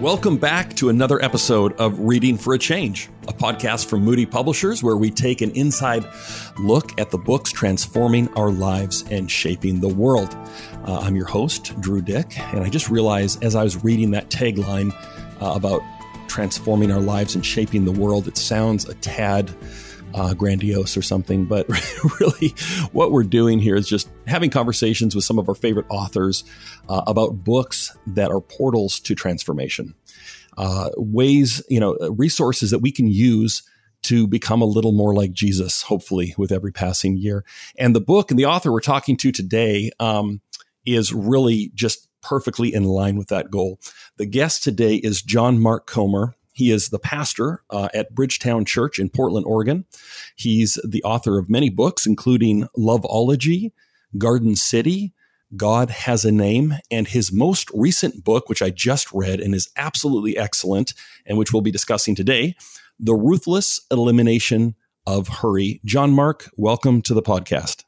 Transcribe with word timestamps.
Welcome 0.00 0.38
back 0.38 0.72
to 0.76 0.88
another 0.88 1.22
episode 1.22 1.74
of 1.74 1.98
Reading 2.00 2.38
for 2.38 2.54
a 2.54 2.58
Change, 2.58 3.10
a 3.28 3.34
podcast 3.34 3.84
from 3.84 4.02
Moody 4.02 4.24
Publishers 4.24 4.82
where 4.82 4.96
we 4.96 5.10
take 5.10 5.42
an 5.42 5.50
inside 5.50 6.06
look 6.58 6.98
at 6.98 7.10
the 7.10 7.18
books 7.18 7.52
transforming 7.52 8.32
our 8.32 8.50
lives 8.50 9.04
and 9.10 9.30
shaping 9.30 9.80
the 9.80 9.90
world. 9.90 10.34
Uh, 10.86 11.00
I'm 11.00 11.16
your 11.16 11.26
host, 11.26 11.78
Drew 11.82 12.00
Dyck, 12.00 12.38
and 12.54 12.64
I 12.64 12.70
just 12.70 12.88
realized 12.88 13.44
as 13.44 13.54
I 13.54 13.62
was 13.62 13.84
reading 13.84 14.12
that 14.12 14.30
tagline 14.30 14.94
uh, 15.42 15.52
about 15.54 15.82
transforming 16.28 16.90
our 16.90 17.00
lives 17.00 17.34
and 17.34 17.44
shaping 17.44 17.84
the 17.84 17.92
world, 17.92 18.26
it 18.26 18.38
sounds 18.38 18.88
a 18.88 18.94
tad 18.94 19.54
uh, 20.14 20.34
grandiose 20.34 20.96
or 20.96 21.02
something. 21.02 21.44
But 21.44 21.68
really, 22.20 22.54
what 22.92 23.12
we're 23.12 23.24
doing 23.24 23.58
here 23.58 23.76
is 23.76 23.88
just 23.88 24.08
having 24.26 24.50
conversations 24.50 25.14
with 25.14 25.24
some 25.24 25.38
of 25.38 25.48
our 25.48 25.54
favorite 25.54 25.86
authors 25.88 26.44
uh, 26.88 27.02
about 27.06 27.44
books 27.44 27.96
that 28.06 28.30
are 28.30 28.40
portals 28.40 29.00
to 29.00 29.14
transformation, 29.14 29.94
uh, 30.58 30.90
ways, 30.96 31.62
you 31.68 31.80
know, 31.80 31.96
resources 32.10 32.70
that 32.70 32.80
we 32.80 32.92
can 32.92 33.06
use 33.06 33.62
to 34.02 34.26
become 34.26 34.62
a 34.62 34.66
little 34.66 34.92
more 34.92 35.14
like 35.14 35.32
Jesus, 35.32 35.82
hopefully, 35.82 36.34
with 36.38 36.52
every 36.52 36.72
passing 36.72 37.16
year. 37.16 37.44
And 37.78 37.94
the 37.94 38.00
book 38.00 38.30
and 38.30 38.38
the 38.38 38.46
author 38.46 38.72
we're 38.72 38.80
talking 38.80 39.16
to 39.18 39.32
today 39.32 39.90
um, 40.00 40.40
is 40.86 41.12
really 41.12 41.70
just 41.74 42.08
perfectly 42.22 42.72
in 42.72 42.84
line 42.84 43.16
with 43.16 43.28
that 43.28 43.50
goal. 43.50 43.78
The 44.16 44.26
guest 44.26 44.62
today 44.62 44.96
is 44.96 45.22
John 45.22 45.60
Mark 45.60 45.86
Comer. 45.86 46.34
He 46.60 46.70
is 46.70 46.90
the 46.90 46.98
pastor 46.98 47.62
uh, 47.70 47.88
at 47.94 48.14
Bridgetown 48.14 48.66
Church 48.66 48.98
in 48.98 49.08
Portland, 49.08 49.46
Oregon. 49.46 49.86
He's 50.36 50.78
the 50.86 51.02
author 51.04 51.38
of 51.38 51.48
many 51.48 51.70
books, 51.70 52.04
including 52.04 52.68
Loveology, 52.76 53.72
Garden 54.18 54.56
City, 54.56 55.14
God 55.56 55.88
Has 55.88 56.26
a 56.26 56.30
Name, 56.30 56.74
and 56.90 57.08
his 57.08 57.32
most 57.32 57.70
recent 57.72 58.24
book, 58.24 58.50
which 58.50 58.60
I 58.60 58.68
just 58.68 59.10
read 59.10 59.40
and 59.40 59.54
is 59.54 59.70
absolutely 59.74 60.36
excellent, 60.36 60.92
and 61.24 61.38
which 61.38 61.50
we'll 61.50 61.62
be 61.62 61.70
discussing 61.70 62.14
today 62.14 62.54
The 62.98 63.14
Ruthless 63.14 63.80
Elimination 63.90 64.74
of 65.06 65.28
Hurry. 65.28 65.80
John 65.86 66.10
Mark, 66.10 66.50
welcome 66.58 67.00
to 67.02 67.14
the 67.14 67.22
podcast. 67.22 67.84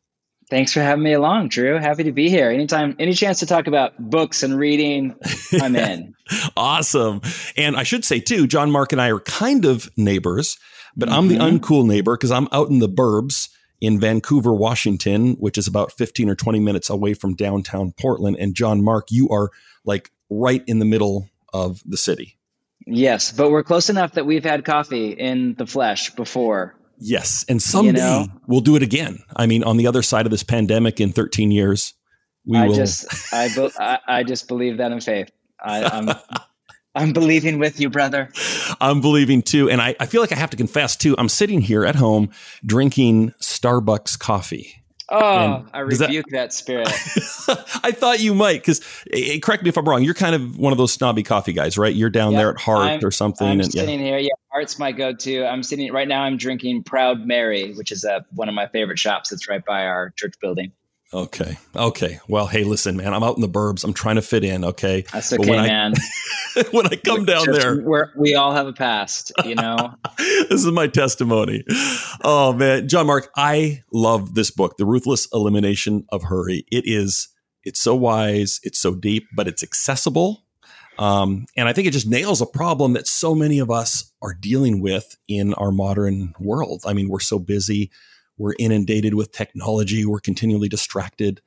Thanks 0.52 0.74
for 0.74 0.80
having 0.82 1.02
me 1.02 1.14
along, 1.14 1.48
Drew. 1.48 1.78
Happy 1.78 2.04
to 2.04 2.12
be 2.12 2.28
here. 2.28 2.50
Anytime, 2.50 2.94
any 2.98 3.14
chance 3.14 3.38
to 3.38 3.46
talk 3.46 3.68
about 3.68 3.94
books 3.98 4.42
and 4.42 4.58
reading, 4.58 5.16
I'm 5.58 5.74
in. 5.76 6.14
awesome. 6.58 7.22
And 7.56 7.74
I 7.74 7.84
should 7.84 8.04
say 8.04 8.20
too, 8.20 8.46
John 8.46 8.70
Mark 8.70 8.92
and 8.92 9.00
I 9.00 9.08
are 9.08 9.20
kind 9.20 9.64
of 9.64 9.90
neighbors, 9.96 10.58
but 10.94 11.08
mm-hmm. 11.08 11.18
I'm 11.18 11.28
the 11.28 11.36
mm-hmm. 11.36 11.56
uncool 11.56 11.86
neighbor 11.86 12.18
because 12.18 12.30
I'm 12.30 12.48
out 12.52 12.68
in 12.68 12.80
the 12.80 12.88
burbs 12.88 13.48
in 13.80 13.98
Vancouver, 13.98 14.52
Washington, 14.52 15.36
which 15.36 15.56
is 15.56 15.66
about 15.66 15.90
15 15.90 16.28
or 16.28 16.34
20 16.34 16.60
minutes 16.60 16.90
away 16.90 17.14
from 17.14 17.34
downtown 17.34 17.94
Portland. 17.98 18.36
And 18.38 18.54
John 18.54 18.84
Mark, 18.84 19.06
you 19.10 19.30
are 19.30 19.48
like 19.86 20.10
right 20.28 20.62
in 20.66 20.80
the 20.80 20.84
middle 20.84 21.30
of 21.54 21.80
the 21.86 21.96
city. 21.96 22.36
Yes, 22.86 23.32
but 23.32 23.50
we're 23.50 23.62
close 23.62 23.88
enough 23.88 24.12
that 24.12 24.26
we've 24.26 24.44
had 24.44 24.66
coffee 24.66 25.12
in 25.12 25.54
the 25.54 25.66
flesh 25.66 26.10
before. 26.10 26.74
Yes. 27.04 27.44
And 27.48 27.60
someday 27.60 27.88
you 27.88 27.94
know? 27.94 28.26
we'll 28.46 28.60
do 28.60 28.76
it 28.76 28.82
again. 28.82 29.18
I 29.36 29.46
mean, 29.46 29.64
on 29.64 29.76
the 29.76 29.86
other 29.86 30.02
side 30.02 30.26
of 30.26 30.30
this 30.30 30.42
pandemic 30.42 31.00
in 31.00 31.12
13 31.12 31.50
years, 31.50 31.94
we 32.46 32.58
I 32.58 32.68
will. 32.68 32.74
Just, 32.74 33.32
I, 33.32 33.48
be, 33.48 33.70
I, 33.78 33.98
I, 34.06 34.22
just 34.22 34.48
believe 34.48 34.78
that 34.78 34.92
in 34.92 35.00
faith. 35.00 35.30
I, 35.60 35.84
I'm, 35.84 36.08
I'm 36.94 37.12
believing 37.12 37.58
with 37.58 37.80
you, 37.80 37.90
brother. 37.90 38.30
I'm 38.80 39.00
believing 39.00 39.42
too. 39.42 39.70
And 39.70 39.80
I, 39.80 39.96
I 39.98 40.06
feel 40.06 40.20
like 40.20 40.32
I 40.32 40.36
have 40.36 40.50
to 40.50 40.56
confess 40.56 40.96
too. 40.96 41.14
I'm 41.18 41.28
sitting 41.28 41.60
here 41.60 41.84
at 41.84 41.96
home 41.96 42.30
drinking 42.64 43.32
Starbucks 43.40 44.18
coffee. 44.18 44.81
Oh, 45.08 45.66
I 45.72 45.80
rebuke 45.80 46.26
that, 46.26 46.32
that 46.32 46.52
spirit. 46.52 46.88
I 47.82 47.92
thought 47.92 48.20
you 48.20 48.34
might, 48.34 48.60
because 48.60 48.80
eh, 49.12 49.34
eh, 49.34 49.38
correct 49.40 49.62
me 49.62 49.68
if 49.68 49.76
I'm 49.76 49.84
wrong. 49.84 50.02
You're 50.02 50.14
kind 50.14 50.34
of 50.34 50.58
one 50.58 50.72
of 50.72 50.78
those 50.78 50.92
snobby 50.92 51.22
coffee 51.22 51.52
guys, 51.52 51.76
right? 51.76 51.94
You're 51.94 52.10
down 52.10 52.32
yep, 52.32 52.40
there 52.40 52.50
at 52.50 52.60
Heart 52.60 52.82
I'm, 52.82 53.04
or 53.04 53.10
something. 53.10 53.46
I'm 53.46 53.60
and, 53.60 53.70
sitting 53.70 54.00
yeah. 54.00 54.06
here. 54.06 54.18
Yeah, 54.18 54.32
Heart's 54.50 54.78
my 54.78 54.92
go-to. 54.92 55.44
I'm 55.44 55.62
sitting 55.62 55.92
right 55.92 56.08
now. 56.08 56.22
I'm 56.22 56.36
drinking 56.36 56.84
Proud 56.84 57.26
Mary, 57.26 57.74
which 57.74 57.92
is 57.92 58.04
a, 58.04 58.24
one 58.34 58.48
of 58.48 58.54
my 58.54 58.68
favorite 58.68 58.98
shops 58.98 59.30
that's 59.30 59.48
right 59.48 59.64
by 59.64 59.86
our 59.86 60.14
church 60.16 60.34
building. 60.40 60.72
Okay. 61.14 61.58
Okay. 61.76 62.20
Well, 62.26 62.46
hey, 62.46 62.64
listen, 62.64 62.96
man. 62.96 63.12
I'm 63.12 63.22
out 63.22 63.36
in 63.36 63.42
the 63.42 63.48
burbs. 63.48 63.84
I'm 63.84 63.92
trying 63.92 64.16
to 64.16 64.22
fit 64.22 64.44
in. 64.44 64.64
Okay. 64.64 65.04
That's 65.12 65.32
okay, 65.32 65.50
man. 65.50 65.92
When 66.70 66.86
I 66.86 66.96
come 66.96 67.24
down 67.24 67.44
Church, 67.44 67.62
there, 67.62 67.80
we 67.80 68.00
we 68.16 68.34
all 68.34 68.52
have 68.52 68.66
a 68.66 68.72
past. 68.72 69.32
You 69.44 69.54
know. 69.54 69.94
this 70.18 70.64
is 70.64 70.66
my 70.66 70.86
testimony. 70.86 71.64
Oh 72.22 72.52
man, 72.52 72.88
John 72.88 73.06
Mark, 73.06 73.30
I 73.36 73.82
love 73.92 74.34
this 74.34 74.50
book, 74.50 74.76
The 74.76 74.84
Ruthless 74.84 75.28
Elimination 75.32 76.06
of 76.10 76.24
Hurry. 76.24 76.64
It 76.70 76.84
is. 76.86 77.28
It's 77.64 77.80
so 77.80 77.94
wise. 77.94 78.60
It's 78.62 78.80
so 78.80 78.94
deep, 78.94 79.24
but 79.34 79.46
it's 79.46 79.62
accessible. 79.62 80.44
Um, 80.98 81.46
and 81.56 81.68
I 81.68 81.72
think 81.72 81.86
it 81.88 81.92
just 81.92 82.08
nails 82.08 82.40
a 82.42 82.46
problem 82.46 82.92
that 82.94 83.06
so 83.06 83.34
many 83.34 83.58
of 83.58 83.70
us 83.70 84.12
are 84.20 84.34
dealing 84.34 84.80
with 84.80 85.16
in 85.28 85.54
our 85.54 85.70
modern 85.70 86.34
world. 86.38 86.82
I 86.86 86.92
mean, 86.92 87.08
we're 87.08 87.20
so 87.20 87.38
busy 87.38 87.90
we're 88.38 88.54
inundated 88.58 89.14
with 89.14 89.32
technology. 89.32 90.04
We're 90.04 90.20
continually 90.20 90.68
distracted. 90.68 91.40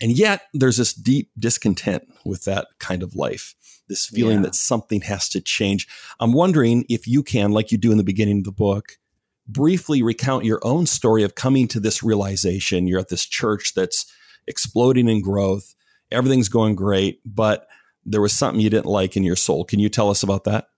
And 0.00 0.12
yet 0.12 0.42
there's 0.54 0.76
this 0.76 0.94
deep 0.94 1.30
discontent 1.38 2.04
with 2.24 2.44
that 2.44 2.68
kind 2.78 3.02
of 3.02 3.16
life, 3.16 3.54
this 3.88 4.06
feeling 4.06 4.38
yeah. 4.38 4.42
that 4.44 4.54
something 4.54 5.00
has 5.02 5.28
to 5.30 5.40
change. 5.40 5.88
I'm 6.20 6.32
wondering 6.32 6.84
if 6.88 7.06
you 7.06 7.22
can, 7.22 7.52
like 7.52 7.72
you 7.72 7.78
do 7.78 7.90
in 7.90 7.98
the 7.98 8.04
beginning 8.04 8.38
of 8.38 8.44
the 8.44 8.52
book, 8.52 8.98
briefly 9.46 10.02
recount 10.02 10.44
your 10.44 10.60
own 10.62 10.86
story 10.86 11.22
of 11.22 11.34
coming 11.34 11.68
to 11.68 11.80
this 11.80 12.02
realization. 12.02 12.86
You're 12.86 13.00
at 13.00 13.08
this 13.08 13.24
church 13.24 13.72
that's 13.74 14.06
exploding 14.46 15.08
in 15.08 15.22
growth, 15.22 15.74
everything's 16.10 16.48
going 16.48 16.74
great, 16.74 17.20
but 17.24 17.66
there 18.04 18.20
was 18.20 18.32
something 18.32 18.60
you 18.60 18.70
didn't 18.70 18.86
like 18.86 19.16
in 19.16 19.22
your 19.22 19.36
soul. 19.36 19.64
Can 19.64 19.78
you 19.78 19.88
tell 19.88 20.10
us 20.10 20.22
about 20.22 20.44
that? 20.44 20.68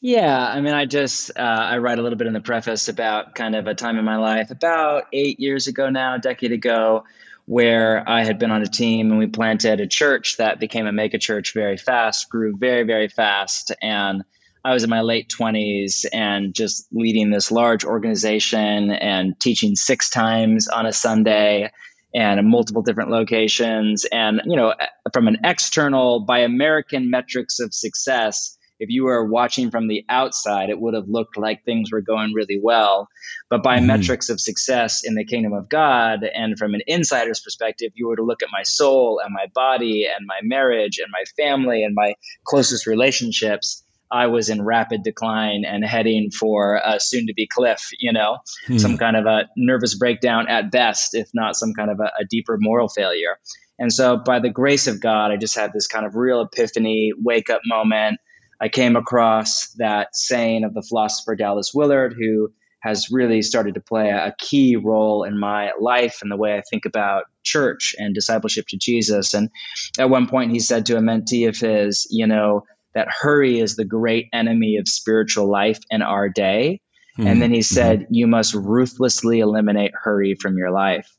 Yeah, 0.00 0.46
I 0.46 0.60
mean, 0.60 0.74
I 0.74 0.84
just 0.84 1.30
uh, 1.34 1.40
I 1.40 1.78
write 1.78 1.98
a 1.98 2.02
little 2.02 2.18
bit 2.18 2.26
in 2.26 2.34
the 2.34 2.40
preface 2.42 2.90
about 2.90 3.34
kind 3.34 3.56
of 3.56 3.66
a 3.66 3.74
time 3.74 3.96
in 3.96 4.04
my 4.04 4.18
life 4.18 4.50
about 4.50 5.04
eight 5.14 5.40
years 5.40 5.66
ago 5.66 5.88
now, 5.88 6.16
a 6.16 6.18
decade 6.18 6.52
ago, 6.52 7.04
where 7.46 8.08
I 8.08 8.24
had 8.24 8.38
been 8.38 8.50
on 8.50 8.62
a 8.62 8.66
team 8.66 9.10
and 9.10 9.18
we 9.18 9.26
planted 9.26 9.80
a 9.80 9.86
church 9.86 10.38
that 10.38 10.60
became 10.60 10.86
a 10.86 10.92
mega 10.92 11.18
church 11.18 11.52
very 11.52 11.76
fast, 11.76 12.30
grew 12.30 12.56
very 12.56 12.84
very 12.84 13.08
fast, 13.08 13.72
and 13.82 14.24
I 14.64 14.72
was 14.72 14.82
in 14.82 14.90
my 14.90 15.02
late 15.02 15.28
twenties 15.28 16.06
and 16.12 16.54
just 16.54 16.86
leading 16.90 17.30
this 17.30 17.52
large 17.52 17.84
organization 17.84 18.90
and 18.90 19.38
teaching 19.38 19.76
six 19.76 20.08
times 20.08 20.68
on 20.68 20.86
a 20.86 20.92
Sunday 20.92 21.70
and 22.14 22.40
in 22.40 22.48
multiple 22.48 22.82
different 22.82 23.10
locations, 23.10 24.06
and 24.06 24.40
you 24.46 24.56
know, 24.56 24.72
from 25.12 25.28
an 25.28 25.38
external 25.44 26.20
by 26.20 26.38
American 26.40 27.10
metrics 27.10 27.60
of 27.60 27.74
success 27.74 28.56
if 28.84 28.90
you 28.90 29.04
were 29.04 29.24
watching 29.24 29.70
from 29.70 29.88
the 29.88 30.04
outside, 30.10 30.68
it 30.68 30.78
would 30.78 30.92
have 30.92 31.08
looked 31.08 31.38
like 31.38 31.64
things 31.64 31.90
were 31.90 32.02
going 32.02 32.34
really 32.34 32.60
well. 32.62 33.08
But 33.48 33.62
by 33.62 33.78
mm. 33.78 33.86
metrics 33.86 34.28
of 34.28 34.38
success 34.38 35.00
in 35.04 35.14
the 35.14 35.24
kingdom 35.24 35.54
of 35.54 35.70
God, 35.70 36.22
and 36.22 36.58
from 36.58 36.74
an 36.74 36.82
insider's 36.86 37.40
perspective, 37.40 37.92
you 37.94 38.08
were 38.08 38.16
to 38.16 38.22
look 38.22 38.42
at 38.42 38.50
my 38.52 38.62
soul 38.62 39.22
and 39.24 39.32
my 39.32 39.46
body 39.54 40.06
and 40.06 40.26
my 40.26 40.40
marriage 40.42 40.98
and 40.98 41.10
my 41.10 41.24
family 41.42 41.82
and 41.82 41.94
my 41.94 42.14
closest 42.44 42.86
relationships. 42.86 43.82
I 44.10 44.26
was 44.26 44.50
in 44.50 44.62
rapid 44.62 45.02
decline 45.02 45.64
and 45.66 45.82
heading 45.82 46.30
for 46.30 46.78
a 46.84 47.00
soon 47.00 47.26
to 47.28 47.32
be 47.32 47.48
cliff, 47.48 47.88
you 47.98 48.12
know, 48.12 48.36
hmm. 48.66 48.76
some 48.76 48.98
kind 48.98 49.16
of 49.16 49.24
a 49.24 49.48
nervous 49.56 49.94
breakdown 49.94 50.46
at 50.46 50.70
best, 50.70 51.14
if 51.14 51.30
not 51.32 51.56
some 51.56 51.72
kind 51.72 51.90
of 51.90 52.00
a, 52.00 52.12
a 52.20 52.24
deeper 52.28 52.58
moral 52.60 52.88
failure. 52.88 53.38
And 53.78 53.90
so, 53.90 54.18
by 54.18 54.40
the 54.40 54.50
grace 54.50 54.86
of 54.86 55.00
God, 55.00 55.32
I 55.32 55.36
just 55.36 55.56
had 55.56 55.72
this 55.72 55.88
kind 55.88 56.04
of 56.04 56.14
real 56.14 56.42
epiphany, 56.42 57.12
wake 57.16 57.48
up 57.48 57.62
moment 57.64 58.20
I 58.64 58.68
came 58.70 58.96
across 58.96 59.68
that 59.76 60.16
saying 60.16 60.64
of 60.64 60.72
the 60.72 60.80
philosopher 60.80 61.36
Dallas 61.36 61.72
Willard, 61.74 62.14
who 62.18 62.50
has 62.80 63.10
really 63.10 63.42
started 63.42 63.74
to 63.74 63.80
play 63.80 64.08
a 64.08 64.34
key 64.38 64.76
role 64.76 65.22
in 65.22 65.38
my 65.38 65.72
life 65.78 66.20
and 66.22 66.30
the 66.30 66.36
way 66.38 66.56
I 66.56 66.62
think 66.70 66.86
about 66.86 67.24
church 67.42 67.94
and 67.98 68.14
discipleship 68.14 68.66
to 68.68 68.78
Jesus. 68.78 69.34
And 69.34 69.50
at 69.98 70.08
one 70.08 70.26
point, 70.26 70.52
he 70.52 70.60
said 70.60 70.86
to 70.86 70.96
a 70.96 71.00
mentee 71.00 71.46
of 71.46 71.58
his, 71.58 72.06
you 72.10 72.26
know, 72.26 72.62
that 72.94 73.08
hurry 73.10 73.60
is 73.60 73.76
the 73.76 73.84
great 73.84 74.28
enemy 74.32 74.78
of 74.78 74.88
spiritual 74.88 75.50
life 75.50 75.80
in 75.90 76.00
our 76.00 76.30
day. 76.30 76.80
Mm-hmm. 77.18 77.28
And 77.28 77.42
then 77.42 77.52
he 77.52 77.60
said, 77.60 78.00
mm-hmm. 78.00 78.14
you 78.14 78.26
must 78.26 78.54
ruthlessly 78.54 79.40
eliminate 79.40 79.92
hurry 79.94 80.36
from 80.40 80.56
your 80.56 80.70
life. 80.70 81.14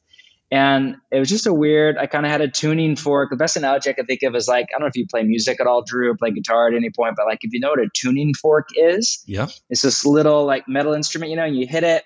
And 0.56 0.96
it 1.12 1.20
was 1.20 1.28
just 1.28 1.48
a 1.48 1.54
weird, 1.54 1.98
I 1.98 2.06
kind 2.06 2.26
of 2.26 2.32
had 2.32 2.40
a 2.40 2.48
tuning 2.48 2.96
fork. 2.96 3.30
The 3.30 3.36
best 3.36 3.58
analogy 3.58 3.90
I 3.90 3.94
can 3.94 4.06
think 4.06 4.24
of 4.24 4.36
is 4.36 4.48
like, 4.48 4.68
I 4.70 4.80
don't 4.80 4.84
know 4.84 4.88
if 4.88 4.96
you 4.96 5.06
play 5.06 5.22
music 5.24 5.60
at 5.60 5.68
all, 5.68 5.84
Drew, 5.86 6.10
or 6.10 6.16
play 6.16 6.32
guitar 6.32 6.70
at 6.70 6.74
any 6.74 6.90
point, 6.92 7.16
but 7.18 7.26
like 7.26 7.40
if 7.42 7.52
you 7.52 7.60
know 7.60 7.72
what 7.72 7.82
a 7.82 7.90
tuning 7.94 8.34
fork 8.34 8.70
is, 8.74 9.22
yeah, 9.28 9.48
it's 9.70 9.82
this 9.82 10.06
little 10.06 10.46
like 10.46 10.66
metal 10.66 10.94
instrument, 10.94 11.30
you 11.30 11.36
know, 11.36 11.44
and 11.44 11.58
you 11.58 11.68
hit 11.68 11.84
it 11.84 12.06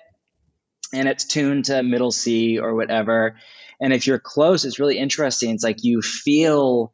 and 0.91 1.07
it's 1.07 1.25
tuned 1.25 1.65
to 1.65 1.83
middle 1.83 2.09
C 2.09 2.57
or 2.57 2.73
whatever. 2.73 3.35
And 3.79 3.93
if 3.93 4.07
you're 4.07 4.17
close, 4.17 4.65
it's 4.65 4.79
really 4.79 4.97
interesting. 4.97 5.51
It's 5.51 5.63
like 5.63 5.83
you 5.83 6.01
feel 6.01 6.91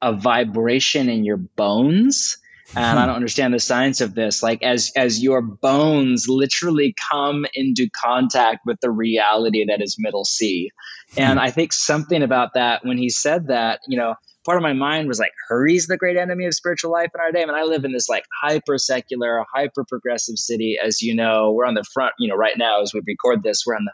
a 0.00 0.12
vibration 0.12 1.08
in 1.08 1.24
your 1.24 1.38
bones 1.38 2.38
and 2.76 2.98
I 2.98 3.06
don't 3.06 3.16
understand 3.16 3.54
the 3.54 3.60
science 3.60 4.00
of 4.00 4.14
this. 4.14 4.42
Like 4.42 4.62
as 4.62 4.92
as 4.96 5.22
your 5.22 5.42
bones 5.42 6.26
literally 6.28 6.94
come 7.10 7.46
into 7.54 7.88
contact 7.90 8.60
with 8.66 8.80
the 8.80 8.90
reality 8.90 9.64
that 9.68 9.82
is 9.82 9.96
middle 9.98 10.24
C, 10.24 10.70
and 11.16 11.38
hmm. 11.38 11.44
I 11.44 11.50
think 11.50 11.72
something 11.72 12.22
about 12.22 12.54
that 12.54 12.84
when 12.84 12.98
he 12.98 13.08
said 13.10 13.48
that, 13.48 13.80
you 13.88 13.98
know, 13.98 14.14
part 14.44 14.56
of 14.58 14.62
my 14.62 14.72
mind 14.72 15.08
was 15.08 15.18
like, 15.18 15.32
hurry's 15.48 15.86
the 15.86 15.96
great 15.96 16.16
enemy 16.16 16.46
of 16.46 16.54
spiritual 16.54 16.92
life 16.92 17.10
in 17.14 17.20
our 17.20 17.32
day. 17.32 17.42
I 17.42 17.46
mean, 17.46 17.54
I 17.54 17.62
live 17.62 17.84
in 17.84 17.92
this 17.92 18.08
like 18.08 18.24
hyper 18.42 18.78
secular, 18.78 19.44
hyper 19.52 19.84
progressive 19.84 20.38
city, 20.38 20.78
as 20.82 21.02
you 21.02 21.14
know. 21.14 21.52
We're 21.52 21.66
on 21.66 21.74
the 21.74 21.84
front, 21.94 22.14
you 22.18 22.28
know, 22.28 22.36
right 22.36 22.56
now 22.56 22.82
as 22.82 22.92
we 22.92 23.00
record 23.06 23.42
this, 23.42 23.64
we're 23.66 23.76
on 23.76 23.84
the 23.84 23.92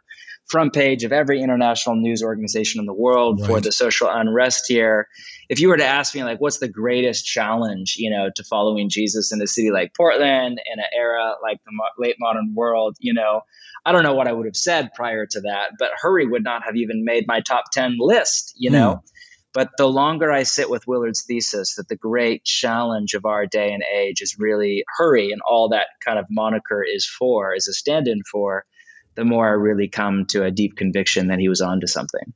front 0.51 0.73
page 0.73 1.05
of 1.05 1.13
every 1.13 1.41
international 1.41 1.95
news 1.95 2.23
organization 2.23 2.81
in 2.81 2.87
the 2.87 2.93
world 2.93 3.41
right. 3.41 3.49
for 3.49 3.61
the 3.61 3.71
social 3.71 4.09
unrest 4.11 4.65
here. 4.67 5.07
If 5.49 5.61
you 5.61 5.69
were 5.69 5.77
to 5.77 5.87
ask 5.87 6.15
me, 6.15 6.25
like, 6.25 6.41
what's 6.41 6.59
the 6.59 6.69
greatest 6.69 7.25
challenge, 7.25 7.95
you 7.99 8.11
know, 8.11 8.31
to 8.35 8.45
following 8.45 8.89
Jesus 8.89 9.33
in 9.33 9.41
a 9.41 9.47
city 9.47 9.71
like 9.71 9.95
Portland 9.97 10.61
in 10.73 10.79
an 10.79 10.87
era 10.93 11.35
like 11.43 11.59
the 11.65 11.73
mo- 11.73 12.05
late 12.05 12.17
modern 12.19 12.53
world, 12.55 12.97
you 12.99 13.15
know, 13.15 13.43
I 13.87 13.93
don't 13.93 14.03
know 14.03 14.15
what 14.15 14.27
I 14.27 14.33
would 14.33 14.47
have 14.47 14.57
said 14.57 14.91
prior 14.95 15.27
to 15.27 15.41
that, 15.43 15.73
but 15.79 15.91
hurry 16.01 16.27
would 16.27 16.45
not 16.45 16.65
have 16.65 16.77
even 16.77 17.05
made 17.05 17.27
my 17.27 17.41
top 17.41 17.67
10 17.73 17.97
list, 17.99 18.53
you 18.57 18.71
know? 18.71 18.97
Mm. 18.97 19.11
But 19.53 19.71
the 19.77 19.89
longer 19.89 20.31
I 20.31 20.45
sit 20.45 20.71
with 20.71 20.87
Willard's 20.87 21.25
thesis 21.25 21.75
that 21.75 21.89
the 21.89 21.97
great 21.97 22.45
challenge 22.45 23.15
of 23.15 23.25
our 23.25 23.47
day 23.47 23.73
and 23.73 23.83
age 23.95 24.21
is 24.21 24.37
really 24.39 24.85
hurry 24.97 25.33
and 25.33 25.41
all 25.49 25.71
that 25.71 25.89
kind 26.05 26.19
of 26.19 26.27
moniker 26.31 26.85
is 26.85 27.05
for, 27.07 27.55
is 27.55 27.67
a 27.67 27.73
stand 27.73 28.07
in 28.07 28.23
for, 28.31 28.65
the 29.17 29.25
more 29.25 29.49
I 29.49 29.53
really 29.53 29.89
come 29.89 30.27
to 30.27 30.45
a 30.45 30.51
deep 30.51 30.77
conviction 30.77 31.29
that 31.29 31.41
he 31.41 31.49
was 31.49 31.61
onto 31.61 31.87
something. 31.87 32.33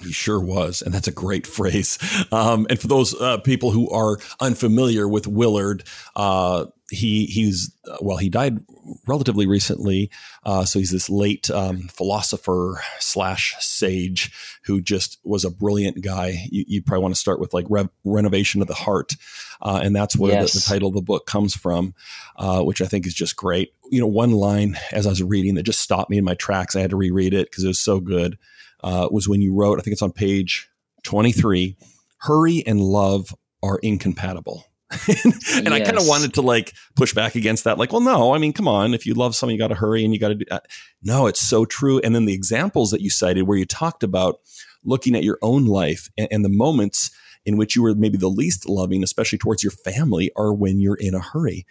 He 0.00 0.12
sure 0.12 0.40
was, 0.40 0.82
and 0.82 0.92
that's 0.92 1.08
a 1.08 1.12
great 1.12 1.46
phrase. 1.46 1.98
Um, 2.32 2.66
and 2.68 2.78
for 2.78 2.88
those 2.88 3.14
uh, 3.20 3.38
people 3.38 3.70
who 3.70 3.88
are 3.90 4.18
unfamiliar 4.40 5.06
with 5.06 5.26
Willard, 5.26 5.84
uh, 6.16 6.66
he 6.92 7.26
he's 7.26 7.74
well, 8.00 8.18
he 8.18 8.28
died 8.28 8.58
relatively 9.06 9.46
recently, 9.46 10.10
uh, 10.44 10.64
so 10.64 10.78
he's 10.78 10.90
this 10.90 11.08
late 11.08 11.50
um, 11.50 11.88
philosopher 11.88 12.80
slash 13.00 13.54
sage 13.60 14.30
who 14.64 14.80
just 14.80 15.18
was 15.24 15.44
a 15.44 15.50
brilliant 15.50 16.02
guy. 16.02 16.46
You, 16.50 16.64
you 16.68 16.82
probably 16.82 17.02
want 17.02 17.14
to 17.14 17.20
start 17.20 17.40
with 17.40 17.54
like 17.54 17.66
Re- 17.68 17.88
renovation 18.04 18.60
of 18.60 18.68
the 18.68 18.74
heart, 18.74 19.14
uh, 19.60 19.80
and 19.82 19.96
that's 19.96 20.16
where 20.16 20.32
yes. 20.32 20.52
the, 20.52 20.58
the, 20.58 20.64
title 20.64 20.88
of 20.88 20.94
the 20.94 21.02
book 21.02 21.26
comes 21.26 21.56
from, 21.56 21.94
uh, 22.36 22.62
which 22.62 22.82
I 22.82 22.86
think 22.86 23.06
is 23.06 23.14
just 23.14 23.36
great. 23.36 23.72
You 23.90 24.00
know, 24.00 24.06
one 24.06 24.32
line 24.32 24.76
as 24.92 25.06
I 25.06 25.10
was 25.10 25.22
reading 25.22 25.54
that 25.54 25.64
just 25.64 25.80
stopped 25.80 26.10
me 26.10 26.18
in 26.18 26.24
my 26.24 26.34
tracks. 26.34 26.76
I 26.76 26.80
had 26.80 26.90
to 26.90 26.96
reread 26.96 27.34
it 27.34 27.50
because 27.50 27.64
it 27.64 27.68
was 27.68 27.80
so 27.80 28.00
good 28.00 28.38
uh, 28.82 29.08
was 29.10 29.28
when 29.28 29.40
you 29.40 29.54
wrote, 29.54 29.78
I 29.78 29.82
think 29.82 29.92
it's 29.92 30.02
on 30.02 30.12
page 30.12 30.68
23, 31.04 31.76
hurry 32.18 32.62
and 32.66 32.80
love 32.80 33.34
are 33.62 33.78
incompatible. 33.78 34.64
and 35.08 35.66
yes. 35.66 35.68
I 35.68 35.80
kind 35.80 35.98
of 35.98 36.06
wanted 36.06 36.34
to 36.34 36.42
like 36.42 36.74
push 36.96 37.14
back 37.14 37.34
against 37.34 37.64
that. 37.64 37.78
Like, 37.78 37.92
well, 37.92 38.00
no, 38.00 38.34
I 38.34 38.38
mean, 38.38 38.52
come 38.52 38.68
on. 38.68 38.94
If 38.94 39.06
you 39.06 39.14
love 39.14 39.34
something, 39.34 39.54
you 39.54 39.60
got 39.60 39.68
to 39.68 39.74
hurry 39.74 40.04
and 40.04 40.12
you 40.12 40.20
got 40.20 40.28
to 40.28 40.34
do 40.34 40.44
that. 40.50 40.66
No, 41.02 41.26
it's 41.26 41.40
so 41.40 41.64
true. 41.64 42.00
And 42.00 42.14
then 42.14 42.24
the 42.24 42.34
examples 42.34 42.90
that 42.90 43.00
you 43.00 43.10
cited 43.10 43.46
where 43.46 43.58
you 43.58 43.64
talked 43.64 44.02
about 44.02 44.40
looking 44.84 45.14
at 45.14 45.24
your 45.24 45.38
own 45.42 45.66
life 45.66 46.08
and, 46.16 46.28
and 46.30 46.44
the 46.44 46.50
moments 46.50 47.10
in 47.44 47.56
which 47.56 47.74
you 47.74 47.82
were 47.82 47.94
maybe 47.94 48.18
the 48.18 48.28
least 48.28 48.68
loving, 48.68 49.02
especially 49.02 49.38
towards 49.38 49.62
your 49.64 49.72
family, 49.72 50.30
are 50.36 50.52
when 50.52 50.80
you're 50.80 50.96
in 50.96 51.14
a 51.14 51.20
hurry 51.20 51.66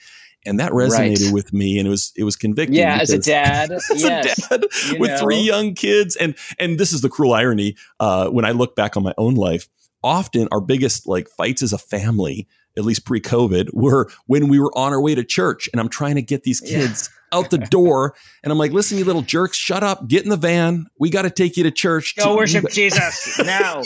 and 0.46 0.60
that 0.60 0.72
resonated 0.72 1.26
right. 1.26 1.34
with 1.34 1.54
me 1.54 1.78
and 1.78 1.88
it 1.88 1.92
was 1.92 2.12
it 2.16 2.24
was 2.24 2.36
convicting 2.36 2.78
yeah 2.78 2.98
as 3.00 3.12
a 3.12 3.20
dad 3.20 3.72
as 3.72 3.84
yes, 3.96 4.52
a 4.52 4.58
dad 4.58 4.66
with 5.00 5.12
know. 5.12 5.18
three 5.18 5.40
young 5.40 5.74
kids 5.74 6.16
and 6.16 6.36
and 6.60 6.80
this 6.80 6.94
is 6.94 7.02
the 7.02 7.10
cruel 7.10 7.34
irony 7.34 7.76
uh, 8.00 8.28
when 8.30 8.46
i 8.46 8.52
look 8.52 8.76
back 8.76 8.98
on 8.98 9.04
my 9.04 9.14
own 9.18 9.36
life 9.36 9.68
often 10.04 10.48
our 10.52 10.62
biggest 10.62 11.08
like 11.08 11.30
fights 11.30 11.62
as 11.62 11.74
a 11.74 11.78
family 11.78 12.48
at 12.78 12.84
least 12.84 13.06
pre-covid 13.06 13.74
were 13.74 14.10
when 14.28 14.48
we 14.48 14.60
were 14.60 14.76
on 14.78 14.94
our 14.94 15.02
way 15.02 15.16
to 15.16 15.24
church 15.24 15.70
and 15.72 15.80
i'm 15.80 15.90
trying 15.90 16.16
to 16.16 16.22
get 16.22 16.44
these 16.44 16.60
kids 16.60 17.10
yeah 17.12 17.18
out 17.32 17.50
the 17.50 17.58
door. 17.58 18.16
And 18.44 18.52
I'm 18.52 18.58
like, 18.58 18.72
listen, 18.72 18.98
you 18.98 19.06
little 19.06 19.22
jerks, 19.22 19.58
shut 19.58 19.84
up, 19.84 20.08
get 20.08 20.24
in 20.24 20.30
the 20.30 20.38
van. 20.38 20.88
We 20.98 21.10
got 21.10 21.24
to 21.24 21.30
take 21.30 21.58
you 21.58 21.64
to 21.64 21.72
church. 21.72 22.16
Go 22.16 22.36
worship 22.36 22.70
Jesus 22.70 23.40
now. 23.46 23.84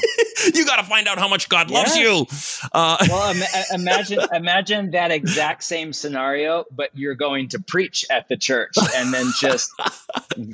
you 0.53 0.65
got 0.65 0.77
to 0.77 0.83
find 0.83 1.07
out 1.07 1.19
how 1.19 1.27
much 1.27 1.49
God 1.49 1.69
yeah. 1.69 1.77
loves 1.79 1.95
you. 1.95 2.25
Uh, 2.71 2.97
well, 3.09 3.35
Im- 3.35 3.79
imagine 3.81 4.19
imagine 4.33 4.91
that 4.91 5.11
exact 5.11 5.63
same 5.63 5.93
scenario, 5.93 6.65
but 6.71 6.89
you're 6.93 7.15
going 7.15 7.49
to 7.49 7.59
preach 7.59 8.05
at 8.09 8.27
the 8.27 8.37
church, 8.37 8.75
and 8.95 9.13
then 9.13 9.27
just 9.39 9.71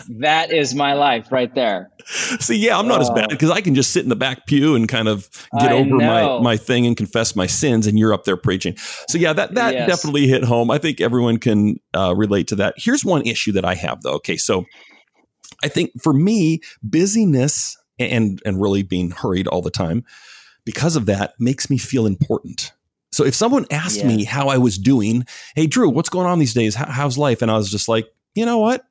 that 0.09 0.51
is 0.51 0.75
my 0.75 0.93
life 0.93 1.31
right 1.31 1.53
there. 1.53 1.90
See, 2.39 2.57
yeah, 2.57 2.77
I'm 2.77 2.87
not 2.87 2.99
uh, 2.99 3.03
as 3.03 3.09
bad 3.09 3.29
because 3.29 3.49
I 3.49 3.61
can 3.61 3.75
just 3.75 3.91
sit 3.91 4.03
in 4.03 4.09
the 4.09 4.15
back 4.15 4.45
pew 4.45 4.75
and 4.75 4.87
kind 4.87 5.07
of 5.07 5.29
get 5.59 5.71
I 5.71 5.75
over 5.75 5.97
know. 5.97 6.39
my 6.39 6.39
my 6.39 6.57
thing 6.57 6.85
and 6.85 6.95
confess 6.95 7.35
my 7.35 7.47
sins, 7.47 7.87
and 7.87 7.97
you're 7.97 8.13
up 8.13 8.23
there 8.23 8.37
preaching. 8.37 8.75
So 9.09 9.17
yeah, 9.17 9.33
that 9.33 9.55
that 9.55 9.73
yes. 9.73 9.87
definitely 9.87 10.27
hit 10.27 10.43
home. 10.43 10.71
I 10.71 10.77
think 10.77 11.01
everyone 11.01 11.37
can 11.37 11.79
uh, 11.93 12.13
relate 12.15 12.47
to 12.49 12.55
that. 12.55 12.75
Here's 12.77 13.05
one 13.05 13.25
issue 13.25 13.51
that 13.53 13.65
I 13.65 13.75
have 13.75 14.01
though. 14.01 14.15
Okay, 14.15 14.37
so 14.37 14.65
I 15.63 15.67
think 15.67 15.91
for 16.01 16.13
me, 16.13 16.61
busyness 16.83 17.77
and 17.99 18.41
and 18.45 18.61
really 18.61 18.83
being 18.83 19.11
hurried 19.11 19.47
all 19.47 19.61
the 19.61 19.71
time 19.71 20.03
because 20.65 20.95
of 20.95 21.05
that 21.07 21.33
makes 21.39 21.69
me 21.69 21.77
feel 21.77 22.05
important. 22.05 22.73
So 23.11 23.25
if 23.25 23.35
someone 23.35 23.65
asked 23.71 24.05
me 24.05 24.23
how 24.23 24.47
I 24.47 24.57
was 24.57 24.77
doing, 24.77 25.25
hey 25.55 25.67
Drew, 25.67 25.89
what's 25.89 26.09
going 26.09 26.27
on 26.27 26.39
these 26.39 26.53
days? 26.53 26.75
How, 26.75 26.89
how's 26.89 27.17
life? 27.17 27.41
And 27.41 27.51
I 27.51 27.57
was 27.57 27.69
just 27.69 27.89
like, 27.89 28.07
you 28.35 28.45
know 28.45 28.59
what? 28.59 28.85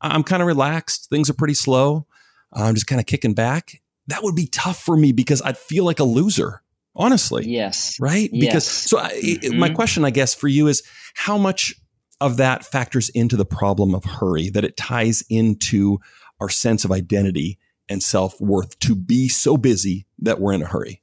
I'm 0.00 0.22
kind 0.22 0.40
of 0.40 0.46
relaxed. 0.46 1.10
Things 1.10 1.28
are 1.28 1.34
pretty 1.34 1.54
slow. 1.54 2.06
I'm 2.52 2.74
just 2.74 2.86
kind 2.86 3.00
of 3.00 3.06
kicking 3.06 3.34
back. 3.34 3.82
That 4.06 4.22
would 4.22 4.34
be 4.34 4.46
tough 4.46 4.82
for 4.82 4.96
me 4.96 5.12
because 5.12 5.42
I'd 5.42 5.58
feel 5.58 5.84
like 5.84 6.00
a 6.00 6.04
loser, 6.04 6.62
honestly. 6.96 7.46
Yes. 7.46 7.98
Right? 8.00 8.30
Yes. 8.32 8.46
Because 8.46 8.66
so 8.66 8.98
I, 8.98 9.12
mm-hmm. 9.12 9.58
my 9.58 9.70
question, 9.70 10.04
I 10.04 10.10
guess, 10.10 10.34
for 10.34 10.48
you 10.48 10.66
is 10.66 10.82
how 11.14 11.36
much 11.36 11.74
of 12.20 12.38
that 12.38 12.64
factors 12.64 13.08
into 13.10 13.36
the 13.36 13.44
problem 13.44 13.94
of 13.94 14.04
hurry, 14.04 14.50
that 14.50 14.64
it 14.64 14.76
ties 14.76 15.22
into 15.28 15.98
our 16.40 16.48
sense 16.48 16.84
of 16.84 16.90
identity 16.90 17.58
and 17.88 18.02
self 18.02 18.40
worth 18.40 18.78
to 18.80 18.94
be 18.94 19.28
so 19.28 19.56
busy 19.56 20.06
that 20.18 20.40
we're 20.40 20.52
in 20.52 20.62
a 20.62 20.66
hurry? 20.66 21.02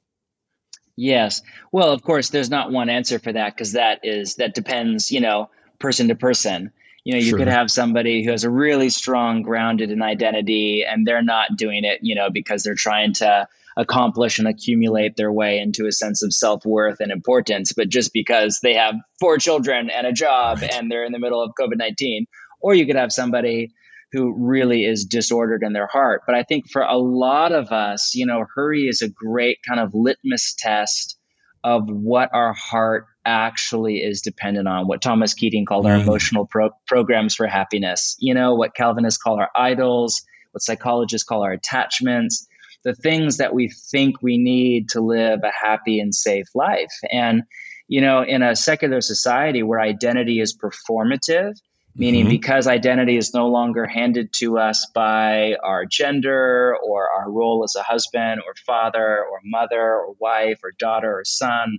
Yes. 0.96 1.42
Well, 1.72 1.92
of 1.92 2.02
course, 2.02 2.30
there's 2.30 2.50
not 2.50 2.72
one 2.72 2.88
answer 2.88 3.18
for 3.18 3.32
that 3.32 3.54
because 3.54 3.72
that 3.72 4.00
is, 4.02 4.36
that 4.36 4.54
depends, 4.54 5.12
you 5.12 5.20
know, 5.20 5.50
person 5.78 6.08
to 6.08 6.14
person. 6.14 6.72
You 7.06 7.12
know, 7.12 7.20
you 7.20 7.30
sure. 7.30 7.38
could 7.38 7.46
have 7.46 7.70
somebody 7.70 8.24
who 8.24 8.32
has 8.32 8.42
a 8.42 8.50
really 8.50 8.90
strong 8.90 9.42
grounded 9.42 9.92
in 9.92 10.02
identity 10.02 10.84
and 10.84 11.06
they're 11.06 11.22
not 11.22 11.56
doing 11.56 11.84
it, 11.84 12.00
you 12.02 12.16
know, 12.16 12.30
because 12.30 12.64
they're 12.64 12.74
trying 12.74 13.12
to 13.14 13.46
accomplish 13.76 14.40
and 14.40 14.48
accumulate 14.48 15.14
their 15.14 15.30
way 15.30 15.60
into 15.60 15.86
a 15.86 15.92
sense 15.92 16.24
of 16.24 16.34
self-worth 16.34 16.98
and 16.98 17.12
importance, 17.12 17.72
but 17.72 17.88
just 17.90 18.12
because 18.12 18.58
they 18.58 18.74
have 18.74 18.96
four 19.20 19.38
children 19.38 19.88
and 19.88 20.04
a 20.04 20.12
job 20.12 20.58
right. 20.60 20.74
and 20.74 20.90
they're 20.90 21.04
in 21.04 21.12
the 21.12 21.20
middle 21.20 21.40
of 21.40 21.52
COVID-19. 21.56 22.24
Or 22.60 22.74
you 22.74 22.86
could 22.86 22.96
have 22.96 23.12
somebody 23.12 23.70
who 24.10 24.34
really 24.36 24.84
is 24.84 25.04
disordered 25.04 25.62
in 25.62 25.74
their 25.74 25.86
heart. 25.86 26.22
But 26.26 26.34
I 26.34 26.42
think 26.42 26.68
for 26.68 26.82
a 26.82 26.98
lot 26.98 27.52
of 27.52 27.70
us, 27.70 28.16
you 28.16 28.26
know, 28.26 28.46
hurry 28.52 28.88
is 28.88 29.00
a 29.00 29.08
great 29.08 29.58
kind 29.64 29.78
of 29.78 29.94
litmus 29.94 30.56
test 30.58 31.16
of 31.62 31.88
what 31.88 32.30
our 32.32 32.52
heart 32.52 33.06
actually 33.26 33.96
is 33.96 34.22
dependent 34.22 34.68
on, 34.68 34.86
what 34.86 35.02
Thomas 35.02 35.34
Keating 35.34 35.66
called 35.66 35.84
mm. 35.84 35.90
our 35.90 35.96
emotional 35.96 36.46
pro- 36.46 36.70
programs 36.86 37.34
for 37.34 37.46
happiness, 37.46 38.16
you 38.18 38.32
know, 38.32 38.54
what 38.54 38.74
Calvinists 38.74 39.20
call 39.20 39.38
our 39.38 39.50
idols, 39.54 40.22
what 40.52 40.62
psychologists 40.62 41.26
call 41.26 41.42
our 41.42 41.52
attachments, 41.52 42.46
the 42.84 42.94
things 42.94 43.38
that 43.38 43.52
we 43.52 43.68
think 43.68 44.22
we 44.22 44.38
need 44.38 44.90
to 44.90 45.00
live 45.00 45.40
a 45.42 45.50
happy 45.50 45.98
and 45.98 46.14
safe 46.14 46.46
life. 46.54 46.92
And, 47.10 47.42
you 47.88 48.00
know, 48.00 48.22
in 48.22 48.42
a 48.42 48.54
secular 48.54 49.00
society 49.00 49.62
where 49.62 49.80
identity 49.80 50.40
is 50.40 50.56
performative, 50.56 51.54
meaning 51.96 52.22
mm-hmm. 52.22 52.30
because 52.30 52.66
identity 52.66 53.16
is 53.16 53.34
no 53.34 53.48
longer 53.48 53.86
handed 53.86 54.32
to 54.34 54.58
us 54.58 54.86
by 54.94 55.56
our 55.64 55.84
gender 55.84 56.76
or 56.76 57.10
our 57.10 57.30
role 57.30 57.64
as 57.64 57.74
a 57.74 57.82
husband 57.82 58.40
or 58.46 58.54
father 58.66 59.24
or 59.24 59.40
mother 59.44 59.80
or 59.80 60.14
wife 60.20 60.60
or 60.62 60.72
daughter 60.78 61.18
or 61.18 61.24
son 61.24 61.78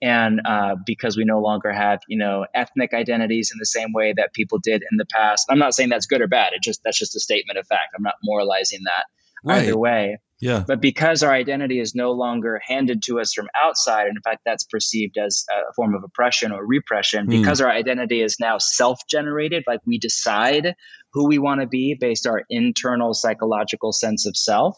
and 0.00 0.40
uh, 0.44 0.76
because 0.86 1.16
we 1.16 1.24
no 1.24 1.40
longer 1.40 1.72
have 1.72 2.00
you 2.08 2.18
know 2.18 2.46
ethnic 2.54 2.94
identities 2.94 3.50
in 3.52 3.58
the 3.58 3.66
same 3.66 3.92
way 3.92 4.12
that 4.16 4.32
people 4.32 4.58
did 4.58 4.82
in 4.90 4.96
the 4.96 5.06
past 5.06 5.46
i'm 5.50 5.58
not 5.58 5.74
saying 5.74 5.88
that's 5.88 6.06
good 6.06 6.20
or 6.20 6.28
bad 6.28 6.52
it 6.52 6.62
just 6.62 6.80
that's 6.84 6.98
just 6.98 7.16
a 7.16 7.20
statement 7.20 7.58
of 7.58 7.66
fact 7.66 7.94
i'm 7.96 8.02
not 8.02 8.14
moralizing 8.22 8.80
that 8.84 9.04
right. 9.44 9.62
either 9.62 9.78
way 9.78 10.18
yeah. 10.40 10.62
But 10.66 10.80
because 10.80 11.22
our 11.22 11.32
identity 11.32 11.80
is 11.80 11.94
no 11.94 12.12
longer 12.12 12.60
handed 12.64 13.02
to 13.04 13.20
us 13.20 13.34
from 13.34 13.48
outside, 13.60 14.06
and 14.06 14.16
in 14.16 14.22
fact, 14.22 14.42
that's 14.44 14.64
perceived 14.64 15.18
as 15.18 15.44
a 15.50 15.72
form 15.74 15.94
of 15.94 16.04
oppression 16.04 16.52
or 16.52 16.64
repression, 16.64 17.26
mm. 17.26 17.30
because 17.30 17.60
our 17.60 17.70
identity 17.70 18.22
is 18.22 18.36
now 18.38 18.58
self 18.58 19.00
generated, 19.10 19.64
like 19.66 19.80
we 19.84 19.98
decide 19.98 20.74
who 21.12 21.26
we 21.26 21.38
want 21.38 21.60
to 21.60 21.66
be 21.66 21.96
based 21.98 22.26
on 22.26 22.34
our 22.34 22.42
internal 22.48 23.14
psychological 23.14 23.92
sense 23.92 24.26
of 24.26 24.36
self. 24.36 24.76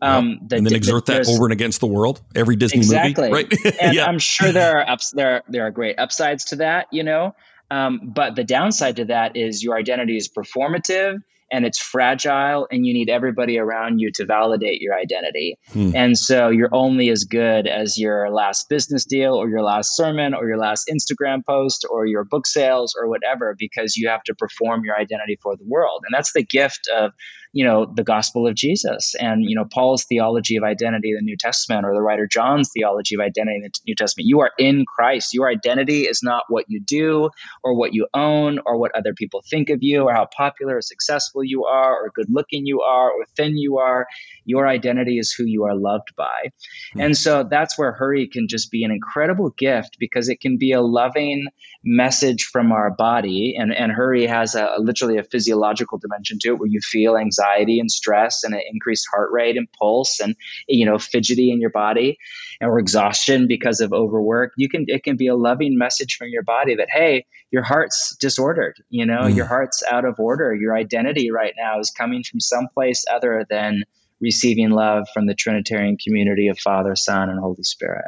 Um, 0.00 0.38
the, 0.46 0.56
and 0.56 0.66
then 0.66 0.74
exert 0.74 1.06
the, 1.06 1.14
that 1.14 1.28
over 1.28 1.44
and 1.44 1.52
against 1.52 1.80
the 1.80 1.86
world. 1.86 2.20
Every 2.34 2.56
Disney 2.56 2.78
exactly. 2.78 3.30
movie, 3.30 3.48
right? 3.64 3.76
and 3.80 3.94
yeah. 3.94 4.06
I'm 4.06 4.18
sure 4.18 4.52
there 4.52 4.78
are 4.78 4.88
ups, 4.88 5.12
there 5.12 5.42
there 5.48 5.66
are 5.66 5.70
great 5.70 5.98
upsides 5.98 6.44
to 6.46 6.56
that, 6.56 6.86
you 6.92 7.02
know. 7.02 7.34
Um, 7.70 8.00
but 8.04 8.36
the 8.36 8.44
downside 8.44 8.96
to 8.96 9.04
that 9.06 9.36
is 9.36 9.62
your 9.62 9.76
identity 9.76 10.16
is 10.16 10.28
performative 10.28 11.18
and 11.50 11.64
it's 11.64 11.78
fragile 11.78 12.66
and 12.70 12.86
you 12.86 12.92
need 12.92 13.08
everybody 13.08 13.58
around 13.58 14.00
you 14.00 14.10
to 14.14 14.26
validate 14.26 14.80
your 14.80 14.94
identity. 14.94 15.56
Hmm. 15.72 15.92
And 15.94 16.18
so 16.18 16.50
you're 16.50 16.74
only 16.74 17.08
as 17.08 17.24
good 17.24 17.66
as 17.66 17.98
your 17.98 18.30
last 18.30 18.68
business 18.68 19.04
deal 19.04 19.34
or 19.34 19.48
your 19.48 19.62
last 19.62 19.96
sermon 19.96 20.34
or 20.34 20.46
your 20.46 20.58
last 20.58 20.90
Instagram 20.92 21.44
post 21.44 21.86
or 21.90 22.06
your 22.06 22.24
book 22.24 22.46
sales 22.46 22.94
or 22.98 23.08
whatever 23.08 23.54
because 23.58 23.96
you 23.96 24.08
have 24.08 24.22
to 24.24 24.34
perform 24.34 24.84
your 24.84 24.96
identity 24.96 25.38
for 25.42 25.56
the 25.56 25.64
world. 25.64 26.04
And 26.06 26.14
that's 26.14 26.32
the 26.32 26.44
gift 26.44 26.88
of 26.94 27.12
you 27.52 27.64
know 27.64 27.86
the 27.94 28.04
gospel 28.04 28.46
of 28.46 28.54
jesus. 28.54 29.14
And 29.20 29.44
you 29.44 29.54
know 29.54 29.64
paul's 29.64 30.04
theology 30.04 30.56
of 30.56 30.64
identity 30.64 31.10
in 31.10 31.16
the 31.16 31.22
new 31.22 31.36
testament 31.36 31.84
or 31.84 31.94
the 31.94 32.02
writer 32.02 32.26
john's 32.26 32.70
theology 32.70 33.14
of 33.14 33.20
identity 33.20 33.56
in 33.56 33.62
the 33.62 33.70
new 33.86 33.94
testament 33.94 34.26
you 34.26 34.40
are 34.40 34.52
in 34.58 34.84
christ. 34.84 35.34
Your 35.34 35.48
identity 35.48 36.02
is 36.02 36.22
not 36.22 36.44
what 36.48 36.64
you 36.68 36.80
do 36.80 37.30
or 37.62 37.74
what 37.74 37.94
you 37.94 38.06
own 38.14 38.58
or 38.66 38.78
what 38.78 38.94
other 38.94 39.14
people 39.14 39.42
think 39.48 39.70
of 39.70 39.82
you 39.82 40.02
or 40.02 40.12
how 40.12 40.26
popular 40.36 40.76
or 40.76 40.82
successful 40.82 41.42
you 41.44 41.64
are 41.64 41.94
or 41.94 42.10
good 42.14 42.26
looking 42.28 42.66
you 42.66 42.80
are 42.82 43.10
or 43.10 43.24
thin 43.36 43.56
you 43.56 43.78
are. 43.78 44.06
Your 44.44 44.66
identity 44.66 45.18
is 45.18 45.32
who 45.32 45.44
you 45.44 45.64
are 45.64 45.74
loved 45.74 46.14
by. 46.16 46.24
Mm-hmm. 46.24 47.00
and 47.00 47.16
so 47.16 47.44
that's 47.44 47.78
where 47.78 47.92
hurry 47.92 48.26
can 48.26 48.48
just 48.48 48.70
be 48.70 48.84
an 48.84 48.90
incredible 48.90 49.50
gift 49.50 49.96
because 49.98 50.28
it 50.28 50.40
can 50.40 50.56
be 50.58 50.72
a 50.72 50.80
loving 50.80 51.46
message 51.84 52.44
from 52.44 52.72
our 52.72 52.90
body. 52.90 53.56
And 53.58 53.72
and 53.72 53.92
hurry 53.92 54.26
has 54.26 54.54
a 54.54 54.74
literally 54.78 55.18
a 55.18 55.22
physiological 55.22 55.98
dimension 55.98 56.38
to 56.40 56.48
it 56.50 56.58
where 56.58 56.68
you 56.68 56.80
feel 56.80 57.16
anxiety 57.16 57.37
anxiety 57.38 57.80
and 57.80 57.90
stress 57.90 58.44
and 58.44 58.54
an 58.54 58.62
increased 58.72 59.06
heart 59.10 59.30
rate 59.32 59.56
and 59.56 59.68
pulse 59.72 60.20
and 60.20 60.36
you 60.68 60.84
know 60.84 60.98
fidgety 60.98 61.50
in 61.50 61.60
your 61.60 61.70
body 61.70 62.18
or 62.60 62.78
exhaustion 62.78 63.46
because 63.46 63.80
of 63.80 63.92
overwork 63.92 64.52
you 64.56 64.68
can 64.68 64.84
it 64.88 65.02
can 65.02 65.16
be 65.16 65.26
a 65.26 65.36
loving 65.36 65.76
message 65.78 66.16
from 66.16 66.28
your 66.28 66.42
body 66.42 66.74
that 66.74 66.88
hey 66.90 67.24
your 67.50 67.62
heart's 67.62 68.16
disordered 68.20 68.76
you 68.88 69.06
know 69.06 69.22
mm. 69.22 69.34
your 69.34 69.46
heart's 69.46 69.82
out 69.90 70.04
of 70.04 70.18
order 70.18 70.54
your 70.54 70.76
identity 70.76 71.30
right 71.30 71.54
now 71.58 71.78
is 71.78 71.90
coming 71.90 72.22
from 72.22 72.40
someplace 72.40 73.04
other 73.12 73.46
than 73.48 73.82
receiving 74.20 74.70
love 74.70 75.06
from 75.14 75.26
the 75.26 75.34
trinitarian 75.34 75.96
community 75.96 76.48
of 76.48 76.58
father 76.58 76.94
son 76.94 77.30
and 77.30 77.40
holy 77.40 77.62
spirit 77.62 78.06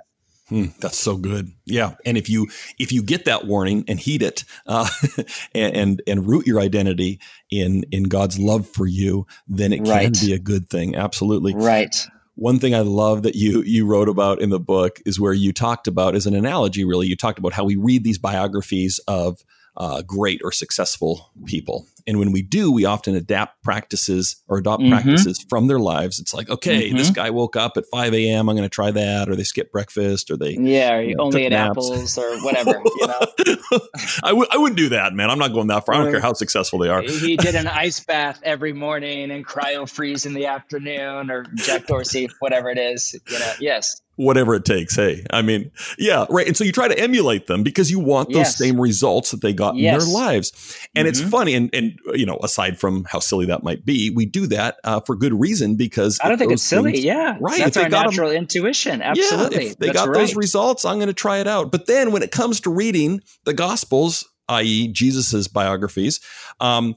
Hmm, 0.50 0.66
that's 0.80 0.98
so 0.98 1.16
good. 1.16 1.52
Yeah, 1.64 1.94
and 2.04 2.18
if 2.18 2.28
you 2.28 2.48
if 2.76 2.90
you 2.90 3.04
get 3.04 3.24
that 3.26 3.46
warning 3.46 3.84
and 3.86 4.00
heed 4.00 4.20
it, 4.20 4.44
uh, 4.66 4.88
and, 5.54 5.76
and, 5.76 6.02
and 6.08 6.28
root 6.28 6.44
your 6.44 6.60
identity 6.60 7.20
in 7.50 7.84
in 7.92 8.02
God's 8.04 8.36
love 8.36 8.66
for 8.66 8.84
you, 8.84 9.28
then 9.46 9.72
it 9.72 9.86
right. 9.86 10.12
can 10.12 10.26
be 10.26 10.32
a 10.32 10.40
good 10.40 10.68
thing. 10.68 10.96
Absolutely. 10.96 11.54
Right. 11.54 12.04
One 12.34 12.58
thing 12.58 12.74
I 12.74 12.80
love 12.80 13.22
that 13.22 13.36
you 13.36 13.62
you 13.62 13.86
wrote 13.86 14.08
about 14.08 14.42
in 14.42 14.50
the 14.50 14.58
book 14.58 15.00
is 15.06 15.20
where 15.20 15.32
you 15.32 15.52
talked 15.52 15.86
about 15.86 16.16
as 16.16 16.26
an 16.26 16.34
analogy. 16.34 16.84
Really, 16.84 17.06
you 17.06 17.14
talked 17.14 17.38
about 17.38 17.52
how 17.52 17.62
we 17.62 17.76
read 17.76 18.02
these 18.02 18.18
biographies 18.18 18.98
of 19.06 19.44
uh, 19.76 20.02
great 20.02 20.40
or 20.44 20.52
successful 20.52 21.30
people. 21.46 21.86
And 22.06 22.18
when 22.18 22.32
we 22.32 22.42
do, 22.42 22.72
we 22.72 22.84
often 22.84 23.14
adapt 23.14 23.62
practices 23.62 24.42
or 24.48 24.58
adopt 24.58 24.82
mm-hmm. 24.82 24.92
practices 24.92 25.44
from 25.48 25.68
their 25.68 25.78
lives. 25.78 26.18
It's 26.18 26.34
like, 26.34 26.48
okay, 26.50 26.88
mm-hmm. 26.88 26.96
this 26.96 27.10
guy 27.10 27.30
woke 27.30 27.56
up 27.56 27.76
at 27.76 27.84
5 27.92 28.14
a.m. 28.14 28.48
I'm 28.48 28.56
going 28.56 28.68
to 28.68 28.74
try 28.74 28.90
that. 28.90 29.28
Or 29.28 29.36
they 29.36 29.44
skip 29.44 29.70
breakfast 29.70 30.30
or 30.30 30.36
they. 30.36 30.56
Yeah, 30.58 30.94
or 30.94 31.02
you 31.02 31.14
know, 31.14 31.24
only 31.24 31.44
ate 31.44 31.52
apples 31.52 32.18
or 32.18 32.40
whatever. 32.42 32.82
You 32.84 33.06
know? 33.06 33.20
I 34.24 34.30
w- 34.30 34.46
I 34.50 34.56
wouldn't 34.56 34.78
do 34.78 34.88
that, 34.90 35.12
man. 35.12 35.30
I'm 35.30 35.38
not 35.38 35.52
going 35.52 35.68
that 35.68 35.86
far. 35.86 35.94
I 35.94 35.98
don't 35.98 36.10
care 36.10 36.20
how 36.20 36.32
successful 36.32 36.78
they 36.78 36.88
are. 36.88 37.02
He 37.02 37.36
did 37.36 37.54
an 37.54 37.66
ice 37.66 38.00
bath 38.00 38.40
every 38.42 38.72
morning 38.72 39.30
and 39.30 39.46
cryo 39.46 39.88
freeze 39.88 40.26
in 40.26 40.34
the 40.34 40.46
afternoon 40.46 41.30
or 41.30 41.44
Jack 41.54 41.86
Dorsey, 41.86 42.28
whatever 42.40 42.70
it 42.70 42.78
is. 42.78 43.14
You 43.28 43.38
know, 43.38 43.52
yes 43.60 44.00
whatever 44.20 44.54
it 44.54 44.64
takes. 44.64 44.94
Hey, 44.96 45.24
I 45.30 45.40
mean, 45.40 45.70
yeah, 45.98 46.26
right. 46.28 46.46
And 46.46 46.56
so 46.56 46.62
you 46.62 46.72
try 46.72 46.88
to 46.88 46.98
emulate 46.98 47.46
them 47.46 47.62
because 47.62 47.90
you 47.90 47.98
want 47.98 48.28
those 48.28 48.38
yes. 48.38 48.58
same 48.58 48.78
results 48.78 49.30
that 49.30 49.40
they 49.40 49.52
got 49.52 49.76
yes. 49.76 49.94
in 49.94 49.98
their 49.98 50.14
lives. 50.14 50.78
And 50.94 51.06
mm-hmm. 51.06 51.08
it's 51.08 51.30
funny. 51.30 51.54
And, 51.54 51.70
and, 51.74 51.98
you 52.14 52.26
know, 52.26 52.38
aside 52.42 52.78
from 52.78 53.04
how 53.04 53.18
silly 53.18 53.46
that 53.46 53.62
might 53.62 53.84
be, 53.84 54.10
we 54.10 54.26
do 54.26 54.46
that 54.48 54.76
uh, 54.84 55.00
for 55.00 55.16
good 55.16 55.38
reason 55.38 55.76
because 55.76 56.18
I 56.22 56.28
don't 56.28 56.38
think 56.38 56.52
it's 56.52 56.62
silly. 56.62 56.92
Things, 56.92 57.04
yeah. 57.04 57.38
Right. 57.40 57.58
That's 57.58 57.76
our 57.78 57.88
natural 57.88 58.28
them, 58.28 58.38
intuition. 58.38 59.00
Absolutely. 59.00 59.64
Yeah, 59.64 59.70
if 59.70 59.78
they 59.78 59.86
That's 59.86 59.98
got 59.98 60.08
right. 60.08 60.18
those 60.18 60.36
results, 60.36 60.84
I'm 60.84 60.96
going 60.96 61.08
to 61.08 61.14
try 61.14 61.38
it 61.38 61.46
out. 61.46 61.72
But 61.72 61.86
then 61.86 62.12
when 62.12 62.22
it 62.22 62.30
comes 62.30 62.60
to 62.60 62.70
reading 62.70 63.22
the 63.44 63.54
gospels, 63.54 64.28
i.e. 64.48 64.88
Jesus's 64.88 65.48
biographies, 65.48 66.20
um, 66.60 66.94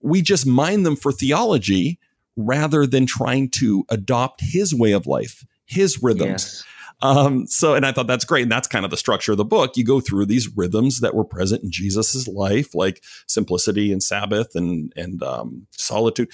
we 0.00 0.22
just 0.22 0.46
mine 0.46 0.84
them 0.84 0.96
for 0.96 1.12
theology 1.12 1.98
rather 2.34 2.86
than 2.86 3.04
trying 3.04 3.50
to 3.50 3.84
adopt 3.90 4.40
his 4.40 4.74
way 4.74 4.92
of 4.92 5.06
life 5.06 5.44
his 5.72 6.02
rhythms. 6.02 6.44
Yes. 6.44 6.64
Um, 7.02 7.48
so, 7.48 7.74
and 7.74 7.84
I 7.84 7.90
thought 7.90 8.06
that's 8.06 8.24
great. 8.24 8.42
And 8.42 8.52
that's 8.52 8.68
kind 8.68 8.84
of 8.84 8.90
the 8.92 8.96
structure 8.96 9.32
of 9.32 9.38
the 9.38 9.44
book. 9.44 9.76
You 9.76 9.84
go 9.84 10.00
through 10.00 10.26
these 10.26 10.48
rhythms 10.56 11.00
that 11.00 11.14
were 11.14 11.24
present 11.24 11.64
in 11.64 11.72
Jesus's 11.72 12.28
life, 12.28 12.74
like 12.74 13.02
simplicity 13.26 13.90
and 13.90 14.02
Sabbath 14.02 14.54
and, 14.54 14.92
and, 14.96 15.22
um, 15.22 15.66
solitude. 15.72 16.30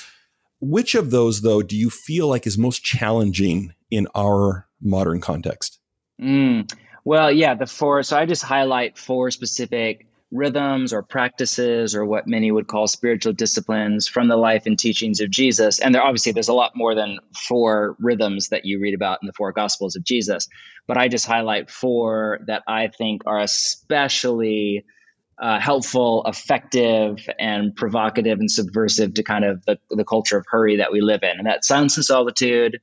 Which 0.61 0.95
of 0.95 1.11
those, 1.11 1.42
though, 1.42 1.62
do 1.62 1.76
you 1.76 1.88
feel 1.88 2.28
like 2.28 2.47
is 2.47 2.59
most 2.59 2.85
challenging 2.85 3.73
in 3.90 4.09
our 4.14 4.66
modern 4.83 5.21
context? 5.21 5.78
Mm, 6.21 6.71
well, 7.04 7.30
yeah, 7.30 7.54
the 7.54 7.66
four. 7.66 8.02
So 8.02 8.18
I 8.18 8.26
just 8.26 8.42
highlight 8.42 8.99
four 8.99 9.30
specific 9.30 10.07
rhythms 10.30 10.92
or 10.92 11.02
practices 11.02 11.94
or 11.94 12.04
what 12.04 12.26
many 12.26 12.50
would 12.52 12.66
call 12.66 12.87
spiritual 12.87 13.32
disciplines 13.32 14.06
from 14.06 14.28
the 14.28 14.37
life 14.37 14.66
and 14.66 14.78
teachings 14.78 15.20
of 15.20 15.30
Jesus. 15.30 15.78
And 15.78 15.94
there 15.94 16.02
obviously 16.02 16.32
there's 16.32 16.49
a 16.49 16.54
lot 16.54 16.76
more 16.76 16.94
than 16.94 17.18
four 17.35 17.97
rhythms 17.99 18.50
that 18.50 18.66
you 18.66 18.78
read 18.78 18.94
about 18.94 19.20
in 19.23 19.26
the 19.26 19.32
four 19.32 19.52
gospels 19.52 19.97
of 19.97 20.04
Jesus, 20.04 20.47
but 20.87 20.99
I 20.99 21.08
just 21.08 21.26
highlight 21.26 21.70
four 21.70 22.40
that 22.47 22.62
I 22.68 22.88
think 22.88 23.23
are 23.26 23.40
especially 23.40 24.85
uh, 25.38 25.61
helpful, 25.61 26.25
effective, 26.26 27.28
and 27.38 27.75
provocative 27.75 28.40
and 28.40 28.50
subversive 28.50 29.14
to 29.14 29.23
kind 29.23 29.44
of 29.44 29.64
the, 29.66 29.78
the 29.90 30.04
culture 30.04 30.37
of 30.37 30.44
hurry 30.49 30.76
that 30.76 30.92
we 30.92 31.00
live 31.00 31.23
in. 31.23 31.38
And 31.38 31.47
that's 31.47 31.68
silence 31.68 31.97
and 31.97 32.04
solitude, 32.04 32.80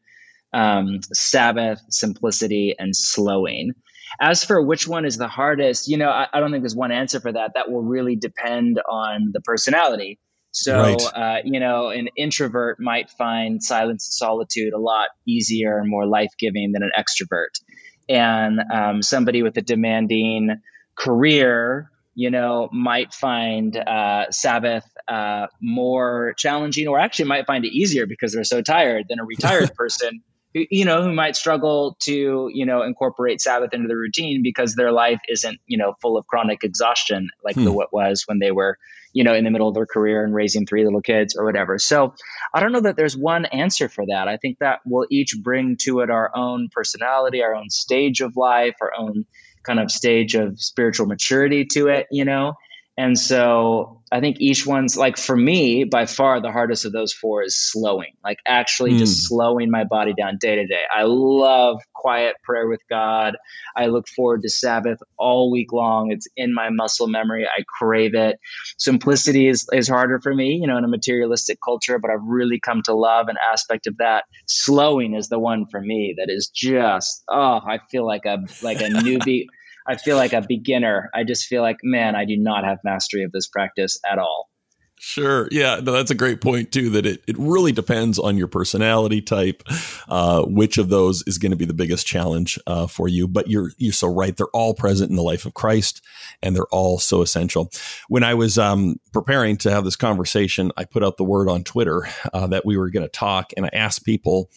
um, 0.53 1.01
Sabbath, 1.13 1.81
simplicity, 1.89 2.73
and 2.79 2.95
slowing. 2.95 3.73
As 4.19 4.43
for 4.43 4.61
which 4.61 4.87
one 4.87 5.05
is 5.05 5.17
the 5.17 5.27
hardest, 5.27 5.87
you 5.87 5.97
know, 5.97 6.09
I, 6.09 6.27
I, 6.33 6.39
don't 6.39 6.51
think 6.51 6.63
there's 6.63 6.75
one 6.75 6.91
answer 6.91 7.19
for 7.19 7.31
that. 7.31 7.51
That 7.55 7.69
will 7.69 7.83
really 7.83 8.15
depend 8.15 8.79
on 8.89 9.31
the 9.33 9.41
personality. 9.41 10.19
So, 10.51 10.79
right. 10.79 11.01
uh, 11.13 11.37
you 11.43 11.59
know, 11.59 11.89
an 11.89 12.07
introvert 12.15 12.79
might 12.79 13.09
find 13.09 13.61
silence 13.61 14.07
and 14.07 14.13
solitude 14.13 14.73
a 14.73 14.79
lot 14.79 15.09
easier 15.27 15.77
and 15.77 15.89
more 15.89 16.07
life 16.07 16.31
giving 16.39 16.71
than 16.71 16.81
an 16.81 16.91
extrovert. 16.97 17.59
And 18.07 18.61
um, 18.73 19.01
somebody 19.01 19.43
with 19.43 19.57
a 19.57 19.61
demanding 19.61 20.61
career, 20.95 21.91
you 22.13 22.31
know, 22.31 22.69
might 22.71 23.13
find 23.13 23.75
uh, 23.75 24.31
Sabbath 24.31 24.85
uh, 25.09 25.47
more 25.61 26.33
challenging 26.37 26.87
or 26.87 26.99
actually 26.99 27.25
might 27.25 27.45
find 27.45 27.65
it 27.65 27.73
easier 27.73 28.05
because 28.05 28.33
they're 28.33 28.45
so 28.45 28.61
tired 28.61 29.07
than 29.09 29.19
a 29.19 29.25
retired 29.25 29.73
person 29.75 30.23
you 30.55 30.85
know, 30.85 31.03
who 31.03 31.13
might 31.13 31.35
struggle 31.35 31.97
to, 32.03 32.49
you 32.53 32.65
know, 32.65 32.81
incorporate 32.81 33.41
Sabbath 33.41 33.73
into 33.73 33.89
the 33.89 33.97
routine 33.97 34.41
because 34.41 34.75
their 34.75 34.91
life 34.91 35.19
isn't, 35.27 35.59
you 35.65 35.77
know, 35.77 35.95
full 36.01 36.17
of 36.17 36.25
chronic 36.27 36.63
exhaustion 36.63 37.29
like 37.43 37.55
hmm. 37.55 37.65
the 37.65 37.73
what 37.73 37.91
was 37.91 38.23
when 38.25 38.39
they 38.39 38.51
were, 38.51 38.77
you 39.11 39.23
know, 39.23 39.33
in 39.33 39.43
the 39.43 39.51
middle 39.51 39.67
of 39.67 39.75
their 39.75 39.85
career 39.85 40.23
and 40.23 40.33
raising 40.33 40.65
three 40.65 40.85
little 40.85 41.01
kids 41.01 41.35
or 41.35 41.43
whatever. 41.43 41.77
So 41.77 42.13
I 42.53 42.61
don't 42.61 42.71
know 42.71 42.81
that 42.81 42.95
there's 42.95 43.17
one 43.17 43.43
answer 43.45 43.89
for 43.89 44.05
that. 44.05 44.29
I 44.29 44.37
think 44.37 44.59
that 44.59 44.79
we'll 44.85 45.07
each 45.11 45.35
bring 45.43 45.75
to 45.81 45.99
it 45.99 46.09
our 46.09 46.31
own 46.33 46.69
personality, 46.71 47.43
our 47.43 47.53
own 47.53 47.69
stage 47.69 48.21
of 48.21 48.37
life, 48.37 48.75
our 48.79 48.93
own 48.97 49.25
kind 49.63 49.79
of 49.79 49.91
stage 49.91 50.35
of 50.35 50.61
spiritual 50.61 51.05
maturity 51.05 51.65
to 51.73 51.87
it, 51.87 52.07
you 52.11 52.23
know. 52.23 52.53
And 52.97 53.19
so 53.19 54.01
I 54.11 54.21
think 54.21 54.37
each 54.39 54.65
one's 54.65 54.95
like 54.95 55.17
for 55.17 55.35
me, 55.35 55.83
by 55.83 56.05
far 56.05 56.39
the 56.39 56.51
hardest 56.51 56.85
of 56.85 56.93
those 56.93 57.11
four 57.11 57.43
is 57.43 57.57
slowing, 57.57 58.13
like 58.23 58.39
actually 58.47 58.93
mm. 58.93 58.99
just 58.99 59.17
hmm. 59.17 59.35
slowing 59.35 59.69
my 59.69 59.83
body 59.83 60.13
down 60.13 60.37
day 60.39 60.55
to 60.55 60.65
day. 60.65 60.83
I 60.95 61.03
love 61.03 61.81
quiet 61.93 62.35
prayer 62.43 62.67
with 62.67 62.79
God. 62.89 63.35
I 63.75 63.87
look 63.87 64.07
forward 64.07 64.43
to 64.43 64.49
Sabbath 64.49 64.99
all 65.17 65.51
week 65.51 65.73
long. 65.73 66.11
It's 66.11 66.27
in 66.37 66.53
my 66.53 66.69
muscle 66.69 67.07
memory. 67.07 67.45
I 67.45 67.63
crave 67.67 68.15
it. 68.15 68.39
Simplicity 68.77 69.47
is, 69.47 69.67
is 69.73 69.89
harder 69.89 70.21
for 70.21 70.33
me, 70.33 70.53
you 70.61 70.67
know, 70.67 70.77
in 70.77 70.85
a 70.85 70.87
materialistic 70.87 71.57
culture, 71.61 71.99
but 71.99 72.11
I've 72.11 72.23
really 72.23 72.59
come 72.59 72.81
to 72.83 72.93
love 72.93 73.27
an 73.27 73.37
aspect 73.51 73.87
of 73.87 73.97
that. 73.97 74.23
Slowing 74.47 75.15
is 75.15 75.27
the 75.27 75.39
one 75.39 75.65
for 75.65 75.81
me 75.81 76.15
that 76.17 76.29
is 76.29 76.47
just, 76.47 77.23
oh, 77.27 77.59
I 77.67 77.79
feel 77.91 78.05
like 78.05 78.25
a, 78.25 78.37
like 78.61 78.79
a 78.79 78.83
newbie. 78.89 79.47
I 79.87 79.97
feel 79.97 80.17
like 80.17 80.33
a 80.33 80.41
beginner. 80.41 81.09
I 81.13 81.23
just 81.23 81.45
feel 81.45 81.61
like, 81.61 81.77
man, 81.83 82.15
I 82.15 82.25
do 82.25 82.37
not 82.37 82.63
have 82.63 82.79
mastery 82.83 83.23
of 83.23 83.31
this 83.31 83.47
practice 83.47 83.99
at 84.09 84.17
all. 84.17 84.49
Sure. 84.97 85.47
Yeah. 85.51 85.81
No, 85.83 85.91
that's 85.91 86.09
a 86.09 86.15
great 86.15 86.39
point 86.39 86.71
too. 86.71 86.89
That 86.91 87.05
it, 87.05 87.21
it 87.27 87.35
really 87.37 87.73
depends 87.73 88.17
on 88.17 88.37
your 88.37 88.47
personality 88.47 89.21
type, 89.21 89.61
uh, 90.07 90.43
which 90.43 90.77
of 90.77 90.89
those 90.89 91.21
is 91.27 91.37
going 91.37 91.51
to 91.51 91.57
be 91.57 91.65
the 91.65 91.73
biggest 91.73 92.07
challenge 92.07 92.57
uh, 92.65 92.87
for 92.87 93.07
you. 93.07 93.27
But 93.27 93.49
you're 93.49 93.71
you're 93.77 93.93
so 93.93 94.07
right. 94.07 94.35
They're 94.35 94.47
all 94.47 94.73
present 94.73 95.09
in 95.09 95.17
the 95.17 95.21
life 95.21 95.45
of 95.45 95.53
Christ, 95.53 96.01
and 96.41 96.55
they're 96.55 96.63
all 96.71 96.97
so 96.97 97.21
essential. 97.21 97.69
When 98.07 98.23
I 98.23 98.33
was 98.35 98.57
um, 98.57 98.99
preparing 99.11 99.57
to 99.57 99.71
have 99.71 99.83
this 99.83 99.97
conversation, 99.97 100.71
I 100.77 100.85
put 100.85 101.03
out 101.03 101.17
the 101.17 101.23
word 101.25 101.49
on 101.49 101.63
Twitter 101.63 102.07
uh, 102.33 102.47
that 102.47 102.65
we 102.65 102.77
were 102.77 102.89
going 102.89 103.05
to 103.05 103.11
talk, 103.11 103.51
and 103.57 103.65
I 103.65 103.69
asked 103.73 104.05
people 104.05 104.49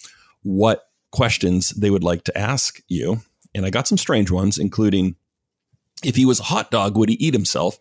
what 0.42 0.84
questions 1.10 1.70
they 1.70 1.90
would 1.90 2.04
like 2.04 2.22
to 2.24 2.38
ask 2.38 2.80
you 2.86 3.22
and 3.58 3.66
I 3.66 3.70
got 3.70 3.86
some 3.86 3.98
strange 3.98 4.30
ones, 4.30 4.56
including 4.56 5.16
if 6.02 6.16
he 6.16 6.24
was 6.24 6.40
a 6.40 6.44
hot 6.44 6.70
dog, 6.70 6.96
would 6.96 7.08
he 7.08 7.16
eat 7.16 7.34
himself? 7.34 7.78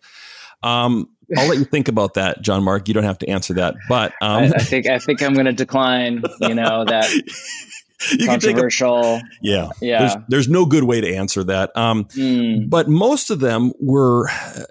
Um, 0.62 1.08
I'll 1.36 1.48
let 1.48 1.58
you 1.58 1.64
think 1.64 1.88
about 1.88 2.14
that, 2.14 2.42
John 2.42 2.64
Mark. 2.64 2.88
You 2.88 2.94
don't 2.94 3.04
have 3.04 3.18
to 3.18 3.28
answer 3.28 3.54
that, 3.54 3.76
but 3.88 4.12
um, 4.20 4.44
I, 4.44 4.46
I 4.46 4.58
think 4.58 4.88
I 4.88 4.98
think 4.98 5.22
I'm 5.22 5.34
going 5.34 5.46
to 5.46 5.52
decline. 5.52 6.22
You 6.40 6.54
know 6.54 6.84
that 6.84 7.08
you 8.18 8.26
controversial. 8.26 8.96
A, 8.96 9.22
yeah, 9.42 9.68
yeah. 9.80 9.98
There's, 9.98 10.16
there's, 10.28 10.48
no 10.48 10.64
good 10.64 10.84
way 10.84 11.00
to 11.00 11.14
answer 11.14 11.44
that. 11.44 11.76
Um, 11.76 12.06
mm. 12.06 12.68
But 12.68 12.88
most 12.88 13.30
of 13.30 13.40
them 13.40 13.72
were 13.78 14.28
uh, 14.28 14.62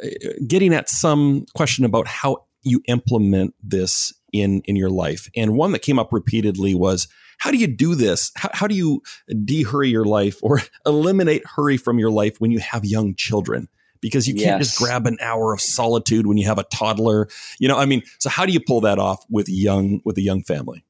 getting 0.47 0.73
at 0.73 0.89
some 0.89 1.45
question 1.55 1.85
about 1.85 2.07
how 2.07 2.45
you 2.63 2.81
implement 2.87 3.53
this 3.63 4.11
in 4.33 4.61
in 4.65 4.75
your 4.75 4.89
life. 4.89 5.29
And 5.35 5.55
one 5.55 5.71
that 5.73 5.83
came 5.83 5.99
up 5.99 6.11
repeatedly 6.11 6.73
was, 6.73 7.07
how 7.37 7.51
do 7.51 7.57
you 7.57 7.67
do 7.67 7.95
this? 7.95 8.31
How, 8.35 8.49
how 8.53 8.67
do 8.67 8.75
you 8.75 9.01
de-hurry 9.45 9.89
your 9.89 10.05
life 10.05 10.37
or 10.41 10.61
eliminate 10.85 11.43
hurry 11.45 11.77
from 11.77 11.99
your 11.99 12.11
life 12.11 12.39
when 12.39 12.51
you 12.51 12.59
have 12.59 12.85
young 12.85 13.15
children? 13.15 13.67
Because 13.99 14.27
you 14.27 14.35
can't 14.35 14.59
yes. 14.59 14.67
just 14.67 14.77
grab 14.77 15.07
an 15.07 15.17
hour 15.21 15.53
of 15.53 15.61
solitude 15.61 16.27
when 16.27 16.37
you 16.37 16.45
have 16.45 16.59
a 16.59 16.63
toddler. 16.65 17.27
You 17.59 17.67
know, 17.67 17.77
I 17.77 17.85
mean, 17.85 18.03
so 18.19 18.29
how 18.29 18.45
do 18.45 18.53
you 18.53 18.59
pull 18.59 18.81
that 18.81 18.99
off 18.99 19.25
with 19.29 19.49
young 19.49 20.01
with 20.05 20.17
a 20.17 20.21
young 20.21 20.43
family? 20.43 20.83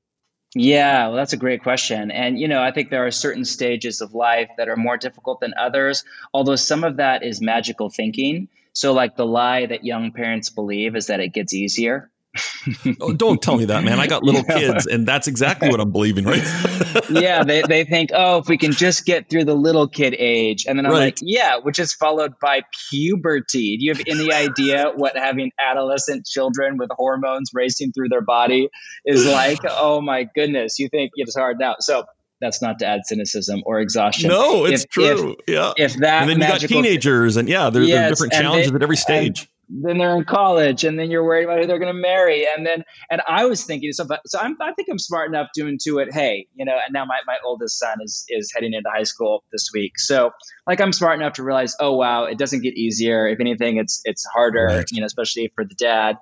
Yeah, 0.56 1.08
well, 1.08 1.16
that's 1.16 1.34
a 1.34 1.38
great 1.38 1.62
question. 1.62 2.10
And, 2.10 2.40
you 2.40 2.48
know, 2.48 2.62
I 2.62 2.72
think 2.72 2.90
there 2.90 3.06
are 3.06 3.12
certain 3.12 3.46
stages 3.46 4.02
of 4.02 4.14
life 4.14 4.50
that 4.58 4.68
are 4.68 4.76
more 4.76 4.98
difficult 4.98 5.40
than 5.40 5.54
others, 5.58 6.04
although 6.34 6.56
some 6.56 6.84
of 6.84 6.98
that 6.98 7.24
is 7.24 7.42
magical 7.42 7.90
thinking. 7.90 8.48
So, 8.74 8.94
like 8.94 9.16
the 9.16 9.26
lie 9.26 9.66
that 9.66 9.86
young 9.86 10.12
parents 10.12 10.50
believe 10.50 10.96
is 10.96 11.08
that 11.08 11.20
it 11.20 11.30
gets 11.30 11.54
easier 11.54 12.12
oh, 13.02 13.14
don't 13.14 13.42
tell 13.42 13.58
me 13.58 13.66
that, 13.66 13.84
man. 13.84 14.00
I 14.00 14.08
got 14.08 14.24
little 14.24 14.44
kids, 14.44 14.86
and 14.86 15.08
that's 15.08 15.28
exactly 15.28 15.70
what 15.70 15.80
I'm 15.80 15.92
believing, 15.92 16.26
right? 16.26 16.44
yeah, 17.10 17.44
they, 17.44 17.62
they 17.64 17.84
think, 17.84 18.12
oh, 18.14 18.40
if 18.40 18.48
we 18.48 18.58
can 18.58 18.72
just 18.72 19.06
get 19.06 19.30
through 19.30 19.46
the 19.46 19.56
little 19.56 19.88
kid 19.88 20.16
age. 20.18 20.66
And 20.68 20.78
then 20.78 20.86
I'm 20.86 20.92
right. 20.92 21.00
like, 21.00 21.18
yeah, 21.22 21.58
which 21.58 21.80
is 21.80 21.94
followed 21.94 22.34
by 22.42 22.62
puberty. 22.90 23.78
Do 23.78 23.86
you 23.86 23.94
have 23.94 24.04
any 24.08 24.32
idea 24.34 24.92
what 24.96 25.18
having 25.18 25.52
adolescent 25.60 26.26
children 26.26 26.78
with 26.78 26.90
hormones 26.92 27.52
racing 27.54 27.92
through 27.92 28.10
their 28.10 28.22
body 28.22 28.70
is 29.06 29.26
like? 29.26 29.60
Oh, 29.80 30.02
my 30.02 30.28
goodness. 30.36 30.80
You 30.80 30.90
think 30.90 31.12
it's 31.16 31.36
hard 31.36 31.60
now. 31.60 31.76
So, 31.80 32.06
that's 32.42 32.62
not 32.62 32.80
to 32.80 32.86
add 32.86 33.02
cynicism 33.06 33.64
or 33.66 33.80
exhaustion. 33.80 34.30
No, 34.30 34.66
it's 34.66 34.84
if, 34.84 34.90
true. 34.90 35.36
If, 35.40 35.54
yeah. 35.54 35.74
If 35.78 35.96
that 35.98 36.24
and 36.24 36.30
then 36.30 36.40
you 36.40 36.48
got 36.48 36.62
teenagers, 36.62 37.38
and 37.38 37.48
yeah, 37.48 37.70
there, 37.70 37.84
yes, 37.84 37.90
there 37.90 38.06
are 38.06 38.10
different 38.10 38.34
challenges 38.34 38.72
they, 38.72 38.76
at 38.76 38.84
every 38.84 38.98
stage 38.98 39.50
then 39.70 39.98
they're 39.98 40.16
in 40.16 40.24
college 40.24 40.84
and 40.84 40.98
then 40.98 41.12
you're 41.12 41.24
worried 41.24 41.44
about 41.44 41.60
who 41.60 41.68
they're 41.68 41.80
going 41.80 41.94
to 41.94 42.02
marry 42.02 42.46
and 42.48 42.66
then 42.66 42.84
and 43.10 43.22
i 43.28 43.46
was 43.46 43.64
thinking 43.64 43.92
so, 43.92 44.06
so 44.26 44.40
I'm, 44.40 44.56
i 44.62 44.72
think 44.74 44.88
i'm 44.90 45.00
smart 45.00 45.30
enough 45.30 45.50
to 45.56 45.64
intuit 45.64 46.14
hey 46.14 46.48
you 46.56 46.66
know 46.66 46.74
and 46.74 46.94
now 46.94 47.06
my, 47.06 47.20
my 47.26 47.38
oldest 47.44 47.78
son 47.80 47.98
is 48.02 48.26
is 48.30 48.52
heading 48.54 48.74
into 48.74 48.90
high 48.90 49.04
school 49.04 49.44
this 49.52 49.70
week. 49.74 49.98
So 49.98 50.32
like 50.66 50.82
i'm 50.82 50.94
smart 50.94 51.20
enough 51.20 51.34
to 51.34 51.44
realize 51.44 51.76
oh 51.80 51.96
wow 51.96 52.26
it 52.26 52.38
doesn't 52.38 52.62
get 52.62 52.76
easier. 52.76 53.28
If 53.28 53.40
anything 53.40 53.78
it's 53.78 54.02
it's 54.06 54.26
harder 54.26 54.66
right. 54.66 54.86
you 54.92 55.02
know 55.02 55.06
especially 55.06 55.52
for 55.56 55.66
the 55.66 55.76
dad. 55.76 56.18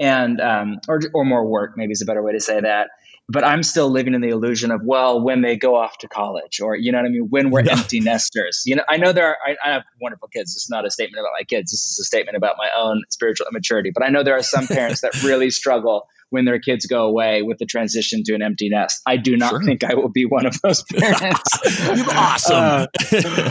And 0.00 0.40
um 0.40 0.76
or, 0.88 1.00
or 1.14 1.24
more 1.24 1.44
work 1.44 1.72
maybe 1.76 1.92
is 1.92 2.02
a 2.02 2.06
better 2.06 2.22
way 2.22 2.32
to 2.32 2.40
say 2.40 2.60
that 2.60 2.88
but 3.28 3.44
I'm 3.44 3.62
still 3.62 3.90
living 3.90 4.14
in 4.14 4.22
the 4.22 4.30
illusion 4.30 4.70
of 4.70 4.80
well, 4.82 5.22
when 5.22 5.42
they 5.42 5.56
go 5.56 5.76
off 5.76 5.98
to 5.98 6.08
college, 6.08 6.60
or 6.60 6.76
you 6.76 6.90
know 6.90 6.98
what 6.98 7.06
I 7.06 7.10
mean, 7.10 7.26
when 7.28 7.50
we're 7.50 7.62
yeah. 7.62 7.72
empty 7.72 8.00
nesters. 8.00 8.62
You 8.64 8.76
know, 8.76 8.84
I 8.88 8.96
know 8.96 9.12
there 9.12 9.28
are. 9.28 9.36
I, 9.46 9.56
I, 9.62 9.72
have 9.74 9.82
wonderful 10.00 10.28
kids. 10.28 10.54
This 10.54 10.64
is 10.64 10.70
not 10.70 10.86
a 10.86 10.90
statement 10.90 11.20
about 11.20 11.32
my 11.38 11.44
kids. 11.44 11.70
This 11.70 11.84
is 11.84 11.98
a 12.00 12.04
statement 12.04 12.36
about 12.36 12.56
my 12.56 12.68
own 12.76 13.02
spiritual 13.10 13.46
immaturity. 13.50 13.90
But 13.92 14.04
I 14.04 14.08
know 14.08 14.22
there 14.22 14.36
are 14.36 14.42
some 14.42 14.66
parents 14.66 15.02
that 15.02 15.22
really 15.22 15.50
struggle 15.60 16.08
when 16.30 16.46
their 16.46 16.58
kids 16.58 16.86
go 16.86 17.04
away 17.04 17.42
with 17.42 17.58
the 17.58 17.66
transition 17.66 18.22
to 18.24 18.34
an 18.34 18.42
empty 18.42 18.68
nest. 18.70 19.00
I 19.06 19.16
do 19.16 19.36
not 19.36 19.50
sure. 19.50 19.62
think 19.62 19.84
I 19.84 19.94
will 19.94 20.10
be 20.10 20.24
one 20.24 20.46
of 20.46 20.58
those 20.62 20.82
parents. 20.92 21.50
You're 21.84 22.10
awesome. 22.10 22.56
Uh, 22.56 22.86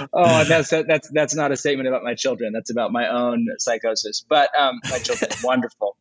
oh, 0.13 0.43
that's 0.45 0.69
that's 0.71 1.09
that's 1.11 1.35
not 1.35 1.51
a 1.51 1.55
statement 1.55 1.87
about 1.87 2.03
my 2.03 2.15
children. 2.15 2.51
That's 2.51 2.71
about 2.71 2.91
my 2.91 3.07
own 3.07 3.45
psychosis. 3.59 4.25
But 4.27 4.49
um, 4.57 4.79
my 4.89 4.97
children, 4.97 5.29
wonderful 5.43 5.97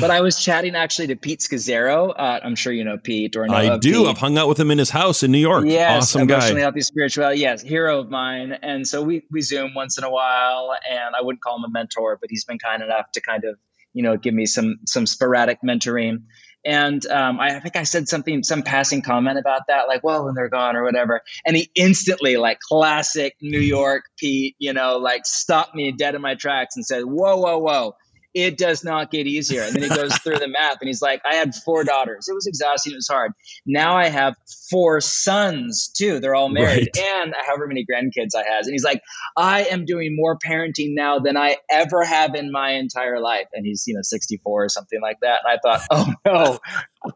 but 0.00 0.10
I 0.10 0.20
was 0.20 0.38
chatting 0.38 0.74
actually 0.74 1.06
to 1.08 1.16
Pete 1.16 1.40
Scazzero. 1.40 2.12
Uh, 2.14 2.40
I'm 2.42 2.54
sure 2.54 2.72
you 2.72 2.84
know 2.84 2.98
Pete 2.98 3.34
or 3.34 3.46
know 3.46 3.54
I 3.54 3.78
do. 3.78 3.92
Pete. 3.92 4.06
I've 4.08 4.18
hung 4.18 4.36
out 4.36 4.46
with 4.46 4.60
him 4.60 4.70
in 4.70 4.76
his 4.76 4.90
house 4.90 5.22
in 5.22 5.32
New 5.32 5.38
York. 5.38 5.64
Yes, 5.66 6.02
awesome 6.02 6.22
emotionally 6.22 6.56
guy. 6.56 6.60
healthy 6.60 6.82
spirituality. 6.82 7.40
Yes, 7.40 7.62
hero 7.62 8.00
of 8.00 8.10
mine. 8.10 8.52
And 8.52 8.86
so 8.86 9.02
we 9.02 9.22
we 9.30 9.40
zoom 9.40 9.72
once 9.74 9.96
in 9.96 10.04
a 10.04 10.10
while, 10.10 10.74
and 10.88 11.16
I 11.18 11.22
wouldn't 11.22 11.42
call 11.42 11.56
him 11.56 11.64
a 11.64 11.70
mentor, 11.70 12.18
but 12.20 12.28
he's 12.30 12.44
been 12.44 12.58
kind 12.58 12.82
enough 12.82 13.10
to 13.12 13.22
kind 13.22 13.44
of 13.44 13.58
you 13.94 14.02
know 14.02 14.18
give 14.18 14.34
me 14.34 14.44
some 14.44 14.80
some 14.86 15.06
sporadic 15.06 15.58
mentoring. 15.64 16.24
And 16.66 17.04
um, 17.06 17.40
I 17.40 17.60
think 17.60 17.76
I 17.76 17.82
said 17.82 18.08
something, 18.08 18.42
some 18.42 18.62
passing 18.62 19.02
comment 19.02 19.38
about 19.38 19.62
that, 19.68 19.86
like, 19.86 20.02
well, 20.02 20.24
when 20.24 20.34
they're 20.34 20.48
gone 20.48 20.76
or 20.76 20.82
whatever. 20.82 21.20
And 21.44 21.54
he 21.54 21.70
instantly, 21.74 22.38
like 22.38 22.58
classic 22.58 23.36
New 23.42 23.60
York 23.60 24.04
Pete, 24.18 24.56
you 24.58 24.72
know, 24.72 24.96
like 24.96 25.26
stopped 25.26 25.74
me 25.74 25.92
dead 25.92 26.14
in 26.14 26.22
my 26.22 26.36
tracks 26.36 26.74
and 26.74 26.84
said, 26.84 27.04
whoa, 27.04 27.36
whoa, 27.36 27.58
whoa 27.58 27.96
it 28.34 28.58
does 28.58 28.82
not 28.82 29.12
get 29.12 29.28
easier. 29.28 29.62
And 29.62 29.74
then 29.74 29.84
he 29.84 29.88
goes 29.88 30.16
through 30.18 30.38
the 30.38 30.48
math 30.48 30.78
and 30.80 30.88
he's 30.88 31.00
like, 31.00 31.22
I 31.24 31.36
had 31.36 31.54
four 31.54 31.84
daughters. 31.84 32.26
It 32.28 32.34
was 32.34 32.48
exhausting. 32.48 32.92
It 32.92 32.96
was 32.96 33.08
hard. 33.08 33.32
Now 33.64 33.96
I 33.96 34.08
have 34.08 34.34
four 34.68 35.00
sons 35.00 35.88
too. 35.88 36.18
They're 36.18 36.34
all 36.34 36.48
married 36.48 36.88
right. 36.96 37.04
and 37.22 37.34
however 37.46 37.68
many 37.68 37.86
grandkids 37.86 38.34
I 38.36 38.42
has. 38.42 38.66
And 38.66 38.72
he's 38.74 38.84
like, 38.84 39.00
I 39.36 39.62
am 39.64 39.84
doing 39.84 40.16
more 40.16 40.36
parenting 40.36 40.94
now 40.94 41.20
than 41.20 41.36
I 41.36 41.58
ever 41.70 42.04
have 42.04 42.34
in 42.34 42.50
my 42.50 42.72
entire 42.72 43.20
life. 43.20 43.46
And 43.54 43.64
he's, 43.64 43.84
you 43.86 43.94
know, 43.94 44.02
64 44.02 44.64
or 44.64 44.68
something 44.68 45.00
like 45.00 45.20
that. 45.20 45.40
And 45.44 45.52
I 45.52 45.58
thought, 45.62 45.86
oh 45.90 46.12
no, 46.26 46.58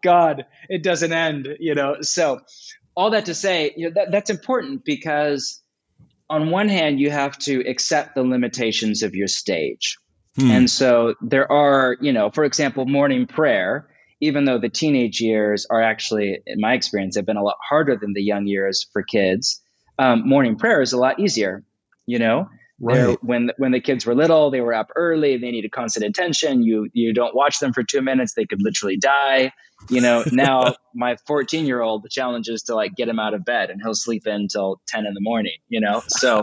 God, 0.03 0.47
it 0.69 0.85
doesn't 0.85 1.13
end, 1.13 1.49
you 1.59 1.75
know? 1.75 1.97
So 2.03 2.41
all 2.95 3.11
that 3.11 3.27
to 3.27 3.35
say, 3.35 3.75
you 3.77 3.89
know, 3.89 3.95
that, 3.95 4.13
that's 4.13 4.31
important 4.31 4.85
because 4.85 5.61
on 6.31 6.51
one 6.51 6.69
hand, 6.69 7.01
you 7.01 7.11
have 7.11 7.37
to 7.39 7.61
accept 7.69 8.15
the 8.15 8.23
limitations 8.23 9.03
of 9.03 9.17
your 9.17 9.29
stage 9.29 9.97
Hmm. 10.39 10.51
And 10.51 10.71
so 10.71 11.15
there 11.21 11.51
are, 11.51 11.97
you 12.01 12.13
know, 12.13 12.31
for 12.31 12.45
example, 12.45 12.87
morning 12.87 13.27
prayer, 13.27 13.89
even 14.21 14.45
though 14.45 14.59
the 14.59 14.69
teenage 14.69 15.21
years 15.21 15.67
are 15.69 15.83
actually, 15.83 16.39
in 16.47 16.61
my 16.61 16.75
experience, 16.75 17.17
have 17.17 17.27
been 17.27 17.37
a 17.37 17.43
lot 17.43 17.57
harder 17.69 17.97
than 17.97 18.13
the 18.13 18.23
young 18.23 18.47
years 18.47 18.87
for 18.93 19.03
kids, 19.03 19.61
um, 19.99 20.29
morning 20.29 20.57
prayer 20.57 20.81
is 20.81 20.93
a 20.93 20.99
lot 20.99 21.19
easier, 21.19 21.65
you 22.07 22.19
know? 22.19 22.49
Right. 22.81 23.19
When 23.25 23.51
when 23.59 23.73
the 23.73 23.81
kids 23.81 24.07
were 24.07 24.15
little, 24.15 24.51
they 24.53 24.61
were 24.61 24.73
up 24.73 24.91
early. 24.95 25.37
They 25.37 25.51
needed 25.51 25.73
constant 25.73 26.07
attention. 26.07 26.63
You 26.63 26.89
you 26.93 27.13
don't 27.13 27.35
watch 27.35 27.59
them 27.59 27.73
for 27.73 27.83
two 27.83 28.01
minutes, 28.03 28.35
they 28.35 28.47
could 28.47 28.63
literally 28.63 28.97
die. 28.97 29.53
You 29.91 30.01
know. 30.01 30.25
Now 30.33 30.75
my 30.95 31.17
14 31.27 31.67
year 31.67 31.81
old, 31.81 32.05
the 32.05 32.09
challenge 32.09 32.49
is 32.49 32.63
to 32.65 32.77
like 32.77 32.95
get 32.95 33.09
him 33.09 33.19
out 33.19 33.35
of 33.35 33.45
bed, 33.45 33.71
and 33.71 33.81
he'll 33.83 33.95
sleep 33.95 34.29
in 34.29 34.35
until 34.35 34.81
10 34.87 35.07
in 35.07 35.15
the 35.15 35.21
morning. 35.21 35.57
You 35.69 35.81
know. 35.81 36.05
So 36.07 36.43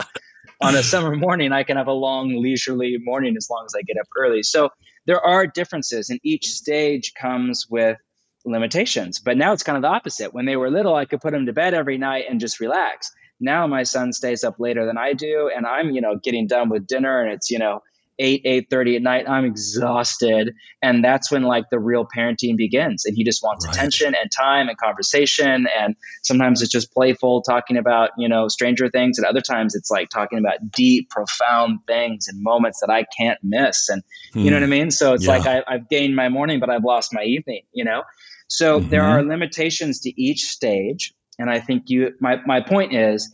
on 0.60 0.74
a 0.74 0.82
summer 0.82 1.14
morning, 1.14 1.52
I 1.52 1.62
can 1.62 1.76
have 1.76 1.86
a 1.86 1.92
long, 1.92 2.42
leisurely 2.42 2.96
morning 3.00 3.36
as 3.36 3.48
long 3.50 3.64
as 3.66 3.74
I 3.76 3.82
get 3.82 3.96
up 4.00 4.06
early. 4.16 4.42
So 4.42 4.70
there 5.06 5.20
are 5.20 5.46
differences, 5.46 6.10
and 6.10 6.18
each 6.22 6.48
stage 6.48 7.12
comes 7.14 7.66
with 7.68 7.98
limitations. 8.44 9.18
But 9.18 9.36
now 9.36 9.52
it's 9.52 9.62
kind 9.62 9.76
of 9.76 9.82
the 9.82 9.88
opposite. 9.88 10.32
When 10.32 10.46
they 10.46 10.56
were 10.56 10.70
little, 10.70 10.94
I 10.94 11.04
could 11.04 11.20
put 11.20 11.32
them 11.32 11.46
to 11.46 11.52
bed 11.52 11.74
every 11.74 11.98
night 11.98 12.24
and 12.28 12.40
just 12.40 12.60
relax. 12.60 13.10
Now 13.38 13.66
my 13.66 13.82
son 13.82 14.12
stays 14.12 14.44
up 14.44 14.58
later 14.58 14.86
than 14.86 14.96
I 14.96 15.12
do, 15.12 15.50
and 15.54 15.66
I'm, 15.66 15.90
you 15.90 16.00
know, 16.00 16.16
getting 16.16 16.46
done 16.46 16.70
with 16.70 16.86
dinner, 16.86 17.20
and 17.22 17.32
it's, 17.32 17.50
you 17.50 17.58
know, 17.58 17.82
8 18.18 18.44
8.30 18.44 18.96
at 18.96 19.02
night 19.02 19.28
i'm 19.28 19.44
exhausted 19.44 20.54
and 20.82 21.04
that's 21.04 21.30
when 21.30 21.42
like 21.42 21.64
the 21.70 21.78
real 21.78 22.06
parenting 22.06 22.56
begins 22.56 23.04
and 23.04 23.16
he 23.16 23.24
just 23.24 23.42
wants 23.42 23.66
right. 23.66 23.74
attention 23.74 24.14
and 24.14 24.30
time 24.30 24.68
and 24.68 24.78
conversation 24.78 25.66
and 25.78 25.96
sometimes 26.22 26.62
it's 26.62 26.70
just 26.70 26.92
playful 26.92 27.42
talking 27.42 27.76
about 27.76 28.10
you 28.16 28.28
know 28.28 28.48
stranger 28.48 28.88
things 28.88 29.18
and 29.18 29.26
other 29.26 29.40
times 29.40 29.74
it's 29.74 29.90
like 29.90 30.08
talking 30.08 30.38
about 30.38 30.70
deep 30.70 31.10
profound 31.10 31.78
things 31.86 32.26
and 32.28 32.42
moments 32.42 32.80
that 32.80 32.90
i 32.90 33.04
can't 33.18 33.38
miss 33.42 33.88
and 33.88 34.02
hmm. 34.32 34.40
you 34.40 34.50
know 34.50 34.56
what 34.56 34.62
i 34.62 34.66
hmm. 34.66 34.70
mean 34.70 34.90
so 34.90 35.12
it's 35.12 35.26
yeah. 35.26 35.36
like 35.36 35.46
I, 35.46 35.62
i've 35.68 35.88
gained 35.88 36.16
my 36.16 36.28
morning 36.28 36.60
but 36.60 36.70
i've 36.70 36.84
lost 36.84 37.12
my 37.12 37.22
evening 37.22 37.62
you 37.72 37.84
know 37.84 38.02
so 38.48 38.80
mm-hmm. 38.80 38.88
there 38.90 39.02
are 39.02 39.22
limitations 39.22 40.00
to 40.00 40.22
each 40.22 40.44
stage 40.44 41.12
and 41.38 41.50
i 41.50 41.60
think 41.60 41.84
you 41.86 42.12
my, 42.20 42.40
my 42.46 42.60
point 42.60 42.94
is 42.94 43.32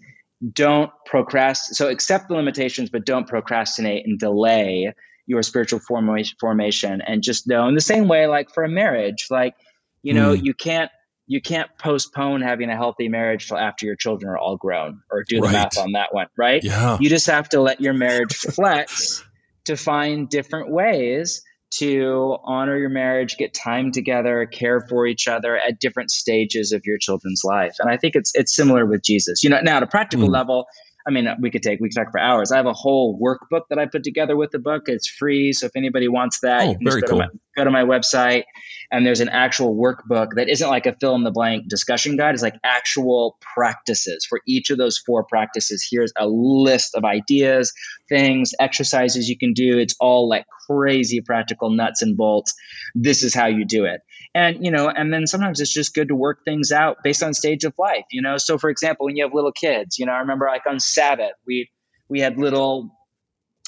don't 0.52 0.90
procrastinate. 1.06 1.76
So 1.76 1.88
accept 1.88 2.28
the 2.28 2.34
limitations, 2.34 2.90
but 2.90 3.04
don't 3.04 3.26
procrastinate 3.26 4.06
and 4.06 4.18
delay 4.18 4.92
your 5.26 5.42
spiritual 5.42 5.80
formation. 5.80 7.00
And 7.00 7.22
just 7.22 7.46
know 7.46 7.68
in 7.68 7.74
the 7.74 7.80
same 7.80 8.08
way, 8.08 8.26
like 8.26 8.52
for 8.52 8.64
a 8.64 8.68
marriage, 8.68 9.26
like, 9.30 9.54
you 10.02 10.14
know, 10.14 10.34
mm. 10.34 10.42
you 10.42 10.54
can't, 10.54 10.90
you 11.28 11.40
can't 11.40 11.70
postpone 11.78 12.42
having 12.42 12.68
a 12.70 12.76
healthy 12.76 13.08
marriage 13.08 13.46
till 13.46 13.56
after 13.56 13.86
your 13.86 13.94
children 13.94 14.30
are 14.30 14.38
all 14.38 14.56
grown 14.56 15.00
or 15.10 15.22
do 15.22 15.36
the 15.36 15.42
right. 15.42 15.52
math 15.52 15.78
on 15.78 15.92
that 15.92 16.12
one, 16.12 16.26
right? 16.36 16.62
Yeah. 16.64 16.98
You 17.00 17.08
just 17.08 17.28
have 17.28 17.48
to 17.50 17.60
let 17.60 17.80
your 17.80 17.94
marriage 17.94 18.34
flex 18.34 19.24
to 19.66 19.76
find 19.76 20.28
different 20.28 20.70
ways 20.70 21.42
to 21.78 22.36
honor 22.44 22.76
your 22.76 22.88
marriage, 22.88 23.36
get 23.36 23.54
time 23.54 23.92
together, 23.92 24.46
care 24.46 24.80
for 24.80 25.06
each 25.06 25.28
other 25.28 25.56
at 25.56 25.80
different 25.80 26.10
stages 26.10 26.72
of 26.72 26.82
your 26.84 26.98
children's 26.98 27.42
life. 27.44 27.76
And 27.78 27.90
I 27.90 27.96
think 27.96 28.14
it's 28.14 28.32
it's 28.34 28.54
similar 28.54 28.86
with 28.86 29.02
Jesus. 29.02 29.42
You 29.42 29.50
know, 29.50 29.60
now 29.62 29.78
at 29.78 29.82
a 29.82 29.86
practical 29.86 30.28
mm. 30.28 30.32
level, 30.32 30.66
I 31.06 31.10
mean, 31.10 31.28
we 31.40 31.50
could 31.50 31.62
take 31.62 31.80
we 31.80 31.88
could 31.88 31.96
talk 31.96 32.12
for 32.12 32.20
hours. 32.20 32.52
I 32.52 32.56
have 32.56 32.66
a 32.66 32.72
whole 32.72 33.18
workbook 33.18 33.62
that 33.70 33.78
I 33.78 33.86
put 33.86 34.04
together 34.04 34.36
with 34.36 34.50
the 34.50 34.58
book. 34.58 34.84
It's 34.86 35.08
free, 35.08 35.52
so 35.52 35.66
if 35.66 35.72
anybody 35.76 36.08
wants 36.08 36.40
that, 36.40 36.62
oh, 36.62 36.70
you 36.70 36.78
can 36.78 36.88
very 36.88 37.00
go, 37.00 37.08
cool. 37.08 37.18
to 37.20 37.26
my, 37.26 37.30
go 37.56 37.64
to 37.64 37.70
my 37.70 37.82
website. 37.82 38.44
And 38.90 39.06
there's 39.06 39.20
an 39.20 39.30
actual 39.30 39.74
workbook 39.74 40.34
that 40.36 40.50
isn't 40.50 40.68
like 40.68 40.84
a 40.84 40.94
fill 41.00 41.14
in 41.14 41.24
the 41.24 41.30
blank 41.30 41.66
discussion 41.66 42.16
guide. 42.16 42.34
It's 42.34 42.42
like 42.42 42.58
actual 42.62 43.38
practices 43.40 44.26
for 44.28 44.40
each 44.46 44.68
of 44.68 44.76
those 44.76 44.98
four 44.98 45.24
practices. 45.24 45.86
Here's 45.90 46.12
a 46.18 46.26
list 46.28 46.94
of 46.94 47.02
ideas, 47.04 47.72
things, 48.10 48.52
exercises 48.60 49.30
you 49.30 49.38
can 49.38 49.54
do. 49.54 49.78
It's 49.78 49.96
all 49.98 50.28
like 50.28 50.44
crazy 50.66 51.22
practical 51.22 51.70
nuts 51.70 52.02
and 52.02 52.18
bolts. 52.18 52.52
This 52.94 53.22
is 53.22 53.34
how 53.34 53.46
you 53.46 53.64
do 53.64 53.86
it 53.86 54.02
and 54.34 54.64
you 54.64 54.70
know 54.70 54.88
and 54.88 55.12
then 55.12 55.26
sometimes 55.26 55.60
it's 55.60 55.72
just 55.72 55.94
good 55.94 56.08
to 56.08 56.14
work 56.14 56.38
things 56.44 56.72
out 56.72 56.98
based 57.02 57.22
on 57.22 57.34
stage 57.34 57.64
of 57.64 57.74
life 57.78 58.04
you 58.10 58.22
know? 58.22 58.36
So 58.38 58.58
for 58.58 58.70
example 58.70 59.06
when 59.06 59.16
you 59.16 59.24
have 59.24 59.34
little 59.34 59.52
kids 59.52 59.98
you 59.98 60.06
know 60.06 60.12
i 60.12 60.18
remember 60.18 60.46
like 60.46 60.66
on 60.66 60.80
sabbath 60.80 61.32
we 61.46 61.70
we 62.08 62.20
had 62.20 62.38
little 62.38 62.90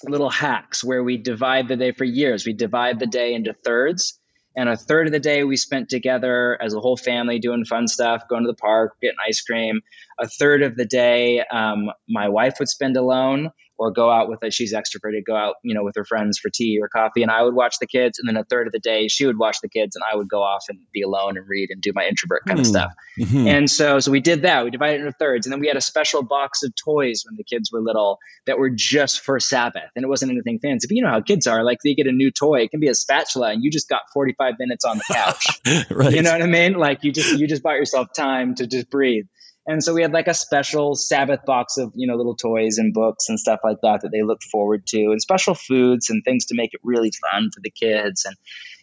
little 0.03 0.31
hacks 0.31 0.85
where 0.85 1.03
we 1.03 1.17
divide 1.17 1.69
the 1.69 1.77
day 1.77 1.93
for 1.93 2.05
years. 2.05 2.45
We 2.45 2.53
divide 2.53 2.99
the 2.99 3.07
day 3.07 3.33
into 3.35 3.55
thirds 3.55 4.19
and 4.57 4.69
a 4.69 4.77
third 4.77 5.07
of 5.07 5.13
the 5.13 5.21
day 5.21 5.45
we 5.45 5.57
spent 5.57 5.89
together 5.89 6.57
as 6.61 6.75
a 6.75 6.81
whole 6.81 6.97
family 6.97 7.39
doing 7.39 7.65
fun 7.65 7.89
stuff 7.89 8.23
going 8.29 8.45
to 8.45 8.51
the 8.51 8.57
park 8.57 8.95
getting 9.01 9.17
ice 9.27 9.41
cream 9.41 9.81
a 10.21 10.29
third 10.29 10.63
of 10.63 10.77
the 10.77 10.85
day 10.85 11.43
um, 11.53 11.91
my 12.09 12.29
wife 12.29 12.57
would 12.59 12.69
spend 12.69 12.97
alone 12.97 13.51
or 13.79 13.91
go 13.91 14.11
out 14.11 14.29
with 14.29 14.43
a 14.43 14.51
she's 14.51 14.73
extroverted 14.73 15.25
go 15.27 15.35
out 15.35 15.57
you 15.63 15.75
know 15.75 15.83
with 15.83 15.95
her 15.97 16.05
friends 16.05 16.39
for 16.39 16.51
tea 16.51 16.79
or 16.81 16.89
coffee 16.89 17.23
and 17.23 17.31
i 17.31 17.43
would 17.43 17.55
watch 17.55 17.79
the 17.81 17.87
kids 17.87 18.19
and 18.19 18.29
then 18.29 18.37
a 18.37 18.45
third 18.45 18.67
of 18.67 18.73
the 18.73 18.79
day 18.79 19.09
she 19.09 19.27
would 19.27 19.39
watch 19.39 19.59
the 19.63 19.69
kids 19.69 19.97
and 19.97 20.05
i 20.11 20.17
would 20.17 20.29
go 20.29 20.43
off 20.43 20.65
and 20.69 20.79
be 20.93 21.03
alone 21.03 21.37
and 21.37 21.49
read 21.49 21.71
and 21.71 21.81
do 21.83 21.93
my 21.95 22.07
introvert 22.07 22.43
kind 22.47 22.61
of 22.61 22.67
stuff. 22.67 22.93
Mm-hmm. 23.19 23.47
and 23.47 23.71
so 23.71 23.99
so 24.01 24.11
we 24.11 24.21
did 24.21 24.43
that. 24.43 24.65
We 24.65 24.71
divided 24.71 24.97
it 24.97 25.07
into 25.07 25.13
thirds 25.13 25.47
and 25.47 25.53
then 25.53 25.61
we 25.61 25.69
had 25.69 25.77
a 25.77 25.81
special 25.81 26.23
box 26.23 26.63
of 26.63 26.73
toys 26.75 27.23
when 27.27 27.37
the 27.37 27.45
kids 27.45 27.71
were 27.73 27.81
little 27.81 28.19
that 28.47 28.59
were 28.59 28.71
just 28.71 29.21
for 29.21 29.39
sabbath 29.39 29.91
and 29.95 30.05
it 30.05 30.09
wasn't 30.09 30.33
anything 30.33 30.59
fancy 30.61 30.87
but 30.89 30.97
you 30.97 31.03
know 31.03 31.11
how 31.11 31.21
kids 31.21 31.47
are 31.47 31.65
like 31.65 31.79
they 31.85 31.95
get 31.95 32.07
a 32.07 32.13
new 32.13 32.31
toy 32.31 32.63
it 32.63 32.71
can 32.71 32.81
be 32.81 32.89
a 32.89 32.95
spatula 32.95 33.51
and 33.51 33.63
you 33.63 33.71
just 33.71 33.89
got 33.89 34.03
45 34.13 34.55
minutes 34.59 34.85
on 34.85 34.99
the 34.99 35.05
couch. 35.13 35.61
Right. 35.91 36.13
you 36.13 36.23
know 36.23 36.33
what 36.33 36.43
i 36.43 36.47
mean? 36.47 36.75
Like 36.75 37.05
you 37.05 37.13
just 37.13 37.39
you 37.39 37.47
just 37.47 37.63
bought 37.63 37.75
yourself 37.77 38.09
time 38.15 38.55
to 38.57 38.67
just 38.67 38.91
breathe 38.91 39.27
and 39.67 39.83
so 39.83 39.95
we 39.95 40.03
had 40.03 40.13
like 40.13 40.29
a 40.29 40.35
special 40.35 40.95
Sabbath 40.95 41.45
box 41.47 41.79
of, 41.79 41.91
you 41.95 42.07
know, 42.07 42.17
little 42.17 42.37
toys 42.37 42.77
and 42.77 42.93
books 42.93 43.29
and 43.29 43.41
stuff 43.41 43.61
like 43.65 43.79
that 43.83 44.03
that 44.03 44.11
they 44.13 44.23
looked 44.23 44.45
forward 44.45 44.87
to 44.89 45.11
and 45.11 45.23
special 45.23 45.55
foods 45.55 46.11
and 46.11 46.23
things 46.23 46.45
to 46.47 46.55
make 46.55 46.75
it 46.75 46.81
really 46.83 47.11
fun 47.31 47.51
for 47.51 47.61
the 47.63 47.71
kids. 47.71 48.25
And, 48.27 48.37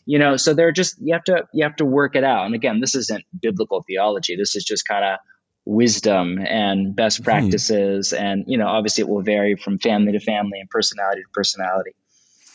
you 0.06 0.17
know, 0.17 0.38
so 0.38 0.54
they're 0.54 0.72
just, 0.72 0.96
you 1.00 1.13
have 1.13 1.24
to, 1.26 1.48
you 1.54 1.63
have 1.63 1.76
to 1.76 1.86
work 1.86 2.15
it 2.15 2.24
out. 2.24 2.46
And 2.46 2.56
again, 2.56 2.80
this 2.80 2.96
isn't 2.96 3.24
biblical 3.39 3.84
theology. 3.84 4.36
This 4.36 4.56
is 4.56 4.63
just 4.63 4.88
kind 4.88 5.06
of 5.06 5.20
wisdom 5.65 6.39
and 6.39 6.96
best 6.96 7.20
hmm. 7.20 7.26
practices. 7.26 8.12
Mm-hmm. 8.12 8.24
And, 8.24 8.46
you 8.48 8.58
know, 8.58 8.67
obviously 8.67 9.04
it 9.04 9.10
will 9.10 9.22
vary 9.22 9.56
from 9.56 9.78
family 9.78 10.13
to 10.13 10.20
family 10.20 10.60
and 10.60 10.70
personality 10.70 11.22
to 11.22 11.30
personality. 11.32 11.91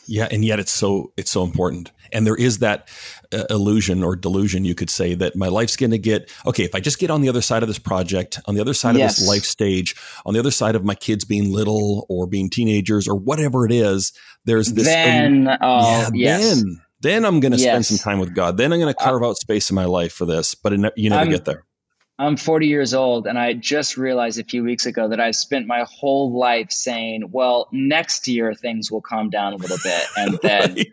Yeah, 0.07 0.29
and 0.31 0.45
yet 0.45 0.59
it's 0.59 0.73
so 0.73 1.13
it's 1.17 1.31
so 1.31 1.43
important. 1.43 1.91
And 2.13 2.27
there 2.27 2.37
is 2.37 2.59
that 2.59 2.89
uh, 3.33 3.45
illusion 3.51 4.05
or 4.05 4.15
delusion, 4.15 4.65
you 4.65 4.75
could 4.75 4.91
say, 4.91 5.15
that 5.15 5.35
my 5.35 5.49
life's 5.49 5.77
going 5.77 5.91
to 5.91 5.99
get 5.99 6.33
okay. 6.47 6.65
If 6.65 6.75
I 6.75 6.81
just 6.81 6.99
get 6.99 7.11
on 7.11 7.21
the 7.21 7.29
other 7.29 7.43
side 7.43 7.63
of 7.63 7.69
this 7.69 7.79
project, 7.79 8.41
on 8.47 8.55
the 8.55 8.61
other 8.61 8.75
side 8.75 8.97
yes. 8.97 9.13
of 9.13 9.21
this 9.21 9.29
life 9.29 9.45
stage, 9.45 9.97
on 10.25 10.35
the 10.35 10.41
other 10.41 10.51
side 10.51 10.77
of 10.77 10.85
my 10.85 10.95
kids 10.95 11.25
being 11.25 11.53
little 11.53 12.07
or 12.09 12.27
being 12.27 12.49
teenagers 12.49 13.09
or 13.09 13.17
whatever 13.17 13.67
it 13.67 13.73
is, 13.73 14.13
there's 14.45 14.73
this. 14.73 14.87
Then, 14.87 15.49
um, 15.49 15.59
yeah, 15.61 16.09
yes. 16.15 16.55
then, 16.55 16.81
then 17.01 17.25
I'm 17.25 17.41
going 17.41 17.53
to 17.53 17.59
yes. 17.59 17.73
spend 17.73 17.87
some 17.87 17.99
time 17.99 18.21
with 18.21 18.35
God. 18.35 18.57
Then 18.57 18.73
I'm 18.73 18.81
going 18.81 18.95
to 18.95 18.99
carve 18.99 19.23
uh, 19.23 19.29
out 19.29 19.37
space 19.37 19.71
in 19.71 19.75
my 19.75 19.85
life 19.85 20.13
for 20.13 20.25
this. 20.25 20.55
But 20.55 20.73
you 20.97 21.11
never 21.11 21.23
I'm, 21.23 21.31
get 21.31 21.45
there. 21.45 21.66
I'm 22.19 22.37
40 22.37 22.67
years 22.67 22.95
old, 22.95 23.27
and 23.27 23.39
I 23.39 23.53
just 23.53 23.99
realized 23.99 24.39
a 24.39 24.45
few 24.45 24.65
weeks 24.65 24.87
ago 24.87 25.09
that 25.09 25.21
I 25.21 25.33
spent 25.33 25.67
my 25.67 25.85
whole 25.85 26.33
life 26.33 26.73
saying, 26.73 27.29
"Well, 27.31 27.69
next 27.73 28.27
year 28.27 28.55
things 28.55 28.91
will 28.91 29.03
calm 29.03 29.29
down 29.29 29.53
a 29.53 29.57
little 29.57 29.79
bit," 29.83 30.05
and 30.17 30.39
then 30.43 30.77
right 30.77 30.93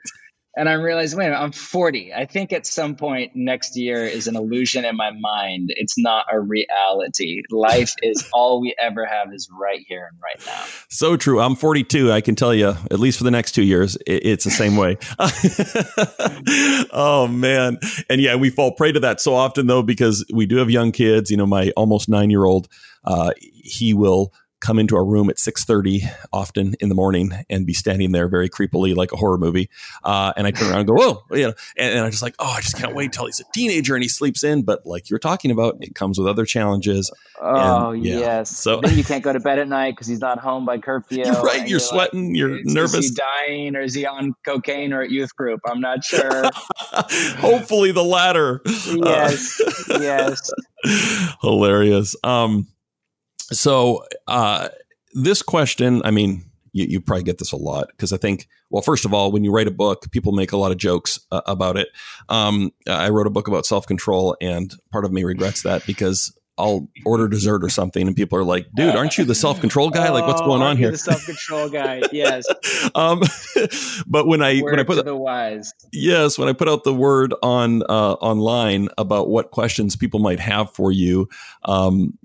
and 0.56 0.70
I'm 0.70 0.82
realizing, 0.82 1.18
wait, 1.18 1.32
I'm 1.32 1.52
40. 1.52 2.14
I 2.14 2.26
think 2.26 2.54
at 2.54 2.68
some 2.68 2.96
point 2.96 3.32
next 3.36 3.76
year 3.76 4.06
is 4.06 4.28
an 4.28 4.36
illusion 4.36 4.86
in 4.86 4.96
my 4.96 5.10
mind. 5.12 5.74
It's 5.76 5.98
not 5.98 6.26
a 6.32 6.40
reality. 6.40 7.42
Life 7.50 7.96
is 8.04 8.30
all 8.34 8.62
we 8.62 8.76
ever 8.80 9.06
have 9.06 9.34
is 9.34 9.50
right 9.52 9.84
here 9.88 10.08
and 10.12 10.20
right 10.22 10.46
now. 10.46 10.64
So 10.90 11.18
true. 11.18 11.42
I'm 11.42 11.56
42. 11.56 12.12
I 12.12 12.22
can 12.22 12.36
tell 12.36 12.54
you, 12.54 12.70
at 12.70 13.00
least 13.00 13.18
for 13.18 13.24
the 13.24 13.32
next 13.32 13.54
two 13.54 13.64
years, 13.64 13.98
it's 14.06 14.44
the 14.44 14.52
same 14.52 14.76
way. 14.76 14.98
oh 16.92 17.28
man, 17.28 17.80
and 18.10 18.22
yeah, 18.22 18.36
we 18.36 18.50
fall 18.50 18.72
prey 18.74 18.92
to 18.92 19.00
that 19.00 19.22
so 19.22 19.34
often 19.34 19.68
though 19.68 19.82
because 19.82 20.24
we 20.32 20.46
do 20.46 20.58
have 20.58 20.70
young 20.70 20.92
kids. 20.92 21.32
You 21.32 21.38
know, 21.38 21.48
my 21.48 21.72
almost 21.76 22.10
nine 22.10 22.30
year 22.30 22.46
old, 22.46 22.68
uh, 23.06 23.32
he 23.40 23.94
will 23.94 24.34
come 24.64 24.80
into 24.80 24.96
our 24.96 25.04
room 25.04 25.30
at 25.30 25.36
6.30 25.36 26.10
often 26.32 26.74
in 26.80 26.88
the 26.88 26.96
morning 26.96 27.34
and 27.50 27.68
be 27.68 27.74
standing 27.74 28.14
there 28.14 28.30
very 28.30 28.50
creepily 28.50 28.96
like 28.96 29.12
a 29.12 29.18
horror 29.18 29.38
movie. 29.38 29.70
Uh, 30.04 30.32
and 30.38 30.48
i 30.48 30.52
turn 30.52 30.70
around 30.70 30.80
and 30.80 30.88
go 30.88 30.96
oh 30.98 31.36
you 31.36 31.44
know 31.44 31.54
and, 31.78 31.96
and 31.96 32.00
i'm 32.00 32.10
just 32.10 32.24
like 32.24 32.34
oh 32.40 32.54
i 32.58 32.62
just 32.62 32.78
can't 32.78 32.96
wait 32.96 33.12
till 33.12 33.26
he's 33.26 33.42
a 33.42 33.44
teenager 33.54 33.94
and 33.94 34.04
he 34.04 34.10
sleeps 34.10 34.44
in. 34.44 34.64
But 34.64 34.86
like 34.86 35.10
you're 35.10 35.20
talking 35.20 35.52
about 35.52 35.78
it 35.82 35.94
comes 35.94 36.18
with 36.18 36.28
other 36.28 36.46
challenges 36.46 37.12
oh 37.42 37.92
and, 37.92 38.06
yeah. 38.06 38.20
yes. 38.20 38.50
So 38.58 38.80
then 38.82 38.98
you 38.98 39.04
can't 39.04 39.24
go 39.24 39.34
to 39.34 39.40
bed 39.40 39.60
at 39.60 39.68
night 39.68 39.92
because 39.92 40.08
he's 40.08 40.22
not 40.22 40.40
home 40.40 40.66
by 40.66 40.78
curfew 40.78 41.18
you're 41.26 41.42
right 41.42 41.60
you're, 41.60 41.68
you're, 41.68 41.80
sweating 41.80 42.30
like, 42.30 42.38
you're 42.38 42.64
nervous 42.64 42.94
is 43.06 43.10
he 43.10 43.16
dying 43.16 43.76
or 43.76 43.82
is 43.82 43.94
he 43.94 44.06
on 44.06 44.34
cocaine 44.46 44.94
or 44.94 45.02
at 45.02 45.12
youth 45.12 45.36
group? 45.36 45.60
I'm 45.66 45.82
not 45.82 46.04
sure. 46.06 46.50
Hopefully 47.38 47.92
the 47.92 48.04
latter. 48.04 48.62
Yes 48.66 49.60
uh, 49.90 50.00
yes. 50.00 50.52
hilarious. 51.42 52.16
Um 52.24 52.68
so 53.54 54.06
uh, 54.28 54.70
this 55.14 55.42
question, 55.42 56.02
I 56.04 56.12
mean, 56.12 56.46
you, 56.72 56.86
you, 56.86 57.02
probably 57.02 57.24
get 57.24 57.38
this 57.38 57.52
a 57.52 57.58
lot 57.58 57.88
because 57.90 58.12
I 58.12 58.18
think, 58.18 58.48
well, 58.70 58.82
first 58.82 59.06
of 59.06 59.14
all, 59.14 59.32
when 59.32 59.44
you 59.44 59.52
write 59.52 59.68
a 59.68 59.72
book, 59.72 60.12
people 60.12 60.32
make 60.32 60.52
a 60.52 60.58
lot 60.58 60.72
of 60.72 60.78
jokes 60.78 61.20
uh, 61.32 61.42
about 61.46 61.78
it. 61.78 61.90
Um, 62.30 62.72
I 62.88 63.10
wrote 63.10 63.28
a 63.28 63.30
book 63.30 63.48
about 63.48 63.66
self 63.66 63.86
control, 63.86 64.36
and 64.42 64.74
part 64.92 65.06
of 65.06 65.12
me 65.12 65.24
regrets 65.24 65.62
that 65.64 65.86
because 65.86 66.36
I'll 66.58 66.88
order 67.06 67.28
dessert 67.28 67.64
or 67.64 67.70
something, 67.70 68.06
and 68.06 68.16
people 68.16 68.38
are 68.38 68.44
like, 68.44 68.68
"Dude, 68.76 68.96
aren't 68.96 69.18
you 69.18 69.26
the 69.26 69.34
self 69.34 69.60
control 69.60 69.90
guy? 69.90 70.10
Like, 70.10 70.28
what's 70.28 70.42
going 70.42 70.62
oh, 70.62 70.66
on 70.66 70.78
here?" 70.78 70.92
The 70.92 70.98
self 70.98 71.26
control 71.26 71.70
guy, 71.70 72.04
yes. 72.12 72.46
um, 72.96 73.22
but 74.08 74.28
when 74.28 74.44
I 74.44 74.62
word 74.62 74.72
when 74.72 74.80
I 74.80 74.84
put 74.84 75.04
the 75.04 75.16
wise, 75.16 75.74
yes, 75.92 76.38
when 76.38 76.50
I 76.50 76.54
put 76.54 76.70
out 76.70 76.84
the 76.84 76.94
word 76.94 77.34
on 77.42 77.82
uh, 77.84 78.14
online 78.14 78.90
about 78.98 79.30
what 79.30 79.50
questions 79.50 79.96
people 79.96 80.20
might 80.20 80.40
have 80.40 80.72
for 80.72 80.92
you, 80.92 81.28
um, 81.66 82.18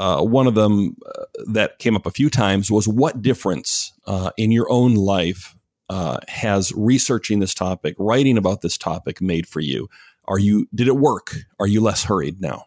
uh, 0.00 0.22
one 0.22 0.46
of 0.46 0.54
them 0.54 0.96
uh, 1.04 1.24
that 1.52 1.78
came 1.78 1.94
up 1.94 2.06
a 2.06 2.10
few 2.10 2.30
times 2.30 2.70
was 2.70 2.88
what 2.88 3.20
difference 3.20 3.92
uh, 4.06 4.30
in 4.38 4.50
your 4.50 4.66
own 4.72 4.94
life 4.94 5.54
uh, 5.90 6.18
has 6.26 6.72
researching 6.74 7.38
this 7.38 7.52
topic, 7.52 7.96
writing 7.98 8.38
about 8.38 8.62
this 8.62 8.78
topic 8.78 9.20
made 9.20 9.46
for 9.46 9.60
you? 9.60 9.90
Are 10.26 10.38
you 10.38 10.66
did 10.74 10.88
it 10.88 10.96
work? 10.96 11.34
Are 11.58 11.66
you 11.66 11.82
less 11.82 12.04
hurried 12.04 12.40
now? 12.40 12.64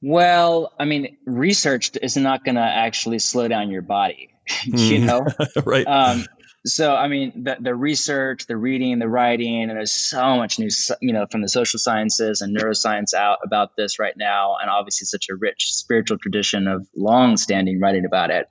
Well, 0.00 0.72
I 0.78 0.86
mean, 0.86 1.18
research 1.26 1.90
is 2.00 2.16
not 2.16 2.42
going 2.42 2.54
to 2.54 2.62
actually 2.62 3.18
slow 3.18 3.46
down 3.46 3.70
your 3.70 3.82
body, 3.82 4.30
you 4.64 5.00
hmm. 5.00 5.04
know, 5.06 5.26
right? 5.66 5.86
Um, 5.86 6.24
so 6.66 6.94
i 6.94 7.08
mean 7.08 7.44
the, 7.44 7.56
the 7.60 7.74
research 7.74 8.46
the 8.46 8.56
reading 8.56 8.98
the 8.98 9.08
writing 9.08 9.62
and 9.62 9.70
there's 9.70 9.92
so 9.92 10.36
much 10.36 10.58
new 10.58 10.68
you 11.00 11.12
know 11.12 11.26
from 11.30 11.40
the 11.40 11.48
social 11.48 11.78
sciences 11.78 12.40
and 12.40 12.56
neuroscience 12.56 13.14
out 13.14 13.38
about 13.44 13.76
this 13.76 13.98
right 13.98 14.14
now 14.16 14.56
and 14.60 14.70
obviously 14.70 15.06
such 15.06 15.28
a 15.30 15.34
rich 15.34 15.72
spiritual 15.72 16.18
tradition 16.18 16.66
of 16.68 16.86
long 16.96 17.36
standing 17.36 17.80
writing 17.80 18.04
about 18.04 18.30
it. 18.30 18.46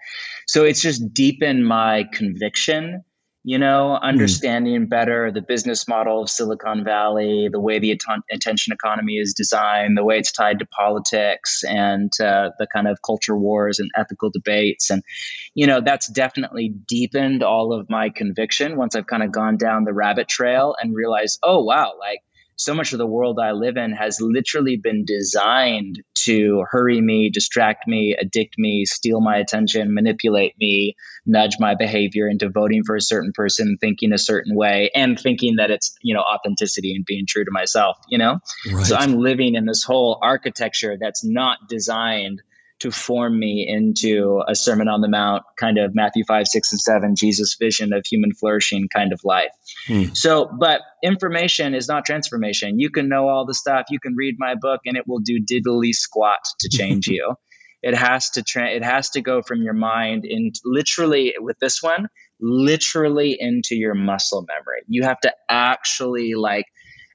So 0.48 0.64
it's 0.66 0.82
just 0.82 1.14
deepened 1.14 1.66
my 1.66 2.06
conviction 2.14 3.04
you 3.50 3.58
know, 3.58 3.98
hmm. 3.98 4.06
understanding 4.06 4.86
mm. 4.86 4.90
better 4.90 5.32
the 5.32 5.42
business 5.42 5.88
model 5.88 6.22
of 6.22 6.30
Silicon 6.30 6.84
Valley, 6.84 7.50
the 7.52 7.60
way 7.60 7.80
the 7.80 7.90
att- 7.90 8.24
attention 8.32 8.74
economy 8.74 9.14
is 9.14 9.34
designed, 9.34 9.98
the 9.98 10.04
way 10.04 10.20
it's 10.20 10.32
tied 10.32 10.60
to 10.60 10.68
politics 10.68 11.64
and 11.64 12.12
uh, 12.24 12.52
the 12.60 12.68
kind 12.72 12.88
of 12.88 13.00
culture 13.04 13.36
wars 13.36 13.80
and 13.80 13.90
ethical 13.98 14.30
debates. 14.30 14.92
And, 14.92 15.02
you 15.56 15.66
know, 15.66 15.82
that's 15.82 16.08
definitely 16.10 16.76
deepened 16.88 17.42
all 17.42 17.74
of 17.74 17.90
my 17.90 18.12
conviction 18.12 18.78
once 18.78 18.96
I've 18.96 19.08
kind 19.08 19.24
of 19.24 19.32
gone 19.32 19.58
down 19.58 19.84
the 19.84 19.94
rabbit 19.94 20.28
trail 20.28 20.76
and 20.80 20.96
realized, 20.96 21.40
oh, 21.42 21.64
wow, 21.64 21.94
like 22.00 22.20
so 22.60 22.74
much 22.74 22.92
of 22.92 22.98
the 22.98 23.08
world 23.08 23.40
I 23.42 23.54
live 23.54 23.78
in 23.78 23.94
has 23.94 24.20
literally 24.20 24.76
been 24.76 25.06
designed 25.06 26.04
to 26.26 26.66
hurry 26.70 27.00
me, 27.00 27.30
distract 27.30 27.88
me, 27.88 28.18
addict 28.20 28.56
me, 28.58 28.84
steal 28.84 29.22
my 29.22 29.38
attention, 29.38 29.94
manipulate 29.94 30.56
me, 30.60 30.96
nudge 31.26 31.56
my 31.58 31.76
behavior 31.76 32.28
into 32.28 32.50
voting 32.50 32.84
for 32.86 32.98
a 32.98 33.02
certain 33.02 33.32
person, 33.34 33.78
thinking 33.80 34.12
a 34.12 34.18
certain 34.18 34.58
way, 34.58 34.92
and 34.94 35.18
thinking 35.18 35.56
that 35.56 35.72
it's, 35.72 35.96
you 36.02 36.14
know, 36.14 36.22
authenticity 36.22 36.94
and 36.94 37.06
being 37.06 37.26
true 37.26 37.46
to 37.46 37.52
myself, 37.52 37.98
you 38.10 38.18
know? 38.18 38.40
Right. 38.70 38.86
So 38.86 38.98
I'm 38.98 39.14
living 39.14 39.56
in 39.56 39.66
this 39.66 39.86
whole 39.86 40.20
architecture 40.22 40.98
that's 41.00 41.24
not 41.24 41.60
designed 41.70 42.42
to 42.80 42.92
form 42.92 43.38
me 43.38 43.66
into 43.68 44.42
a 44.48 44.56
Sermon 44.56 44.88
on 44.88 45.02
the 45.02 45.10
Mount 45.10 45.44
kind 45.58 45.78
of 45.78 45.94
Matthew 45.94 46.24
5, 46.26 46.48
6, 46.48 46.72
and 46.72 46.82
7, 46.82 47.16
Jesus 47.16 47.56
vision 47.60 47.94
of 47.94 48.06
human 48.06 48.34
flourishing 48.34 48.88
kind 48.88 49.12
of 49.12 49.20
life. 49.24 49.52
Hmm. 49.88 50.06
So, 50.14 50.50
but 50.60 50.82
information 51.04 51.74
is 51.74 51.88
not 51.88 52.06
transformation. 52.06 52.80
You 52.80 52.90
can 52.90 53.10
know 53.10 53.28
all 53.28 53.46
the 53.46 53.54
stuff, 53.54 53.88
you 53.90 54.00
can 54.00 54.16
read 54.16 54.36
my 54.38 54.56
book, 54.56 54.82
and 54.86 54.98
it 54.98 55.08
will 55.08 55.20
do 55.20 55.40
diddly 55.40 55.94
squat 55.94 56.40
to 56.60 56.70
change 56.70 57.08
you. 57.10 57.36
It 57.82 57.96
has 57.96 58.30
to 58.32 58.44
tra- 58.44 58.72
it 58.72 58.84
has 58.84 59.10
to 59.12 59.22
go 59.22 59.42
from 59.42 59.62
your 59.62 59.74
mind 59.74 60.26
in 60.26 60.52
literally 60.66 61.34
with 61.40 61.58
this 61.60 61.82
one, 61.82 62.10
literally 62.42 63.38
into 63.40 63.76
your 63.76 63.94
muscle 63.94 64.46
memory. 64.48 64.82
You 64.88 65.04
have 65.04 65.20
to 65.22 65.34
actually 65.50 66.34
like 66.36 66.66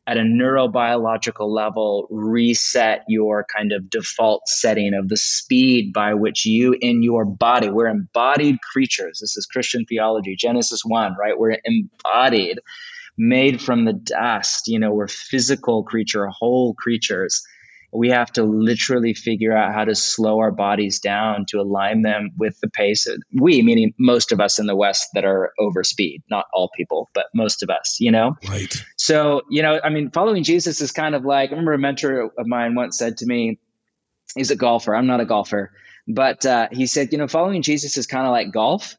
at 0.07 0.17
a 0.19 0.21
neurobiological 0.21 1.49
level 1.49 2.07
reset 2.11 3.05
your 3.09 3.47
kind 3.57 3.73
of 3.73 3.89
default 3.89 4.47
setting 4.49 4.93
of 4.95 5.09
the 5.09 5.17
speed 5.17 5.93
by 5.93 6.13
which 6.13 6.45
you 6.45 6.77
in 6.81 7.03
your 7.03 7.25
body 7.25 7.71
we're 7.71 7.87
embodied 7.87 8.61
creatures. 8.61 9.19
This 9.21 9.37
is 9.37 9.47
christian 9.47 9.85
theology 9.87 10.37
genesis 10.37 10.85
1 10.85 11.17
right? 11.19 11.39
We're 11.39 11.59
embodied 11.65 12.61
made 13.17 13.63
from 13.63 13.85
the 13.85 13.93
dust. 13.93 14.69
You 14.69 14.79
know 14.79 14.93
we're 14.93 15.09
physical 15.09 15.85
creature 15.85 16.27
whole 16.29 16.75
creatures 16.75 17.43
we 17.95 18.11
have 18.11 18.33
to 18.33 18.43
literally 18.43 19.15
figure 19.15 19.57
out 19.57 19.73
how 19.73 19.85
to 19.85 19.95
slow 19.95 20.39
our 20.41 20.51
bodies 20.51 20.99
down 20.99 21.47
to 21.49 21.61
align 21.61 22.03
them 22.03 22.31
with 22.39 22.59
the 22.61 22.69
pace 22.69 23.07
of, 23.07 23.23
we 23.41 23.63
meaning 23.63 23.95
most 23.99 24.33
of 24.33 24.41
us 24.41 24.59
in 24.59 24.67
the 24.67 24.77
west 24.77 25.09
that 25.15 25.25
are 25.25 25.53
over 25.59 25.85
speed 25.85 26.23
not 26.31 26.47
all 26.53 26.71
people 26.77 27.11
but 27.15 27.27
most 27.35 27.63
of 27.63 27.71
us 27.71 27.99
you 28.01 28.11
know? 28.11 28.37
Right. 28.49 28.85
So 28.97 29.43
you 29.51 29.63
know 29.63 29.81
i 29.83 29.89
mean 29.89 30.11
following 30.11 30.43
jesus 30.43 30.81
is 30.81 30.93
kind 30.93 31.15
of 31.15 31.25
like 31.25 31.51
i 31.51 31.53
remember 31.53 31.73
a 31.73 31.79
mentor 31.79 32.31
of 32.39 32.47
mine 32.47 32.75
once 32.75 32.99
said 32.99 33.19
to 33.19 33.27
me 33.27 33.59
he's 34.35 34.51
a 34.51 34.57
golfer. 34.57 34.95
I'm 34.95 35.07
not 35.07 35.21
a 35.21 35.25
golfer. 35.25 35.73
But 36.07 36.45
uh, 36.45 36.69
he 36.71 36.87
said 36.87 37.13
you 37.13 37.19
know 37.19 37.29
following 37.29 37.63
jesus 37.63 37.97
is 37.97 38.07
kind 38.07 38.27
of 38.27 38.33
like 38.33 38.53
golf 38.53 38.97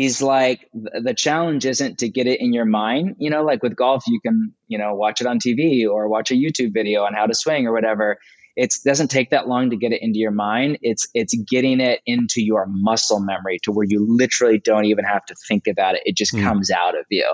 he's 0.00 0.22
like 0.22 0.66
the 0.72 1.12
challenge 1.14 1.66
isn't 1.66 1.98
to 1.98 2.08
get 2.08 2.26
it 2.26 2.40
in 2.40 2.54
your 2.54 2.64
mind 2.64 3.16
you 3.18 3.28
know 3.28 3.42
like 3.42 3.62
with 3.62 3.76
golf 3.76 4.02
you 4.06 4.18
can 4.20 4.52
you 4.66 4.78
know 4.78 4.94
watch 4.94 5.20
it 5.20 5.26
on 5.26 5.38
tv 5.38 5.86
or 5.86 6.08
watch 6.08 6.30
a 6.30 6.34
youtube 6.34 6.72
video 6.72 7.02
on 7.02 7.12
how 7.14 7.26
to 7.26 7.34
swing 7.34 7.66
or 7.66 7.72
whatever. 7.72 8.18
It 8.56 8.74
doesn't 8.84 9.08
take 9.08 9.30
that 9.30 9.48
long 9.48 9.70
to 9.70 9.76
get 9.76 9.92
it 9.92 10.02
into 10.02 10.18
your 10.18 10.32
mind. 10.32 10.78
It's 10.82 11.06
it's 11.14 11.34
getting 11.48 11.80
it 11.80 12.00
into 12.04 12.42
your 12.42 12.66
muscle 12.66 13.20
memory 13.20 13.58
to 13.62 13.72
where 13.72 13.86
you 13.88 14.04
literally 14.06 14.58
don't 14.58 14.84
even 14.86 15.04
have 15.04 15.24
to 15.26 15.34
think 15.48 15.66
about 15.66 15.94
it. 15.94 16.02
It 16.04 16.16
just 16.16 16.34
mm. 16.34 16.42
comes 16.42 16.70
out 16.70 16.98
of 16.98 17.06
you. 17.10 17.32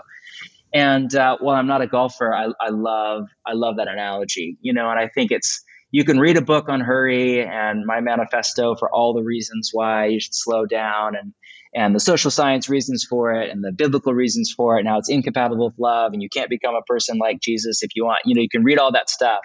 And 0.74 1.14
uh, 1.14 1.38
while 1.40 1.56
i'm 1.56 1.66
not 1.66 1.80
a 1.80 1.86
golfer. 1.86 2.34
I, 2.34 2.48
I 2.60 2.70
love 2.70 3.28
i 3.46 3.54
love 3.54 3.76
that 3.76 3.88
analogy 3.88 4.58
you 4.60 4.72
know 4.72 4.90
and 4.90 4.98
i 4.98 5.08
think 5.08 5.30
it's 5.30 5.62
you 5.90 6.04
can 6.04 6.18
read 6.18 6.36
a 6.36 6.42
book 6.42 6.68
on 6.68 6.80
hurry 6.80 7.42
and 7.42 7.86
my 7.86 8.00
manifesto 8.00 8.74
for 8.74 8.90
all 8.90 9.14
the 9.14 9.22
reasons 9.22 9.70
why 9.72 10.06
you 10.06 10.20
should 10.20 10.34
slow 10.34 10.66
down 10.66 11.16
and 11.16 11.32
and 11.76 11.94
the 11.94 12.00
social 12.00 12.30
science 12.30 12.70
reasons 12.70 13.04
for 13.04 13.34
it 13.34 13.50
and 13.50 13.62
the 13.62 13.70
biblical 13.70 14.14
reasons 14.14 14.50
for 14.50 14.78
it. 14.78 14.84
Now 14.84 14.96
it's 14.96 15.10
incompatible 15.10 15.66
with 15.66 15.78
love 15.78 16.14
and 16.14 16.22
you 16.22 16.30
can't 16.30 16.48
become 16.48 16.74
a 16.74 16.80
person 16.80 17.18
like 17.18 17.38
Jesus 17.38 17.82
if 17.82 17.90
you 17.94 18.06
want. 18.06 18.22
You 18.24 18.34
know, 18.34 18.40
you 18.40 18.48
can 18.48 18.64
read 18.64 18.78
all 18.78 18.92
that 18.92 19.10
stuff. 19.10 19.40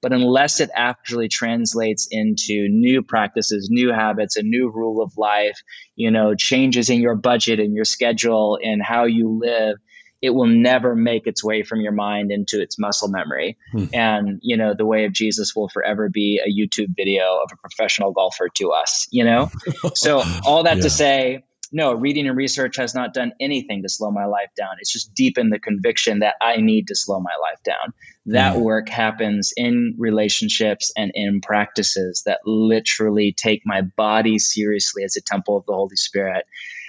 But 0.00 0.12
unless 0.12 0.60
it 0.60 0.70
actually 0.74 1.28
translates 1.28 2.06
into 2.10 2.68
new 2.68 3.02
practices, 3.02 3.68
new 3.70 3.92
habits, 3.92 4.36
a 4.36 4.42
new 4.42 4.70
rule 4.70 5.02
of 5.02 5.12
life, 5.16 5.60
you 5.96 6.10
know, 6.10 6.36
changes 6.36 6.88
in 6.88 7.00
your 7.00 7.16
budget 7.16 7.58
and 7.58 7.74
your 7.74 7.84
schedule 7.84 8.58
and 8.62 8.80
how 8.80 9.04
you 9.04 9.40
live, 9.40 9.76
it 10.20 10.30
will 10.30 10.46
never 10.46 10.94
make 10.94 11.26
its 11.26 11.42
way 11.42 11.64
from 11.64 11.80
your 11.80 11.92
mind 11.92 12.30
into 12.30 12.62
its 12.62 12.78
muscle 12.78 13.08
memory. 13.08 13.58
Hmm. 13.72 13.84
And, 13.92 14.38
you 14.40 14.56
know, 14.56 14.72
the 14.72 14.86
way 14.86 15.04
of 15.04 15.12
Jesus 15.12 15.54
will 15.54 15.68
forever 15.68 16.08
be 16.08 16.40
a 16.44 16.48
YouTube 16.48 16.94
video 16.96 17.24
of 17.42 17.50
a 17.52 17.56
professional 17.56 18.12
golfer 18.12 18.48
to 18.56 18.70
us, 18.70 19.08
you 19.10 19.24
know? 19.24 19.50
so 19.94 20.22
all 20.44 20.62
that 20.62 20.76
yeah. 20.76 20.82
to 20.82 20.90
say, 20.90 21.42
no, 21.72 21.94
reading 21.94 22.28
and 22.28 22.36
research 22.36 22.76
has 22.76 22.94
not 22.94 23.14
done 23.14 23.32
anything 23.40 23.82
to 23.82 23.88
slow 23.88 24.10
my 24.10 24.26
life 24.26 24.50
down. 24.56 24.76
It's 24.78 24.92
just 24.92 25.14
deepened 25.14 25.52
the 25.52 25.58
conviction 25.58 26.18
that 26.18 26.34
I 26.40 26.56
need 26.56 26.88
to 26.88 26.94
slow 26.94 27.18
my 27.18 27.34
life 27.40 27.62
down. 27.64 27.94
That 28.26 28.56
mm. 28.56 28.60
work 28.60 28.90
happens 28.90 29.52
in 29.56 29.94
relationships 29.98 30.92
and 30.96 31.10
in 31.14 31.40
practices 31.40 32.22
that 32.26 32.40
literally 32.44 33.34
take 33.36 33.62
my 33.64 33.80
body 33.96 34.38
seriously 34.38 35.02
as 35.02 35.16
a 35.16 35.22
temple 35.22 35.56
of 35.56 35.64
the 35.66 35.72
Holy 35.72 35.96
Spirit 35.96 36.44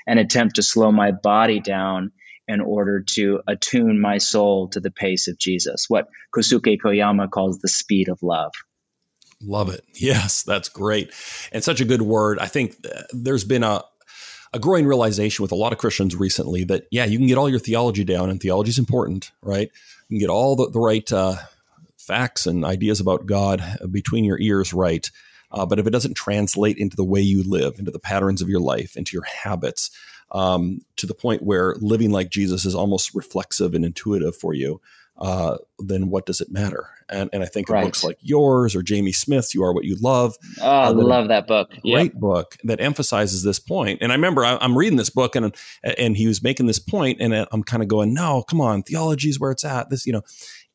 and 0.05 0.19
attempt 0.19 0.55
to 0.55 0.63
slow 0.63 0.91
my 0.91 1.11
body 1.11 1.61
down 1.61 2.11
in 2.47 2.59
order 2.59 3.01
to 3.01 3.39
attune 3.47 4.01
my 4.01 4.17
soul 4.17 4.67
to 4.67 4.81
the 4.81 4.91
pace 4.91 5.29
of 5.29 5.39
Jesus, 5.39 5.85
what 5.87 6.09
Kosuke 6.35 6.77
Koyama 6.83 7.31
calls 7.31 7.59
the 7.59 7.69
speed 7.69 8.09
of 8.09 8.21
love. 8.21 8.51
Love 9.41 9.69
it. 9.69 9.83
Yes, 9.93 10.43
that's 10.43 10.69
great. 10.69 11.11
And 11.51 11.63
such 11.63 11.81
a 11.81 11.85
good 11.85 12.01
word. 12.01 12.39
I 12.39 12.47
think 12.47 12.75
uh, 12.85 13.03
there's 13.11 13.43
been 13.43 13.63
a, 13.63 13.83
a 14.53 14.59
growing 14.59 14.85
realization 14.85 15.41
with 15.41 15.51
a 15.51 15.55
lot 15.55 15.73
of 15.73 15.79
Christians 15.79 16.15
recently 16.15 16.63
that, 16.65 16.85
yeah, 16.91 17.05
you 17.05 17.17
can 17.17 17.27
get 17.27 17.37
all 17.37 17.49
your 17.49 17.59
theology 17.59 18.03
down, 18.03 18.29
and 18.29 18.39
theology 18.39 18.69
is 18.69 18.79
important, 18.79 19.31
right? 19.41 19.71
You 20.09 20.15
can 20.15 20.19
get 20.19 20.29
all 20.29 20.55
the, 20.55 20.69
the 20.69 20.79
right 20.79 21.11
uh, 21.11 21.37
facts 21.97 22.45
and 22.45 22.63
ideas 22.63 22.99
about 22.99 23.25
God 23.25 23.63
between 23.89 24.25
your 24.25 24.39
ears 24.39 24.73
right. 24.73 25.09
Uh, 25.51 25.65
but 25.65 25.79
if 25.79 25.87
it 25.87 25.91
doesn't 25.91 26.15
translate 26.15 26.77
into 26.77 26.95
the 26.95 27.03
way 27.03 27.21
you 27.21 27.43
live, 27.43 27.79
into 27.79 27.91
the 27.91 27.99
patterns 27.99 28.41
of 28.41 28.49
your 28.49 28.59
life, 28.59 28.95
into 28.95 29.15
your 29.15 29.25
habits, 29.25 29.91
um, 30.31 30.81
to 30.95 31.05
the 31.05 31.13
point 31.13 31.43
where 31.43 31.75
living 31.79 32.11
like 32.11 32.29
Jesus 32.29 32.65
is 32.65 32.75
almost 32.75 33.13
reflexive 33.13 33.73
and 33.73 33.85
intuitive 33.85 34.35
for 34.35 34.53
you, 34.53 34.81
uh, 35.23 35.57
then 35.79 36.09
what 36.09 36.25
does 36.25 36.41
it 36.41 36.51
matter? 36.51 36.89
And, 37.07 37.29
and 37.31 37.43
I 37.43 37.45
think 37.45 37.69
right. 37.69 37.79
of 37.79 37.87
books 37.87 38.03
like 38.03 38.17
yours 38.19 38.75
or 38.75 38.83
Jamie 38.83 39.13
Smith's 39.13 39.55
"You 39.55 39.63
Are 39.63 39.71
What 39.71 39.85
You 39.85 39.95
Love." 40.01 40.35
Oh, 40.61 40.69
I 40.69 40.89
love 40.89 41.29
that 41.29 41.47
book. 41.47 41.69
Great 41.81 42.11
yep. 42.11 42.13
book 42.15 42.57
that 42.65 42.81
emphasizes 42.81 43.41
this 43.41 43.57
point. 43.57 43.99
And 44.01 44.11
I 44.11 44.15
remember 44.15 44.43
I, 44.43 44.57
am 44.59 44.77
reading 44.77 44.97
this 44.97 45.09
book 45.09 45.37
and 45.37 45.55
and 45.81 46.17
he 46.17 46.27
was 46.27 46.43
making 46.43 46.67
this 46.67 46.79
point, 46.79 47.21
and 47.21 47.33
I'm 47.33 47.63
kind 47.63 47.81
of 47.81 47.87
going, 47.87 48.13
"No, 48.13 48.43
come 48.43 48.59
on, 48.59 48.83
theology 48.83 49.29
is 49.29 49.39
where 49.39 49.51
it's 49.51 49.63
at." 49.63 49.89
This, 49.89 50.05
you 50.05 50.11
know. 50.11 50.23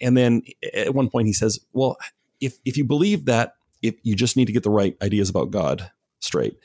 And 0.00 0.16
then 0.16 0.42
at 0.72 0.94
one 0.94 1.10
point 1.10 1.26
he 1.26 1.34
says, 1.34 1.60
"Well, 1.74 1.98
if 2.40 2.56
if 2.64 2.78
you 2.78 2.84
believe 2.84 3.26
that 3.26 3.56
if 3.82 3.96
you 4.02 4.16
just 4.16 4.34
need 4.34 4.46
to 4.46 4.52
get 4.52 4.62
the 4.62 4.70
right 4.70 4.96
ideas 5.02 5.28
about 5.28 5.50
God 5.50 5.90
straight." 6.20 6.56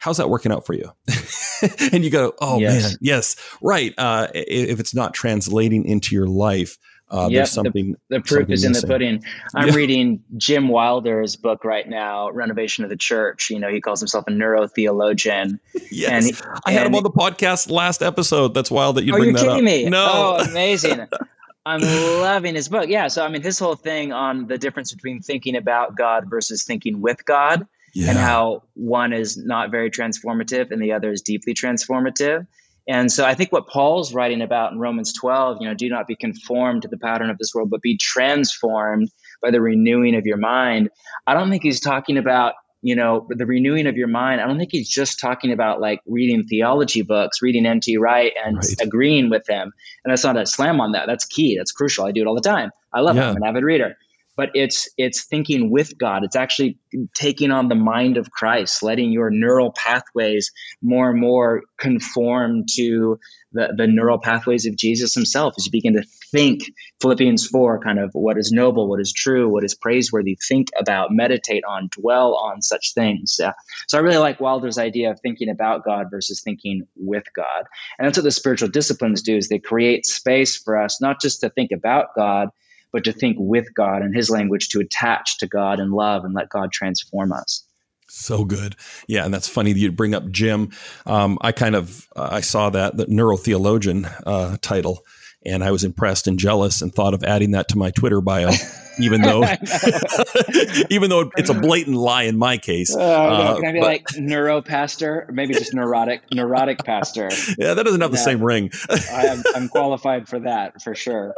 how's 0.00 0.16
that 0.16 0.30
working 0.30 0.50
out 0.50 0.64
for 0.64 0.72
you? 0.72 0.90
and 1.92 2.02
you 2.02 2.08
go, 2.08 2.32
oh 2.40 2.58
yes. 2.58 2.82
man, 2.82 2.92
yes, 3.02 3.36
right. 3.60 3.92
Uh, 3.98 4.28
if 4.34 4.80
it's 4.80 4.94
not 4.94 5.12
translating 5.12 5.84
into 5.84 6.14
your 6.14 6.26
life, 6.26 6.78
uh, 7.10 7.28
yep, 7.28 7.38
there's 7.38 7.50
something. 7.50 7.96
The, 8.08 8.18
the 8.18 8.20
proof 8.20 8.50
is 8.50 8.64
in 8.64 8.72
the 8.72 8.84
pudding. 8.86 9.24
I'm 9.54 9.68
yeah. 9.68 9.74
reading 9.74 10.22
Jim 10.36 10.68
Wilder's 10.68 11.34
book 11.34 11.64
right 11.64 11.88
now, 11.88 12.30
Renovation 12.30 12.84
of 12.84 12.90
the 12.90 12.96
Church. 12.96 13.50
You 13.50 13.58
know, 13.58 13.68
he 13.68 13.80
calls 13.80 14.00
himself 14.00 14.24
a 14.28 14.30
neurotheologian. 14.30 15.58
yes, 15.90 16.10
and 16.10 16.24
he, 16.24 16.34
I 16.66 16.72
had 16.72 16.86
him 16.86 16.94
on 16.94 17.02
the 17.02 17.10
podcast 17.10 17.70
last 17.70 18.02
episode. 18.02 18.54
That's 18.54 18.70
wild 18.70 18.96
that 18.96 19.04
you 19.04 19.14
oh, 19.14 19.18
bring 19.18 19.32
that 19.34 19.48
up. 19.48 19.62
Me? 19.62 19.88
No, 19.88 20.36
oh, 20.38 20.44
amazing. 20.44 21.06
I'm 21.66 21.80
loving 21.80 22.54
his 22.54 22.68
book. 22.68 22.88
Yeah, 22.88 23.08
so 23.08 23.24
I 23.24 23.28
mean, 23.28 23.42
his 23.42 23.58
whole 23.58 23.74
thing 23.74 24.12
on 24.12 24.46
the 24.46 24.56
difference 24.56 24.92
between 24.92 25.20
thinking 25.20 25.56
about 25.56 25.96
God 25.96 26.30
versus 26.30 26.64
thinking 26.64 27.00
with 27.00 27.24
God. 27.24 27.66
Yeah. 27.92 28.10
and 28.10 28.18
how 28.18 28.62
one 28.74 29.12
is 29.12 29.36
not 29.36 29.72
very 29.72 29.90
transformative 29.90 30.70
and 30.70 30.80
the 30.80 30.92
other 30.92 31.10
is 31.10 31.22
deeply 31.22 31.54
transformative. 31.54 32.46
And 32.88 33.10
so 33.10 33.24
I 33.24 33.34
think 33.34 33.52
what 33.52 33.68
Paul's 33.68 34.12
writing 34.14 34.42
about 34.42 34.72
in 34.72 34.78
Romans 34.78 35.12
12, 35.12 35.58
you 35.60 35.68
know, 35.68 35.74
do 35.74 35.88
not 35.88 36.06
be 36.06 36.16
conformed 36.16 36.82
to 36.82 36.88
the 36.88 36.98
pattern 36.98 37.30
of 37.30 37.38
this 37.38 37.52
world, 37.54 37.70
but 37.70 37.82
be 37.82 37.96
transformed 37.96 39.10
by 39.42 39.50
the 39.50 39.60
renewing 39.60 40.14
of 40.16 40.26
your 40.26 40.36
mind. 40.36 40.90
I 41.26 41.34
don't 41.34 41.50
think 41.50 41.62
he's 41.62 41.80
talking 41.80 42.18
about, 42.18 42.54
you 42.82 42.96
know, 42.96 43.26
the 43.28 43.46
renewing 43.46 43.86
of 43.86 43.96
your 43.96 44.08
mind. 44.08 44.40
I 44.40 44.46
don't 44.46 44.58
think 44.58 44.72
he's 44.72 44.88
just 44.88 45.20
talking 45.20 45.52
about 45.52 45.80
like 45.80 46.00
reading 46.06 46.44
theology 46.44 47.02
books, 47.02 47.42
reading 47.42 47.66
N.T. 47.66 47.96
Wright 47.98 48.32
and 48.44 48.56
right. 48.56 48.80
agreeing 48.80 49.30
with 49.30 49.48
him. 49.48 49.72
And 50.04 50.10
that's 50.10 50.24
not 50.24 50.36
a 50.36 50.46
slam 50.46 50.80
on 50.80 50.92
that. 50.92 51.06
That's 51.06 51.24
key. 51.24 51.56
That's 51.56 51.72
crucial. 51.72 52.06
I 52.06 52.12
do 52.12 52.22
it 52.22 52.26
all 52.26 52.34
the 52.34 52.40
time. 52.40 52.70
I 52.92 53.00
love 53.00 53.16
yeah. 53.16 53.28
it. 53.28 53.30
I'm 53.30 53.36
an 53.36 53.44
avid 53.44 53.62
reader 53.64 53.96
but 54.36 54.50
it's 54.54 54.88
it's 54.96 55.26
thinking 55.26 55.70
with 55.70 55.98
God. 55.98 56.24
It's 56.24 56.36
actually 56.36 56.78
taking 57.14 57.50
on 57.50 57.68
the 57.68 57.74
mind 57.74 58.16
of 58.16 58.30
Christ, 58.30 58.82
letting 58.82 59.12
your 59.12 59.30
neural 59.30 59.72
pathways 59.72 60.50
more 60.82 61.10
and 61.10 61.20
more 61.20 61.62
conform 61.78 62.64
to 62.76 63.18
the, 63.52 63.74
the 63.76 63.86
neural 63.86 64.18
pathways 64.18 64.66
of 64.66 64.76
Jesus 64.76 65.14
himself 65.14 65.54
as 65.58 65.66
you 65.66 65.72
begin 65.72 65.94
to 65.94 66.04
think 66.30 66.62
Philippians 67.00 67.48
4, 67.48 67.80
kind 67.80 67.98
of 67.98 68.10
what 68.12 68.38
is 68.38 68.52
noble, 68.52 68.88
what 68.88 69.00
is 69.00 69.12
true, 69.12 69.48
what 69.48 69.64
is 69.64 69.74
praiseworthy, 69.74 70.38
think 70.48 70.68
about, 70.78 71.10
meditate 71.10 71.64
on, 71.68 71.88
dwell 71.90 72.36
on 72.36 72.62
such 72.62 72.94
things. 72.94 73.36
Yeah. 73.38 73.52
So 73.88 73.98
I 73.98 74.02
really 74.02 74.18
like 74.18 74.40
Wilder's 74.40 74.78
idea 74.78 75.10
of 75.10 75.20
thinking 75.20 75.48
about 75.48 75.84
God 75.84 76.06
versus 76.10 76.42
thinking 76.42 76.86
with 76.96 77.24
God. 77.34 77.64
And 77.98 78.06
that's 78.06 78.18
what 78.18 78.24
the 78.24 78.30
spiritual 78.30 78.68
disciplines 78.68 79.22
do 79.22 79.36
is 79.36 79.48
they 79.48 79.58
create 79.58 80.06
space 80.06 80.56
for 80.56 80.80
us 80.80 81.00
not 81.00 81.20
just 81.20 81.40
to 81.40 81.50
think 81.50 81.72
about 81.72 82.14
God, 82.14 82.50
but 82.92 83.04
to 83.04 83.12
think 83.12 83.36
with 83.38 83.72
God 83.74 84.02
and 84.02 84.14
his 84.14 84.30
language 84.30 84.68
to 84.70 84.80
attach 84.80 85.38
to 85.38 85.46
God 85.46 85.80
and 85.80 85.92
love 85.92 86.24
and 86.24 86.34
let 86.34 86.48
God 86.48 86.72
transform 86.72 87.32
us. 87.32 87.64
So 88.08 88.44
good. 88.44 88.74
Yeah. 89.06 89.24
And 89.24 89.32
that's 89.32 89.48
funny 89.48 89.72
that 89.72 89.78
you 89.78 89.92
bring 89.92 90.14
up 90.14 90.30
Jim. 90.30 90.70
Um, 91.06 91.38
I 91.42 91.52
kind 91.52 91.76
of, 91.76 92.08
uh, 92.16 92.28
I 92.32 92.40
saw 92.40 92.68
that, 92.70 92.96
the 92.96 93.06
neurotheologian 93.06 94.12
uh, 94.26 94.56
title, 94.60 95.04
and 95.46 95.62
I 95.62 95.70
was 95.70 95.84
impressed 95.84 96.26
and 96.26 96.38
jealous 96.38 96.82
and 96.82 96.92
thought 96.92 97.14
of 97.14 97.22
adding 97.22 97.52
that 97.52 97.68
to 97.68 97.78
my 97.78 97.90
Twitter 97.90 98.20
bio. 98.20 98.50
even 99.02 99.22
though 99.22 99.42
even 100.90 101.10
though 101.10 101.30
it's 101.36 101.50
a 101.50 101.54
blatant 101.54 101.96
lie 101.96 102.24
in 102.24 102.38
my 102.38 102.58
case. 102.58 102.94
Uh, 102.94 103.00
uh, 103.00 103.56
can 103.56 103.66
I 103.66 103.72
be 103.72 103.80
but, 103.80 103.86
like 103.86 104.06
neuro 104.16 104.62
pastor, 104.62 105.26
or 105.28 105.32
maybe 105.32 105.54
just 105.54 105.74
neurotic 105.74 106.22
neurotic 106.32 106.84
pastor? 106.84 107.30
Yeah, 107.58 107.74
that 107.74 107.82
doesn't 107.82 108.00
have 108.00 108.12
the 108.12 108.16
same 108.16 108.42
ring. 108.42 108.70
I 109.12 109.26
am, 109.26 109.42
I'm 109.54 109.68
qualified 109.68 110.28
for 110.28 110.38
that 110.40 110.80
for 110.80 110.94
sure. 110.94 111.34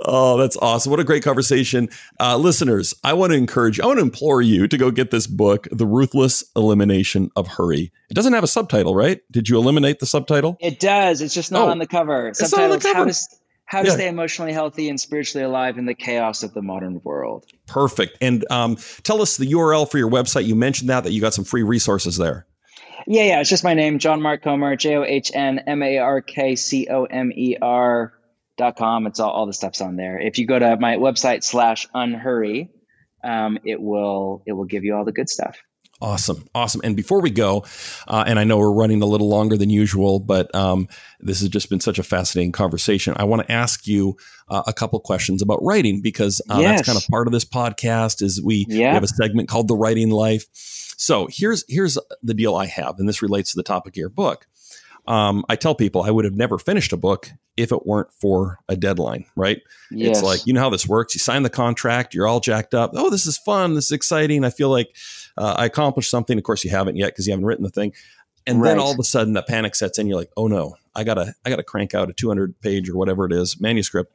Oh, 0.00 0.36
that's 0.38 0.56
awesome! 0.56 0.90
What 0.90 0.98
a 0.98 1.04
great 1.04 1.22
conversation, 1.22 1.88
uh, 2.18 2.36
listeners. 2.36 2.94
I 3.04 3.12
want 3.12 3.32
to 3.32 3.38
encourage, 3.38 3.78
I 3.78 3.86
want 3.86 3.98
to 3.98 4.02
implore 4.02 4.42
you 4.42 4.66
to 4.66 4.78
go 4.78 4.90
get 4.90 5.10
this 5.10 5.26
book, 5.26 5.68
"The 5.70 5.86
Ruthless 5.86 6.42
Elimination 6.56 7.30
of 7.36 7.46
Hurry." 7.46 7.92
It 8.10 8.14
doesn't 8.14 8.32
have 8.32 8.44
a 8.44 8.48
subtitle, 8.48 8.94
right? 8.94 9.20
Did 9.30 9.48
you 9.48 9.56
eliminate 9.58 10.00
the 10.00 10.06
subtitle? 10.06 10.56
It 10.60 10.80
does. 10.80 11.20
It's 11.20 11.34
just 11.34 11.52
not 11.52 11.68
oh, 11.68 11.70
on 11.70 11.78
the 11.78 11.86
cover. 11.86 12.32
Subtitles: 12.34 12.84
How 12.84 13.04
to 13.04 13.14
how 13.64 13.82
to 13.82 13.88
yeah. 13.88 13.94
stay 13.94 14.08
emotionally 14.08 14.52
healthy 14.52 14.88
and 14.88 15.00
spiritually 15.00 15.44
alive 15.44 15.78
in 15.78 15.86
the 15.86 15.94
chaos 15.94 16.42
of 16.42 16.52
the 16.52 16.62
modern 16.62 17.00
world. 17.04 17.46
Perfect. 17.66 18.18
And 18.20 18.44
um, 18.50 18.76
tell 19.02 19.22
us 19.22 19.36
the 19.36 19.50
URL 19.52 19.90
for 19.90 19.98
your 19.98 20.10
website. 20.10 20.44
You 20.44 20.54
mentioned 20.54 20.90
that 20.90 21.04
that 21.04 21.12
you 21.12 21.20
got 21.20 21.34
some 21.34 21.44
free 21.44 21.62
resources 21.62 22.16
there. 22.16 22.46
Yeah, 23.06 23.24
yeah. 23.24 23.40
It's 23.40 23.50
just 23.50 23.64
my 23.64 23.74
name, 23.74 23.98
John 23.98 24.22
Mark 24.22 24.42
Comer, 24.42 24.76
J 24.76 24.96
O 24.96 25.04
H 25.04 25.32
N 25.34 25.60
M 25.66 25.82
A 25.82 25.98
R 25.98 26.20
K 26.20 26.54
C 26.56 26.86
O 26.90 27.04
M 27.04 27.32
E 27.34 27.56
R 27.60 28.12
dot 28.56 28.76
com. 28.76 29.06
It's 29.06 29.20
all, 29.20 29.30
all 29.30 29.46
the 29.46 29.52
stuff's 29.52 29.80
on 29.80 29.96
there. 29.96 30.20
If 30.20 30.38
you 30.38 30.46
go 30.46 30.58
to 30.58 30.76
my 30.76 30.96
website 30.96 31.42
slash 31.42 31.88
unhurry, 31.94 32.68
um, 33.24 33.58
it 33.64 33.80
will 33.80 34.42
it 34.46 34.52
will 34.52 34.66
give 34.66 34.84
you 34.84 34.94
all 34.94 35.04
the 35.04 35.12
good 35.12 35.28
stuff. 35.28 35.56
Awesome. 36.02 36.44
Awesome. 36.52 36.80
And 36.82 36.96
before 36.96 37.20
we 37.20 37.30
go, 37.30 37.64
uh, 38.08 38.24
and 38.26 38.36
I 38.36 38.42
know 38.42 38.58
we're 38.58 38.72
running 38.72 39.02
a 39.02 39.06
little 39.06 39.28
longer 39.28 39.56
than 39.56 39.70
usual, 39.70 40.18
but 40.18 40.52
um, 40.52 40.88
this 41.20 41.38
has 41.38 41.48
just 41.48 41.70
been 41.70 41.78
such 41.78 42.00
a 42.00 42.02
fascinating 42.02 42.50
conversation. 42.50 43.14
I 43.16 43.22
want 43.22 43.46
to 43.46 43.52
ask 43.52 43.86
you 43.86 44.16
uh, 44.48 44.64
a 44.66 44.72
couple 44.72 44.98
questions 44.98 45.42
about 45.42 45.62
writing 45.62 46.00
because 46.02 46.42
uh, 46.50 46.58
yes. 46.58 46.78
that's 46.78 46.88
kind 46.88 46.98
of 46.98 47.08
part 47.08 47.28
of 47.28 47.32
this 47.32 47.44
podcast 47.44 48.20
is 48.20 48.42
we, 48.42 48.66
yeah. 48.68 48.90
we 48.90 48.94
have 48.94 49.04
a 49.04 49.08
segment 49.08 49.48
called 49.48 49.68
the 49.68 49.76
writing 49.76 50.10
life. 50.10 50.46
So 50.96 51.28
here's, 51.30 51.64
here's 51.68 51.96
the 52.20 52.34
deal 52.34 52.56
I 52.56 52.66
have, 52.66 52.98
and 52.98 53.08
this 53.08 53.22
relates 53.22 53.52
to 53.52 53.56
the 53.56 53.62
topic 53.62 53.92
of 53.92 53.98
your 53.98 54.08
book. 54.08 54.48
Um, 55.06 55.44
I 55.48 55.56
tell 55.56 55.74
people 55.74 56.02
I 56.02 56.10
would 56.10 56.24
have 56.24 56.34
never 56.34 56.58
finished 56.58 56.92
a 56.92 56.96
book 56.96 57.30
if 57.56 57.72
it 57.72 57.86
weren't 57.86 58.12
for 58.14 58.60
a 58.68 58.76
deadline, 58.76 59.26
right? 59.36 59.60
Yes. 59.90 60.18
It's 60.18 60.22
like, 60.22 60.46
you 60.46 60.52
know 60.52 60.60
how 60.60 60.70
this 60.70 60.86
works. 60.86 61.14
You 61.14 61.18
sign 61.18 61.42
the 61.42 61.50
contract, 61.50 62.14
you're 62.14 62.26
all 62.26 62.40
jacked 62.40 62.72
up. 62.72 62.92
Oh, 62.94 63.10
this 63.10 63.26
is 63.26 63.36
fun. 63.36 63.74
This 63.74 63.86
is 63.86 63.92
exciting. 63.92 64.44
I 64.44 64.50
feel 64.50 64.70
like 64.70 64.94
uh, 65.36 65.54
I 65.58 65.66
accomplished 65.66 66.10
something. 66.10 66.36
Of 66.38 66.44
course, 66.44 66.64
you 66.64 66.70
haven't 66.70 66.96
yet 66.96 67.08
because 67.08 67.26
you 67.26 67.32
haven't 67.32 67.46
written 67.46 67.64
the 67.64 67.70
thing. 67.70 67.92
And 68.46 68.60
right. 68.60 68.70
then 68.70 68.78
all 68.78 68.92
of 68.92 68.98
a 68.98 69.04
sudden 69.04 69.34
the 69.34 69.42
panic 69.42 69.74
sets 69.74 69.98
in. 69.98 70.06
You're 70.06 70.18
like, 70.18 70.32
oh 70.36 70.48
no, 70.48 70.76
I 70.94 71.04
gotta, 71.04 71.34
I 71.44 71.50
gotta 71.50 71.62
crank 71.62 71.94
out 71.94 72.10
a 72.10 72.12
200 72.12 72.60
page 72.60 72.88
or 72.90 72.96
whatever 72.96 73.24
it 73.24 73.32
is 73.32 73.60
manuscript. 73.60 74.14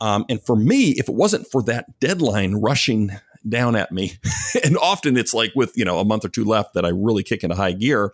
Um, 0.00 0.24
and 0.28 0.40
for 0.40 0.56
me, 0.56 0.90
if 0.90 1.08
it 1.08 1.14
wasn't 1.14 1.50
for 1.50 1.62
that 1.64 1.98
deadline 2.00 2.54
rushing 2.54 3.10
down 3.48 3.76
at 3.76 3.92
me, 3.92 4.12
and 4.64 4.76
often 4.78 5.16
it's 5.16 5.34
like 5.34 5.52
with, 5.54 5.76
you 5.76 5.84
know, 5.84 5.98
a 5.98 6.04
month 6.04 6.24
or 6.24 6.28
two 6.28 6.44
left 6.44 6.74
that 6.74 6.84
I 6.84 6.90
really 6.90 7.22
kick 7.22 7.42
into 7.42 7.56
high 7.56 7.72
gear, 7.72 8.12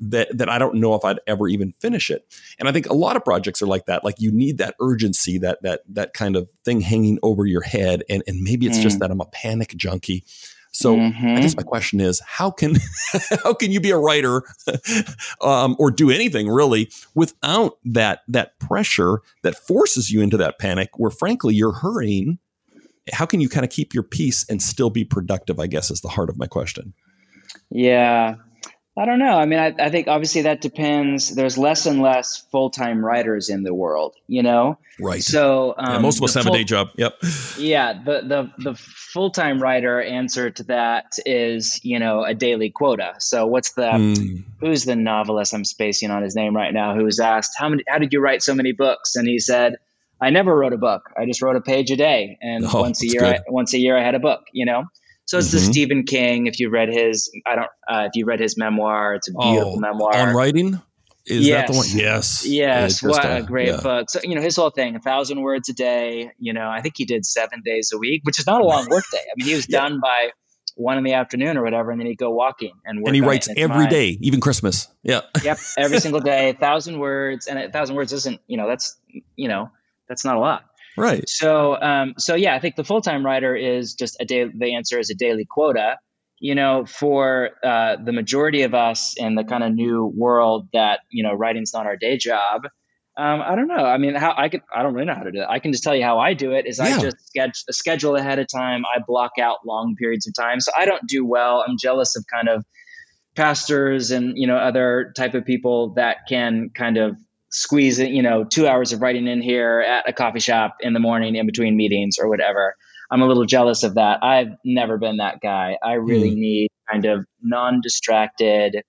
that 0.00 0.36
that 0.38 0.48
I 0.48 0.58
don't 0.58 0.76
know 0.76 0.94
if 0.94 1.04
I'd 1.04 1.20
ever 1.26 1.46
even 1.46 1.72
finish 1.72 2.10
it. 2.10 2.24
And 2.58 2.68
I 2.68 2.72
think 2.72 2.88
a 2.88 2.94
lot 2.94 3.16
of 3.16 3.24
projects 3.24 3.60
are 3.60 3.66
like 3.66 3.86
that. 3.86 4.02
Like 4.02 4.16
you 4.18 4.32
need 4.32 4.58
that 4.58 4.74
urgency, 4.80 5.38
that 5.38 5.62
that 5.62 5.82
that 5.90 6.14
kind 6.14 6.36
of 6.36 6.48
thing 6.64 6.80
hanging 6.80 7.18
over 7.22 7.44
your 7.44 7.62
head. 7.62 8.02
And 8.08 8.22
and 8.26 8.40
maybe 8.40 8.66
it's 8.66 8.78
mm. 8.78 8.82
just 8.82 8.98
that 9.00 9.10
I'm 9.10 9.20
a 9.20 9.26
panic 9.26 9.74
junkie. 9.76 10.24
So 10.72 10.96
mm-hmm. 10.96 11.26
I 11.26 11.40
guess 11.40 11.56
my 11.56 11.62
question 11.62 12.00
is, 12.00 12.20
how 12.26 12.50
can 12.50 12.76
how 13.44 13.54
can 13.54 13.72
you 13.72 13.80
be 13.80 13.90
a 13.90 13.98
writer 13.98 14.42
um, 15.40 15.76
or 15.78 15.90
do 15.90 16.10
anything 16.10 16.48
really 16.48 16.90
without 17.14 17.78
that 17.84 18.20
that 18.28 18.58
pressure 18.58 19.20
that 19.42 19.56
forces 19.56 20.10
you 20.10 20.20
into 20.20 20.36
that 20.36 20.58
panic, 20.58 20.90
where 20.96 21.10
frankly 21.10 21.54
you're 21.54 21.72
hurrying? 21.72 22.38
How 23.12 23.26
can 23.26 23.40
you 23.40 23.48
kind 23.48 23.64
of 23.64 23.70
keep 23.70 23.92
your 23.92 24.04
peace 24.04 24.46
and 24.48 24.62
still 24.62 24.90
be 24.90 25.04
productive? 25.04 25.58
I 25.58 25.66
guess 25.66 25.90
is 25.90 26.00
the 26.00 26.08
heart 26.08 26.30
of 26.30 26.38
my 26.38 26.46
question. 26.46 26.94
Yeah, 27.70 28.36
I 29.00 29.06
don't 29.06 29.18
know. 29.18 29.38
I 29.38 29.46
mean, 29.46 29.58
I, 29.58 29.74
I 29.78 29.88
think 29.88 30.08
obviously 30.08 30.42
that 30.42 30.60
depends. 30.60 31.34
There's 31.34 31.56
less 31.56 31.86
and 31.86 32.02
less 32.02 32.36
full 32.50 32.68
time 32.68 33.02
writers 33.02 33.48
in 33.48 33.62
the 33.62 33.72
world, 33.72 34.14
you 34.26 34.42
know? 34.42 34.76
Right. 35.00 35.22
So 35.22 35.74
um, 35.78 35.94
yeah, 35.94 35.98
most 36.00 36.18
of 36.18 36.24
us 36.24 36.34
have 36.34 36.44
full, 36.44 36.54
a 36.54 36.58
day 36.58 36.64
job. 36.64 36.90
Yep. 36.96 37.14
Yeah. 37.56 37.94
The, 37.94 38.20
the, 38.20 38.52
the 38.58 38.74
full 38.74 39.30
time 39.30 39.62
writer 39.62 40.02
answer 40.02 40.50
to 40.50 40.64
that 40.64 41.14
is, 41.24 41.82
you 41.82 41.98
know, 41.98 42.24
a 42.24 42.34
daily 42.34 42.68
quota. 42.68 43.14
So 43.20 43.46
what's 43.46 43.72
the, 43.72 43.90
mm. 43.90 44.44
who's 44.60 44.84
the 44.84 44.96
novelist? 44.96 45.54
I'm 45.54 45.64
spacing 45.64 46.10
on 46.10 46.22
his 46.22 46.36
name 46.36 46.54
right 46.54 46.74
now, 46.74 46.94
who 46.94 47.04
was 47.04 47.20
asked, 47.20 47.52
how 47.56 47.70
many, 47.70 47.82
how 47.88 47.96
did 47.96 48.12
you 48.12 48.20
write 48.20 48.42
so 48.42 48.54
many 48.54 48.72
books? 48.72 49.16
And 49.16 49.26
he 49.26 49.38
said, 49.38 49.76
I 50.20 50.28
never 50.28 50.54
wrote 50.54 50.74
a 50.74 50.78
book. 50.78 51.08
I 51.16 51.24
just 51.24 51.40
wrote 51.40 51.56
a 51.56 51.62
page 51.62 51.90
a 51.90 51.96
day. 51.96 52.36
And 52.42 52.66
oh, 52.66 52.82
once 52.82 53.02
a 53.02 53.06
year, 53.06 53.24
I, 53.24 53.38
once 53.48 53.72
a 53.72 53.78
year 53.78 53.96
I 53.96 54.04
had 54.04 54.14
a 54.14 54.20
book, 54.20 54.42
you 54.52 54.66
know? 54.66 54.84
So 55.30 55.38
it's 55.38 55.46
mm-hmm. 55.46 55.56
the 55.58 55.62
Stephen 55.62 56.02
King. 56.02 56.46
If 56.48 56.58
you 56.58 56.70
read 56.70 56.88
his, 56.88 57.30
I 57.46 57.54
don't. 57.54 57.68
Uh, 57.88 58.08
if 58.08 58.16
you 58.16 58.24
read 58.24 58.40
his 58.40 58.58
memoir, 58.58 59.14
it's 59.14 59.28
a 59.28 59.32
beautiful 59.32 59.74
oh, 59.76 59.78
memoir 59.78 60.16
on 60.16 60.34
writing. 60.34 60.82
Is 61.24 61.46
yes. 61.46 61.68
that 61.68 61.72
the 61.72 61.78
one? 61.78 61.86
Yes. 61.88 62.44
Yes. 62.44 63.00
What 63.00 63.24
a 63.24 63.40
great 63.40 63.68
yeah. 63.68 63.80
book. 63.80 64.10
So, 64.10 64.18
you 64.24 64.34
know, 64.34 64.40
his 64.40 64.56
whole 64.56 64.70
thing, 64.70 64.96
a 64.96 64.98
thousand 64.98 65.42
words 65.42 65.68
a 65.68 65.72
day, 65.72 66.32
you 66.40 66.52
know, 66.52 66.68
I 66.68 66.80
think 66.80 66.94
he 66.96 67.04
did 67.04 67.24
seven 67.24 67.62
days 67.64 67.92
a 67.94 67.98
week, 67.98 68.22
which 68.24 68.40
is 68.40 68.46
not 68.48 68.60
a 68.60 68.64
long 68.64 68.88
work 68.90 69.04
day. 69.12 69.18
I 69.18 69.32
mean, 69.36 69.46
he 69.46 69.54
was 69.54 69.68
yeah. 69.68 69.82
done 69.82 70.00
by 70.00 70.30
one 70.74 70.98
in 70.98 71.04
the 71.04 71.12
afternoon 71.12 71.56
or 71.56 71.62
whatever, 71.62 71.92
and 71.92 72.00
then 72.00 72.08
he'd 72.08 72.18
go 72.18 72.30
walking 72.32 72.72
and 72.84 73.06
And 73.06 73.14
he 73.14 73.20
writes 73.20 73.48
every 73.56 73.76
mind. 73.76 73.90
day, 73.90 74.18
even 74.20 74.40
Christmas. 74.40 74.88
Yeah. 75.04 75.20
Yep. 75.44 75.58
Every 75.78 76.00
single 76.00 76.22
day, 76.22 76.50
a 76.50 76.54
thousand 76.54 76.98
words. 76.98 77.46
And 77.46 77.56
a 77.56 77.70
thousand 77.70 77.94
words 77.94 78.12
isn't, 78.12 78.40
you 78.48 78.56
know, 78.56 78.66
that's, 78.66 78.96
you 79.36 79.46
know, 79.46 79.70
that's 80.08 80.24
not 80.24 80.34
a 80.34 80.40
lot. 80.40 80.64
Right. 81.00 81.28
So, 81.28 81.80
um, 81.80 82.14
so 82.18 82.34
yeah, 82.34 82.54
I 82.54 82.58
think 82.58 82.76
the 82.76 82.84
full 82.84 83.00
time 83.00 83.24
writer 83.24 83.54
is 83.56 83.94
just 83.94 84.16
a 84.20 84.24
day. 84.24 84.44
The 84.44 84.74
answer 84.74 84.98
is 84.98 85.10
a 85.10 85.14
daily 85.14 85.46
quota. 85.48 85.98
You 86.42 86.54
know, 86.54 86.86
for 86.86 87.50
uh, 87.62 87.96
the 88.02 88.12
majority 88.12 88.62
of 88.62 88.72
us 88.74 89.14
in 89.18 89.34
the 89.34 89.44
kind 89.44 89.62
of 89.62 89.74
new 89.74 90.10
world 90.16 90.68
that 90.72 91.00
you 91.10 91.22
know, 91.22 91.34
writing's 91.34 91.74
not 91.74 91.86
our 91.86 91.96
day 91.96 92.16
job. 92.16 92.62
Um, 93.18 93.42
I 93.42 93.54
don't 93.54 93.68
know. 93.68 93.84
I 93.84 93.98
mean, 93.98 94.14
how 94.14 94.34
I 94.36 94.48
can 94.48 94.62
I 94.74 94.82
don't 94.82 94.94
really 94.94 95.06
know 95.06 95.14
how 95.14 95.24
to 95.24 95.32
do 95.32 95.40
it. 95.40 95.46
I 95.48 95.58
can 95.58 95.72
just 95.72 95.84
tell 95.84 95.94
you 95.94 96.04
how 96.04 96.18
I 96.18 96.32
do 96.32 96.52
it. 96.52 96.66
Is 96.66 96.78
yeah. 96.78 96.84
I 96.84 97.00
just 97.00 97.16
schedule, 97.26 97.52
schedule 97.70 98.16
ahead 98.16 98.38
of 98.38 98.46
time. 98.50 98.84
I 98.86 99.00
block 99.06 99.32
out 99.40 99.58
long 99.66 99.96
periods 99.98 100.26
of 100.26 100.34
time. 100.34 100.60
So 100.60 100.72
I 100.76 100.86
don't 100.86 101.06
do 101.06 101.26
well. 101.26 101.64
I'm 101.66 101.76
jealous 101.78 102.16
of 102.16 102.24
kind 102.32 102.48
of 102.48 102.64
pastors 103.36 104.10
and 104.10 104.36
you 104.36 104.46
know 104.46 104.56
other 104.56 105.12
type 105.16 105.34
of 105.34 105.44
people 105.44 105.94
that 105.94 106.18
can 106.28 106.70
kind 106.74 106.96
of 106.96 107.16
squeeze 107.50 107.98
it, 107.98 108.10
you 108.10 108.22
know 108.22 108.44
two 108.44 108.66
hours 108.66 108.92
of 108.92 109.00
writing 109.00 109.26
in 109.26 109.42
here 109.42 109.80
at 109.80 110.08
a 110.08 110.12
coffee 110.12 110.40
shop 110.40 110.76
in 110.80 110.92
the 110.92 111.00
morning 111.00 111.36
in 111.36 111.46
between 111.46 111.76
meetings 111.76 112.18
or 112.18 112.28
whatever. 112.28 112.74
I'm 113.10 113.22
a 113.22 113.26
little 113.26 113.44
jealous 113.44 113.82
of 113.82 113.94
that. 113.94 114.22
I've 114.22 114.52
never 114.64 114.96
been 114.96 115.16
that 115.16 115.40
guy. 115.40 115.76
I 115.82 115.94
really 115.94 116.30
mm. 116.30 116.36
need 116.36 116.70
kind 116.90 117.04
of 117.06 117.26
non-distracted 117.42 118.84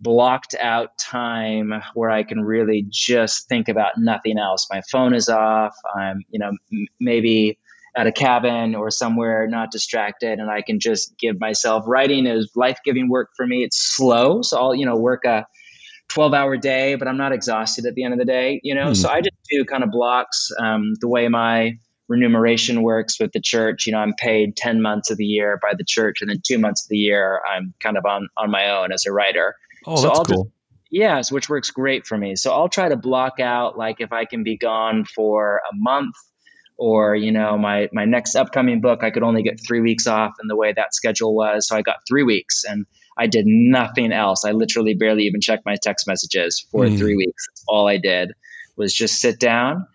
blocked 0.00 0.56
out 0.60 0.90
time 0.98 1.72
where 1.94 2.10
i 2.10 2.22
can 2.22 2.42
really 2.42 2.84
just 2.90 3.48
think 3.48 3.68
about 3.68 3.92
nothing 3.96 4.38
else. 4.38 4.66
My 4.70 4.82
phone 4.90 5.14
is 5.14 5.28
off. 5.28 5.74
I'm 5.96 6.22
you 6.30 6.38
know 6.38 6.52
m- 6.72 6.86
maybe 7.00 7.58
at 7.96 8.08
a 8.08 8.12
cabin 8.12 8.74
or 8.74 8.90
somewhere 8.90 9.46
not 9.46 9.70
distracted 9.70 10.40
and 10.40 10.50
i 10.50 10.60
can 10.62 10.80
just 10.80 11.16
give 11.16 11.38
myself 11.38 11.84
writing 11.86 12.26
is 12.26 12.50
life-giving 12.56 13.08
work 13.08 13.30
for 13.36 13.46
me. 13.46 13.62
It's 13.62 13.78
slow 13.78 14.42
so 14.42 14.58
i'll 14.58 14.74
you 14.74 14.84
know 14.84 14.96
work 14.96 15.24
a 15.24 15.46
12 16.14 16.32
hour 16.32 16.56
day, 16.56 16.94
but 16.94 17.08
I'm 17.08 17.16
not 17.16 17.32
exhausted 17.32 17.86
at 17.86 17.94
the 17.94 18.04
end 18.04 18.14
of 18.14 18.18
the 18.18 18.24
day, 18.24 18.60
you 18.62 18.74
know? 18.74 18.90
Mm. 18.90 18.96
So 18.96 19.08
I 19.08 19.20
just 19.20 19.36
do 19.50 19.64
kind 19.64 19.82
of 19.82 19.90
blocks 19.90 20.50
um, 20.60 20.92
the 21.00 21.08
way 21.08 21.28
my 21.28 21.76
remuneration 22.08 22.82
works 22.82 23.18
with 23.18 23.32
the 23.32 23.40
church. 23.40 23.86
You 23.86 23.92
know, 23.92 23.98
I'm 23.98 24.14
paid 24.14 24.56
10 24.56 24.80
months 24.80 25.10
of 25.10 25.16
the 25.16 25.24
year 25.24 25.58
by 25.60 25.72
the 25.76 25.84
church, 25.84 26.20
and 26.20 26.30
then 26.30 26.40
two 26.44 26.58
months 26.58 26.84
of 26.84 26.88
the 26.88 26.96
year, 26.96 27.40
I'm 27.50 27.74
kind 27.80 27.96
of 27.96 28.04
on, 28.06 28.28
on 28.36 28.50
my 28.50 28.70
own 28.70 28.92
as 28.92 29.04
a 29.06 29.12
writer. 29.12 29.56
Oh, 29.86 29.96
so 29.96 30.02
that's 30.02 30.18
I'll 30.20 30.24
cool. 30.24 30.44
Just, 30.44 30.54
yes, 30.90 31.32
which 31.32 31.48
works 31.48 31.70
great 31.70 32.06
for 32.06 32.16
me. 32.16 32.36
So 32.36 32.52
I'll 32.52 32.68
try 32.68 32.88
to 32.88 32.96
block 32.96 33.40
out, 33.40 33.76
like, 33.76 33.96
if 34.00 34.12
I 34.12 34.24
can 34.24 34.44
be 34.44 34.56
gone 34.56 35.04
for 35.04 35.62
a 35.70 35.74
month 35.74 36.14
or 36.76 37.14
you 37.14 37.30
know 37.30 37.56
my 37.56 37.88
my 37.92 38.04
next 38.04 38.34
upcoming 38.34 38.80
book 38.80 39.04
i 39.04 39.10
could 39.12 39.22
only 39.22 39.44
get 39.44 39.60
three 39.64 39.80
weeks 39.80 40.08
off 40.08 40.32
and 40.40 40.50
the 40.50 40.56
way 40.56 40.72
that 40.72 40.92
schedule 40.92 41.32
was 41.32 41.68
so 41.68 41.76
i 41.76 41.82
got 41.82 41.98
three 42.08 42.24
weeks 42.24 42.64
and 42.64 42.84
I 43.16 43.26
did 43.26 43.46
nothing 43.46 44.12
else. 44.12 44.44
I 44.44 44.52
literally 44.52 44.94
barely 44.94 45.24
even 45.24 45.40
checked 45.40 45.64
my 45.64 45.76
text 45.80 46.06
messages 46.06 46.66
for 46.70 46.84
mm. 46.84 46.98
three 46.98 47.16
weeks. 47.16 47.46
That's 47.48 47.64
all 47.68 47.86
I 47.86 47.98
did 47.98 48.32
was 48.76 48.92
just 48.92 49.20
sit 49.20 49.38
down 49.38 49.86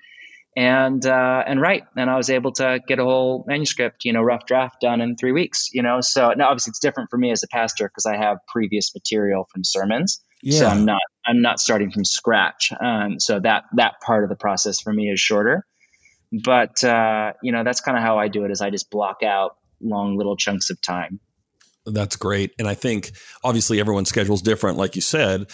and 0.55 1.05
uh, 1.05 1.43
and 1.45 1.61
write. 1.61 1.83
And 1.95 2.09
I 2.09 2.17
was 2.17 2.29
able 2.29 2.51
to 2.53 2.79
get 2.87 2.99
a 2.99 3.03
whole 3.03 3.43
manuscript, 3.47 4.05
you 4.05 4.13
know, 4.13 4.21
rough 4.21 4.45
draft 4.45 4.81
done 4.81 5.01
in 5.01 5.15
three 5.15 5.31
weeks. 5.31 5.69
You 5.73 5.83
know, 5.83 6.01
so 6.01 6.33
now 6.35 6.49
obviously 6.49 6.71
it's 6.71 6.79
different 6.79 7.09
for 7.09 7.17
me 7.17 7.31
as 7.31 7.43
a 7.43 7.47
pastor 7.47 7.87
because 7.87 8.05
I 8.05 8.17
have 8.17 8.37
previous 8.47 8.93
material 8.93 9.47
from 9.51 9.63
sermons. 9.63 10.21
Yeah. 10.41 10.59
So 10.59 10.67
I'm 10.67 10.85
not 10.85 11.01
I'm 11.25 11.41
not 11.41 11.59
starting 11.59 11.91
from 11.91 12.05
scratch. 12.05 12.71
Um, 12.79 13.19
so 13.19 13.39
that 13.39 13.65
that 13.73 13.95
part 14.01 14.23
of 14.23 14.29
the 14.29 14.35
process 14.35 14.79
for 14.79 14.93
me 14.93 15.09
is 15.09 15.19
shorter. 15.19 15.65
But 16.31 16.83
uh, 16.83 17.33
you 17.43 17.51
know, 17.51 17.63
that's 17.63 17.81
kind 17.81 17.97
of 17.97 18.03
how 18.03 18.17
I 18.17 18.27
do 18.27 18.45
it. 18.45 18.51
Is 18.51 18.61
I 18.61 18.69
just 18.69 18.89
block 18.89 19.23
out 19.23 19.57
long 19.81 20.17
little 20.17 20.37
chunks 20.37 20.69
of 20.69 20.81
time. 20.81 21.19
That's 21.93 22.15
great. 22.15 22.53
And 22.59 22.67
I 22.67 22.73
think 22.73 23.11
obviously 23.43 23.79
everyone's 23.79 24.09
schedule 24.09 24.35
is 24.35 24.41
different, 24.41 24.77
like 24.77 24.95
you 24.95 25.01
said. 25.01 25.47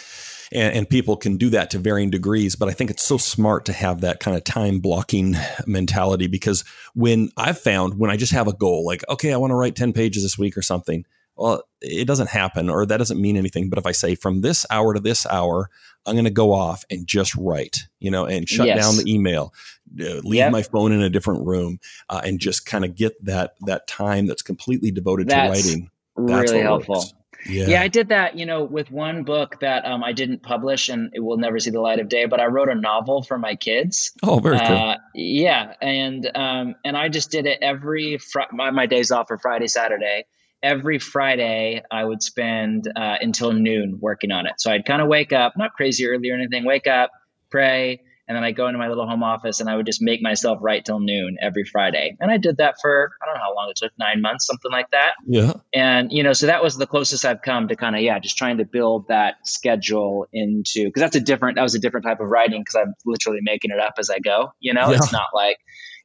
and, 0.52 0.76
and, 0.78 0.90
people 0.90 1.18
can 1.18 1.38
do 1.38 1.50
that 1.50 1.72
to 1.72 1.80
varying 1.80 2.12
degrees. 2.12 2.56
But 2.56 2.70
I 2.70 2.74
think 2.74 2.92
it's 2.92 3.04
so 3.04 3.18
smart 3.18 3.66
to 3.66 3.74
have 3.74 4.02
that 4.02 4.20
kind 4.20 4.38
of 4.38 4.44
time 4.44 4.80
blocking 4.80 5.36
mentality 5.66 6.28
because 6.28 6.64
when 6.94 7.32
I've 7.36 7.60
found 7.60 7.98
when 7.98 8.12
I 8.12 8.18
just 8.18 8.34
have 8.34 8.48
a 8.48 8.54
goal, 8.54 8.86
like, 8.86 9.04
okay, 9.10 9.34
I 9.34 9.38
want 9.38 9.52
to 9.52 9.56
write 9.56 9.76
10 9.76 9.94
pages 9.94 10.24
this 10.24 10.38
week 10.38 10.56
or 10.58 10.62
something, 10.62 11.06
well, 11.36 11.64
it 11.82 12.08
doesn't 12.08 12.30
happen 12.30 12.70
or 12.70 12.86
that 12.86 12.98
doesn't 12.98 13.22
mean 13.22 13.38
anything. 13.38 13.70
But 13.70 13.80
if 13.80 13.86
I 13.86 13.92
say 13.92 14.16
from 14.16 14.42
this 14.42 14.66
hour 14.70 14.94
to 14.94 15.00
this 15.00 15.26
hour, 15.26 15.70
I'm 16.06 16.16
going 16.16 16.26
to 16.26 16.32
go 16.32 16.54
off 16.54 16.86
and 16.90 17.06
just 17.08 17.36
write, 17.36 17.88
you 18.00 18.12
know, 18.12 18.26
and 18.26 18.48
shut 18.48 18.68
yes. 18.68 18.80
down 18.80 18.98
the 18.98 19.12
email, 19.12 19.54
uh, 20.00 20.22
leave 20.24 20.36
yep. 20.36 20.52
my 20.52 20.62
phone 20.62 20.92
in 20.92 21.02
a 21.02 21.10
different 21.10 21.46
room, 21.46 21.80
uh, 22.10 22.22
and 22.24 22.40
just 22.40 22.66
kind 22.66 22.86
of 22.86 22.96
get 22.96 23.24
that 23.26 23.56
that 23.62 23.88
time 23.88 24.28
that's 24.28 24.42
completely 24.42 24.92
devoted 24.92 25.28
that's 25.28 25.64
to 25.64 25.70
writing. 25.70 25.90
That's 26.18 26.52
really 26.52 26.64
helpful. 26.64 26.96
Works. 26.96 27.14
Yeah. 27.48 27.68
yeah, 27.68 27.82
I 27.82 27.90
did 27.90 28.10
that, 28.10 28.38
you 28.38 28.46
know, 28.46 28.64
with 28.64 28.90
one 28.90 29.24
book 29.24 29.60
that 29.60 29.86
um, 29.86 30.04
I 30.04 30.14
didn't 30.14 30.42
publish 30.42 30.90
and 30.90 31.12
it 31.14 31.20
will 31.20 31.38
never 31.38 31.60
see 31.60 31.70
the 31.70 31.80
light 31.80 32.00
of 32.00 32.10
day, 32.10 32.26
but 32.26 32.40
I 32.40 32.46
wrote 32.46 32.70
a 32.70 32.76
novel 32.76 33.22
for 33.22 33.38
my 33.38 33.56
kids. 33.56 34.14
Oh, 34.24 34.40
very 34.40 34.58
cool. 34.58 34.76
Uh, 34.76 34.96
yeah, 35.14 35.74
and 35.80 36.30
um, 36.34 36.76
and 36.84 36.98
I 36.98 37.10
just 37.10 37.30
did 37.30 37.46
it 37.46 37.60
every 37.62 38.18
fr- 38.18 38.52
my, 38.52 38.72
my 38.72 38.88
days 38.88 39.12
off 39.12 39.28
for 39.28 39.38
Friday, 39.38 39.68
Saturday. 39.68 40.26
Every 40.64 40.98
Friday, 40.98 41.84
I 41.92 42.04
would 42.04 42.24
spend 42.24 42.92
uh, 42.96 43.18
until 43.22 43.54
noon 43.54 44.00
working 44.02 44.32
on 44.32 44.48
it. 44.48 44.54
So 44.58 44.72
I'd 44.72 44.86
kind 44.86 45.02
of 45.02 45.08
wake 45.08 45.32
up, 45.32 45.54
not 45.56 45.74
crazy 45.74 46.08
early 46.08 46.32
or 46.32 46.36
anything, 46.36 46.66
wake 46.66 46.88
up, 46.88 47.12
pray, 47.52 48.02
and 48.28 48.36
then 48.36 48.44
I 48.44 48.52
go 48.52 48.68
into 48.68 48.80
my 48.80 48.88
little 48.88 49.08
home 49.08 49.24
office 49.24 49.60
and 49.60 49.70
I 49.70 49.76
would 49.76 49.86
just 49.86 50.02
make 50.02 50.22
myself 50.22 50.58
write 50.62 50.86
till 50.86 51.00
noon 51.00 51.38
every 51.42 51.64
Friday. 51.64 52.18
And 52.20 52.32
I 52.32 52.38
did 52.38 52.58
that 52.58 52.76
for 52.82 53.12
I 53.22 53.26
don't 53.26 53.36
know 53.36 53.42
how 53.42 53.56
long 53.56 53.70
it 53.70 53.78
took, 53.78 53.92
nine 54.00 54.22
months, 54.22 54.48
something 54.48 54.72
like 54.72 54.90
that. 54.92 55.12
Yeah. 55.26 55.54
And 55.74 56.12
you 56.12 56.24
know, 56.24 56.34
so 56.34 56.48
that 56.48 56.64
was 56.64 56.78
the 56.78 56.88
closest 56.88 57.24
I've 57.24 57.42
come 57.42 57.68
to 57.68 57.76
kind 57.76 57.96
of 57.96 58.02
yeah, 58.02 58.18
just 58.20 58.38
trying 58.38 58.58
to 58.58 58.66
build 58.66 59.08
that 59.10 59.36
schedule 59.44 60.28
into 60.34 60.86
because 60.86 61.02
that's 61.02 61.16
a 61.16 61.22
different 61.22 61.56
that 61.58 61.64
was 61.64 61.76
a 61.76 61.80
different 61.80 62.06
type 62.06 62.20
of 62.20 62.28
writing 62.28 62.62
because 62.62 62.76
I'm 62.76 62.94
literally 63.06 63.40
making 63.42 63.72
it 63.72 63.80
up 63.80 63.94
as 64.00 64.10
I 64.10 64.20
go. 64.20 64.54
You 64.60 64.74
know, 64.74 64.90
yeah. 64.90 64.98
it's 64.98 65.12
not 65.12 65.28
like 65.34 65.58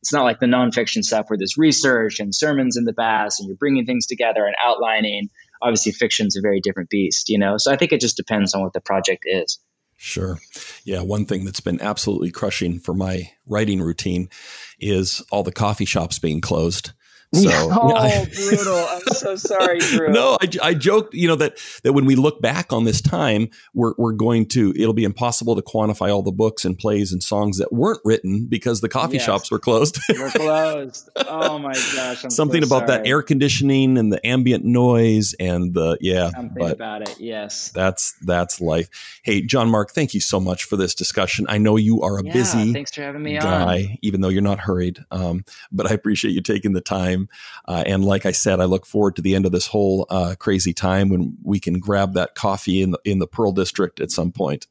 it's 0.03 0.13
not 0.13 0.25
like 0.25 0.41
the 0.41 0.47
nonfiction 0.47 1.03
stuff 1.03 1.29
where 1.29 1.39
there's 1.39 1.57
research 1.57 2.21
and 2.21 2.35
sermons 2.35 2.77
in 2.77 2.85
the 2.85 2.95
past 2.95 3.41
and 3.41 3.49
you're 3.49 3.57
bringing 3.57 3.87
things 3.87 4.07
together 4.07 4.45
and 4.45 4.55
outlining. 4.63 5.29
Obviously, 5.63 5.93
fiction's 5.93 6.37
a 6.37 6.41
very 6.41 6.61
different 6.61 6.89
beast, 6.89 7.29
you 7.29 7.39
know. 7.39 7.57
So 7.59 7.71
I 7.71 7.77
think 7.77 7.93
it 7.93 8.01
just 8.01 8.17
depends 8.17 8.55
on 8.55 8.63
what 8.63 8.73
the 8.73 8.81
project 8.81 9.25
is. 9.27 9.59
Sure. 10.03 10.39
Yeah. 10.83 11.03
One 11.03 11.27
thing 11.27 11.45
that's 11.45 11.61
been 11.61 11.79
absolutely 11.83 12.31
crushing 12.31 12.79
for 12.79 12.95
my 12.95 13.33
writing 13.47 13.83
routine 13.83 14.31
is 14.79 15.23
all 15.31 15.43
the 15.43 15.53
coffee 15.53 15.85
shops 15.85 16.19
being 16.19 16.41
closed. 16.41 16.93
So, 17.33 17.49
oh, 17.53 17.95
I, 17.95 18.27
brutal! 18.35 18.75
I'm 18.75 19.15
so 19.15 19.37
sorry, 19.37 19.79
Drew. 19.79 20.09
no, 20.09 20.37
I, 20.41 20.49
I 20.71 20.75
joked, 20.75 21.15
you 21.15 21.29
know, 21.29 21.37
that 21.37 21.59
that 21.85 21.93
when 21.93 22.05
we 22.05 22.17
look 22.17 22.43
back 22.43 22.73
on 22.73 22.85
this 22.85 23.01
time, 23.01 23.51
we're 23.73 23.95
we're 23.99 24.13
going 24.13 24.47
to 24.49 24.73
it'll 24.77 24.95
be 24.95 25.05
impossible 25.05 25.55
to 25.55 25.63
quantify 25.63 26.13
all 26.13 26.23
the 26.23 26.33
books 26.33 26.65
and 26.65 26.77
plays 26.77 27.13
and 27.13 27.23
songs 27.23 27.59
that 27.59 27.73
weren't 27.73 28.01
written 28.05 28.47
because 28.47 28.81
the 28.81 28.89
coffee 28.89 29.15
yes. 29.15 29.27
shops 29.27 29.51
were 29.51 29.61
closed. 29.61 30.01
were 30.19 30.31
closed. 30.31 31.09
Oh 31.29 31.57
my 31.61 31.75
gosh! 31.95 32.25
I'm 32.25 32.31
Something 32.31 32.63
so 32.63 32.67
about 32.67 32.89
sorry. 32.89 33.03
that 33.03 33.09
air 33.09 33.23
conditioning 33.23 33.97
and 33.97 34.13
the 34.13 34.25
ambient 34.27 34.65
noise 34.65 35.35
and 35.39 35.73
the 35.73 35.99
yeah. 36.01 36.31
Something 36.31 36.55
but 36.59 36.73
about 36.73 37.03
it. 37.09 37.21
Yes. 37.21 37.71
That's 37.71 38.13
that's 38.23 38.61
life. 38.61 39.21
Hey, 39.23 39.41
John 39.41 39.71
Mark, 39.71 39.93
thank 39.93 40.15
you 40.15 40.21
so 40.21 40.41
much 40.41 40.65
for 40.65 40.77
this 40.77 40.97
discussion. 40.97 41.47
I 41.49 41.59
know 41.59 41.77
you 41.77 42.03
are 42.03 42.19
a 42.19 42.25
yeah, 42.25 42.33
busy 42.33 42.73
thanks 42.73 42.93
for 42.93 43.03
having 43.03 43.23
me 43.23 43.39
guy, 43.39 43.83
on. 43.91 43.99
even 44.03 44.21
though 44.21 44.29
you're 44.29 44.43
not 44.43 44.59
hurried. 44.59 45.05
Um, 45.13 45.45
but 45.71 45.89
I 45.89 45.95
appreciate 45.95 46.33
you 46.33 46.41
taking 46.41 46.73
the 46.73 46.81
time 46.81 47.20
time. 47.21 47.29
Uh, 47.67 47.85
and 47.87 48.05
like 48.05 48.27
I 48.27 48.33
said, 48.33 48.61
I 48.61 48.65
look 48.65 48.87
forward 48.87 49.17
to 49.17 49.23
the 49.23 49.35
end 49.35 49.47
of 49.47 49.53
this 49.53 49.67
whole 49.67 50.07
uh, 50.11 50.35
crazy 50.39 50.73
time 50.73 51.09
when 51.09 51.37
we 51.43 51.61
can 51.61 51.79
grab 51.79 52.15
that 52.15 52.35
coffee 52.35 52.83
in 52.83 52.93
the, 52.93 52.99
in 53.05 53.19
the 53.19 53.27
Pearl 53.27 53.53
District 53.53 54.01
at 54.01 54.11
some 54.11 54.33
point. 54.33 54.67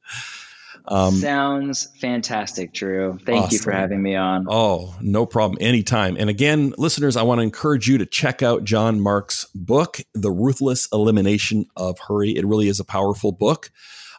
Um, 0.85 1.13
Sounds 1.13 1.87
fantastic, 1.99 2.73
Drew. 2.73 3.19
Thank 3.23 3.43
awesome. 3.43 3.53
you 3.53 3.59
for 3.59 3.71
having 3.71 4.01
me 4.01 4.15
on. 4.15 4.47
Oh, 4.49 4.95
no 5.01 5.25
problem. 5.25 5.59
Anytime. 5.61 6.17
And 6.17 6.29
again, 6.29 6.73
listeners, 6.77 7.15
I 7.15 7.21
want 7.21 7.39
to 7.39 7.43
encourage 7.43 7.87
you 7.87 7.99
to 7.99 8.07
check 8.07 8.41
out 8.41 8.63
John 8.63 8.99
Mark's 8.99 9.45
book, 9.53 9.99
The 10.13 10.31
Ruthless 10.31 10.87
Elimination 10.91 11.67
of 11.75 11.99
Hurry. 11.99 12.35
It 12.35 12.45
really 12.45 12.69
is 12.69 12.79
a 12.79 12.85
powerful 12.85 13.31
book. 13.31 13.71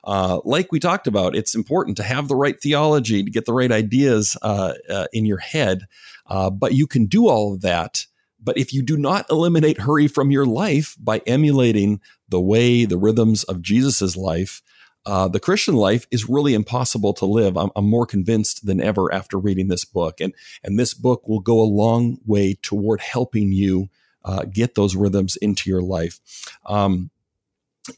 Uh, 0.05 0.41
like 0.45 0.70
we 0.70 0.78
talked 0.78 1.07
about, 1.07 1.35
it's 1.35 1.55
important 1.55 1.97
to 1.97 2.03
have 2.03 2.28
the 2.28 2.37
right 2.37 2.61
theology, 2.61 3.22
to 3.22 3.31
get 3.31 3.47
the 3.47 3.53
right 3.53 3.72
ideas 3.72 4.37
uh, 4.41 4.74
uh, 4.89 5.07
in 5.12 5.26
your 5.26 5.39
head. 5.39 5.87
Uh, 6.26 6.51
but 6.51 6.72
you 6.72 6.87
can 6.87 7.07
do 7.07 7.26
all 7.28 7.53
of 7.53 7.62
that 7.62 8.07
but 8.43 8.59
if 8.59 8.72
you 8.72 8.82
do 8.82 8.97
not 8.97 9.26
eliminate 9.30 9.80
hurry 9.80 10.09
from 10.09 10.30
your 10.30 10.47
life 10.47 10.97
by 10.99 11.18
emulating 11.26 12.01
the 12.28 12.41
way, 12.41 12.84
the 12.84 12.99
rhythms 12.99 13.45
of 13.45 13.62
Jesus's 13.62 14.16
life, 14.16 14.62
uh, 15.07 15.28
the 15.28 15.41
Christian 15.41 15.74
life 15.74 16.07
is 16.11 16.28
really 16.28 16.55
impossible 16.55 17.14
to 17.14 17.26
live. 17.26 17.57
I'm, 17.57 17.70
I'm, 17.74 17.86
more 17.86 18.07
convinced 18.07 18.66
than 18.66 18.82
ever 18.82 19.12
after 19.12 19.38
reading 19.38 19.68
this 19.68 19.84
book, 19.84 20.20
and 20.20 20.34
and 20.62 20.78
this 20.78 20.93
book 20.93 21.26
will 21.26 21.41
go 21.41 21.59
a 21.61 21.62
long 21.62 22.18
way 22.26 22.59
toward 22.61 23.01
helping 23.01 23.51
you 23.51 23.88
uh, 24.24 24.45
get 24.45 24.74
those 24.74 24.97
rhythms 24.97 25.36
into 25.36 25.70
your 25.70 25.80
life. 25.80 26.20
Um, 26.66 27.11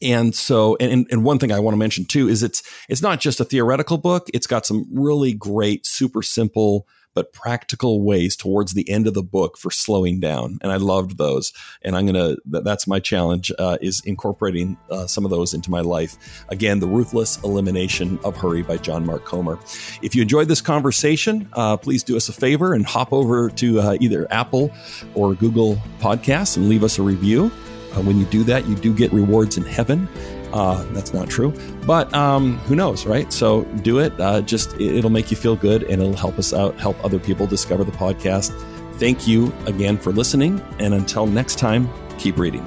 and 0.01 0.33
so, 0.33 0.77
and, 0.79 1.05
and 1.11 1.25
one 1.25 1.39
thing 1.39 1.51
I 1.51 1.59
want 1.59 1.73
to 1.73 1.79
mention 1.79 2.05
too 2.05 2.29
is 2.29 2.41
it's 2.41 2.63
it's 2.87 3.01
not 3.01 3.19
just 3.19 3.41
a 3.41 3.45
theoretical 3.45 3.97
book. 3.97 4.29
It's 4.33 4.47
got 4.47 4.65
some 4.65 4.87
really 4.91 5.33
great, 5.33 5.85
super 5.85 6.21
simple 6.21 6.87
but 7.13 7.33
practical 7.33 8.01
ways 8.01 8.35
towards 8.35 8.73
the 8.73 8.89
end 8.89 9.07
of 9.07 9.13
the 9.13 9.23
book 9.23 9.57
for 9.57 9.71
slowing 9.71 10.19
down. 10.19 10.57
And 10.61 10.71
I 10.71 10.77
loved 10.77 11.17
those. 11.17 11.53
And 11.81 11.95
I'm 11.95 12.05
going 12.05 12.15
to, 12.15 12.41
that's 12.45 12.87
my 12.87 12.99
challenge, 12.99 13.51
uh, 13.59 13.77
is 13.81 14.01
incorporating 14.05 14.77
uh, 14.89 15.07
some 15.07 15.25
of 15.25 15.31
those 15.31 15.53
into 15.53 15.69
my 15.69 15.81
life. 15.81 16.45
Again, 16.49 16.79
The 16.79 16.87
Ruthless 16.87 17.41
Elimination 17.43 18.19
of 18.23 18.37
Hurry 18.37 18.61
by 18.61 18.77
John 18.77 19.05
Mark 19.05 19.25
Comer. 19.25 19.59
If 20.01 20.15
you 20.15 20.21
enjoyed 20.21 20.47
this 20.47 20.61
conversation, 20.61 21.49
uh, 21.53 21.77
please 21.77 22.03
do 22.03 22.15
us 22.17 22.29
a 22.29 22.33
favor 22.33 22.73
and 22.73 22.85
hop 22.85 23.13
over 23.13 23.49
to 23.49 23.79
uh, 23.79 23.97
either 23.99 24.27
Apple 24.31 24.71
or 25.13 25.33
Google 25.35 25.75
Podcasts 25.99 26.57
and 26.57 26.69
leave 26.69 26.83
us 26.83 26.99
a 26.99 27.03
review. 27.03 27.51
Uh, 27.93 28.01
when 28.01 28.17
you 28.17 28.25
do 28.25 28.43
that, 28.43 28.67
you 28.67 28.75
do 28.75 28.93
get 28.93 29.13
rewards 29.13 29.57
in 29.57 29.63
heaven. 29.63 30.07
Uh, 30.53 30.83
that's 30.91 31.15
not 31.15 31.27
true, 31.27 31.51
but 31.87 32.13
um, 32.13 32.59
who 32.59 32.75
knows, 32.75 33.07
right? 33.07 33.33
So 33.33 33.63
do 33.81 33.97
it. 33.97 34.13
Uh, 34.19 34.39
just 34.41 34.79
it'll 34.79 35.09
make 35.09 35.31
you 35.31 35.37
feel 35.37 35.55
good, 35.55 35.81
and 35.83 35.99
it'll 35.99 36.15
help 36.15 36.37
us 36.37 36.53
out, 36.53 36.79
help 36.79 37.03
other 37.03 37.17
people 37.17 37.47
discover 37.47 37.83
the 37.83 37.91
podcast. 37.91 38.51
Thank 38.99 39.27
you 39.27 39.51
again 39.65 39.97
for 39.97 40.11
listening, 40.11 40.61
and 40.77 40.93
until 40.93 41.25
next 41.25 41.57
time, 41.57 41.89
keep 42.19 42.37
reading. 42.37 42.63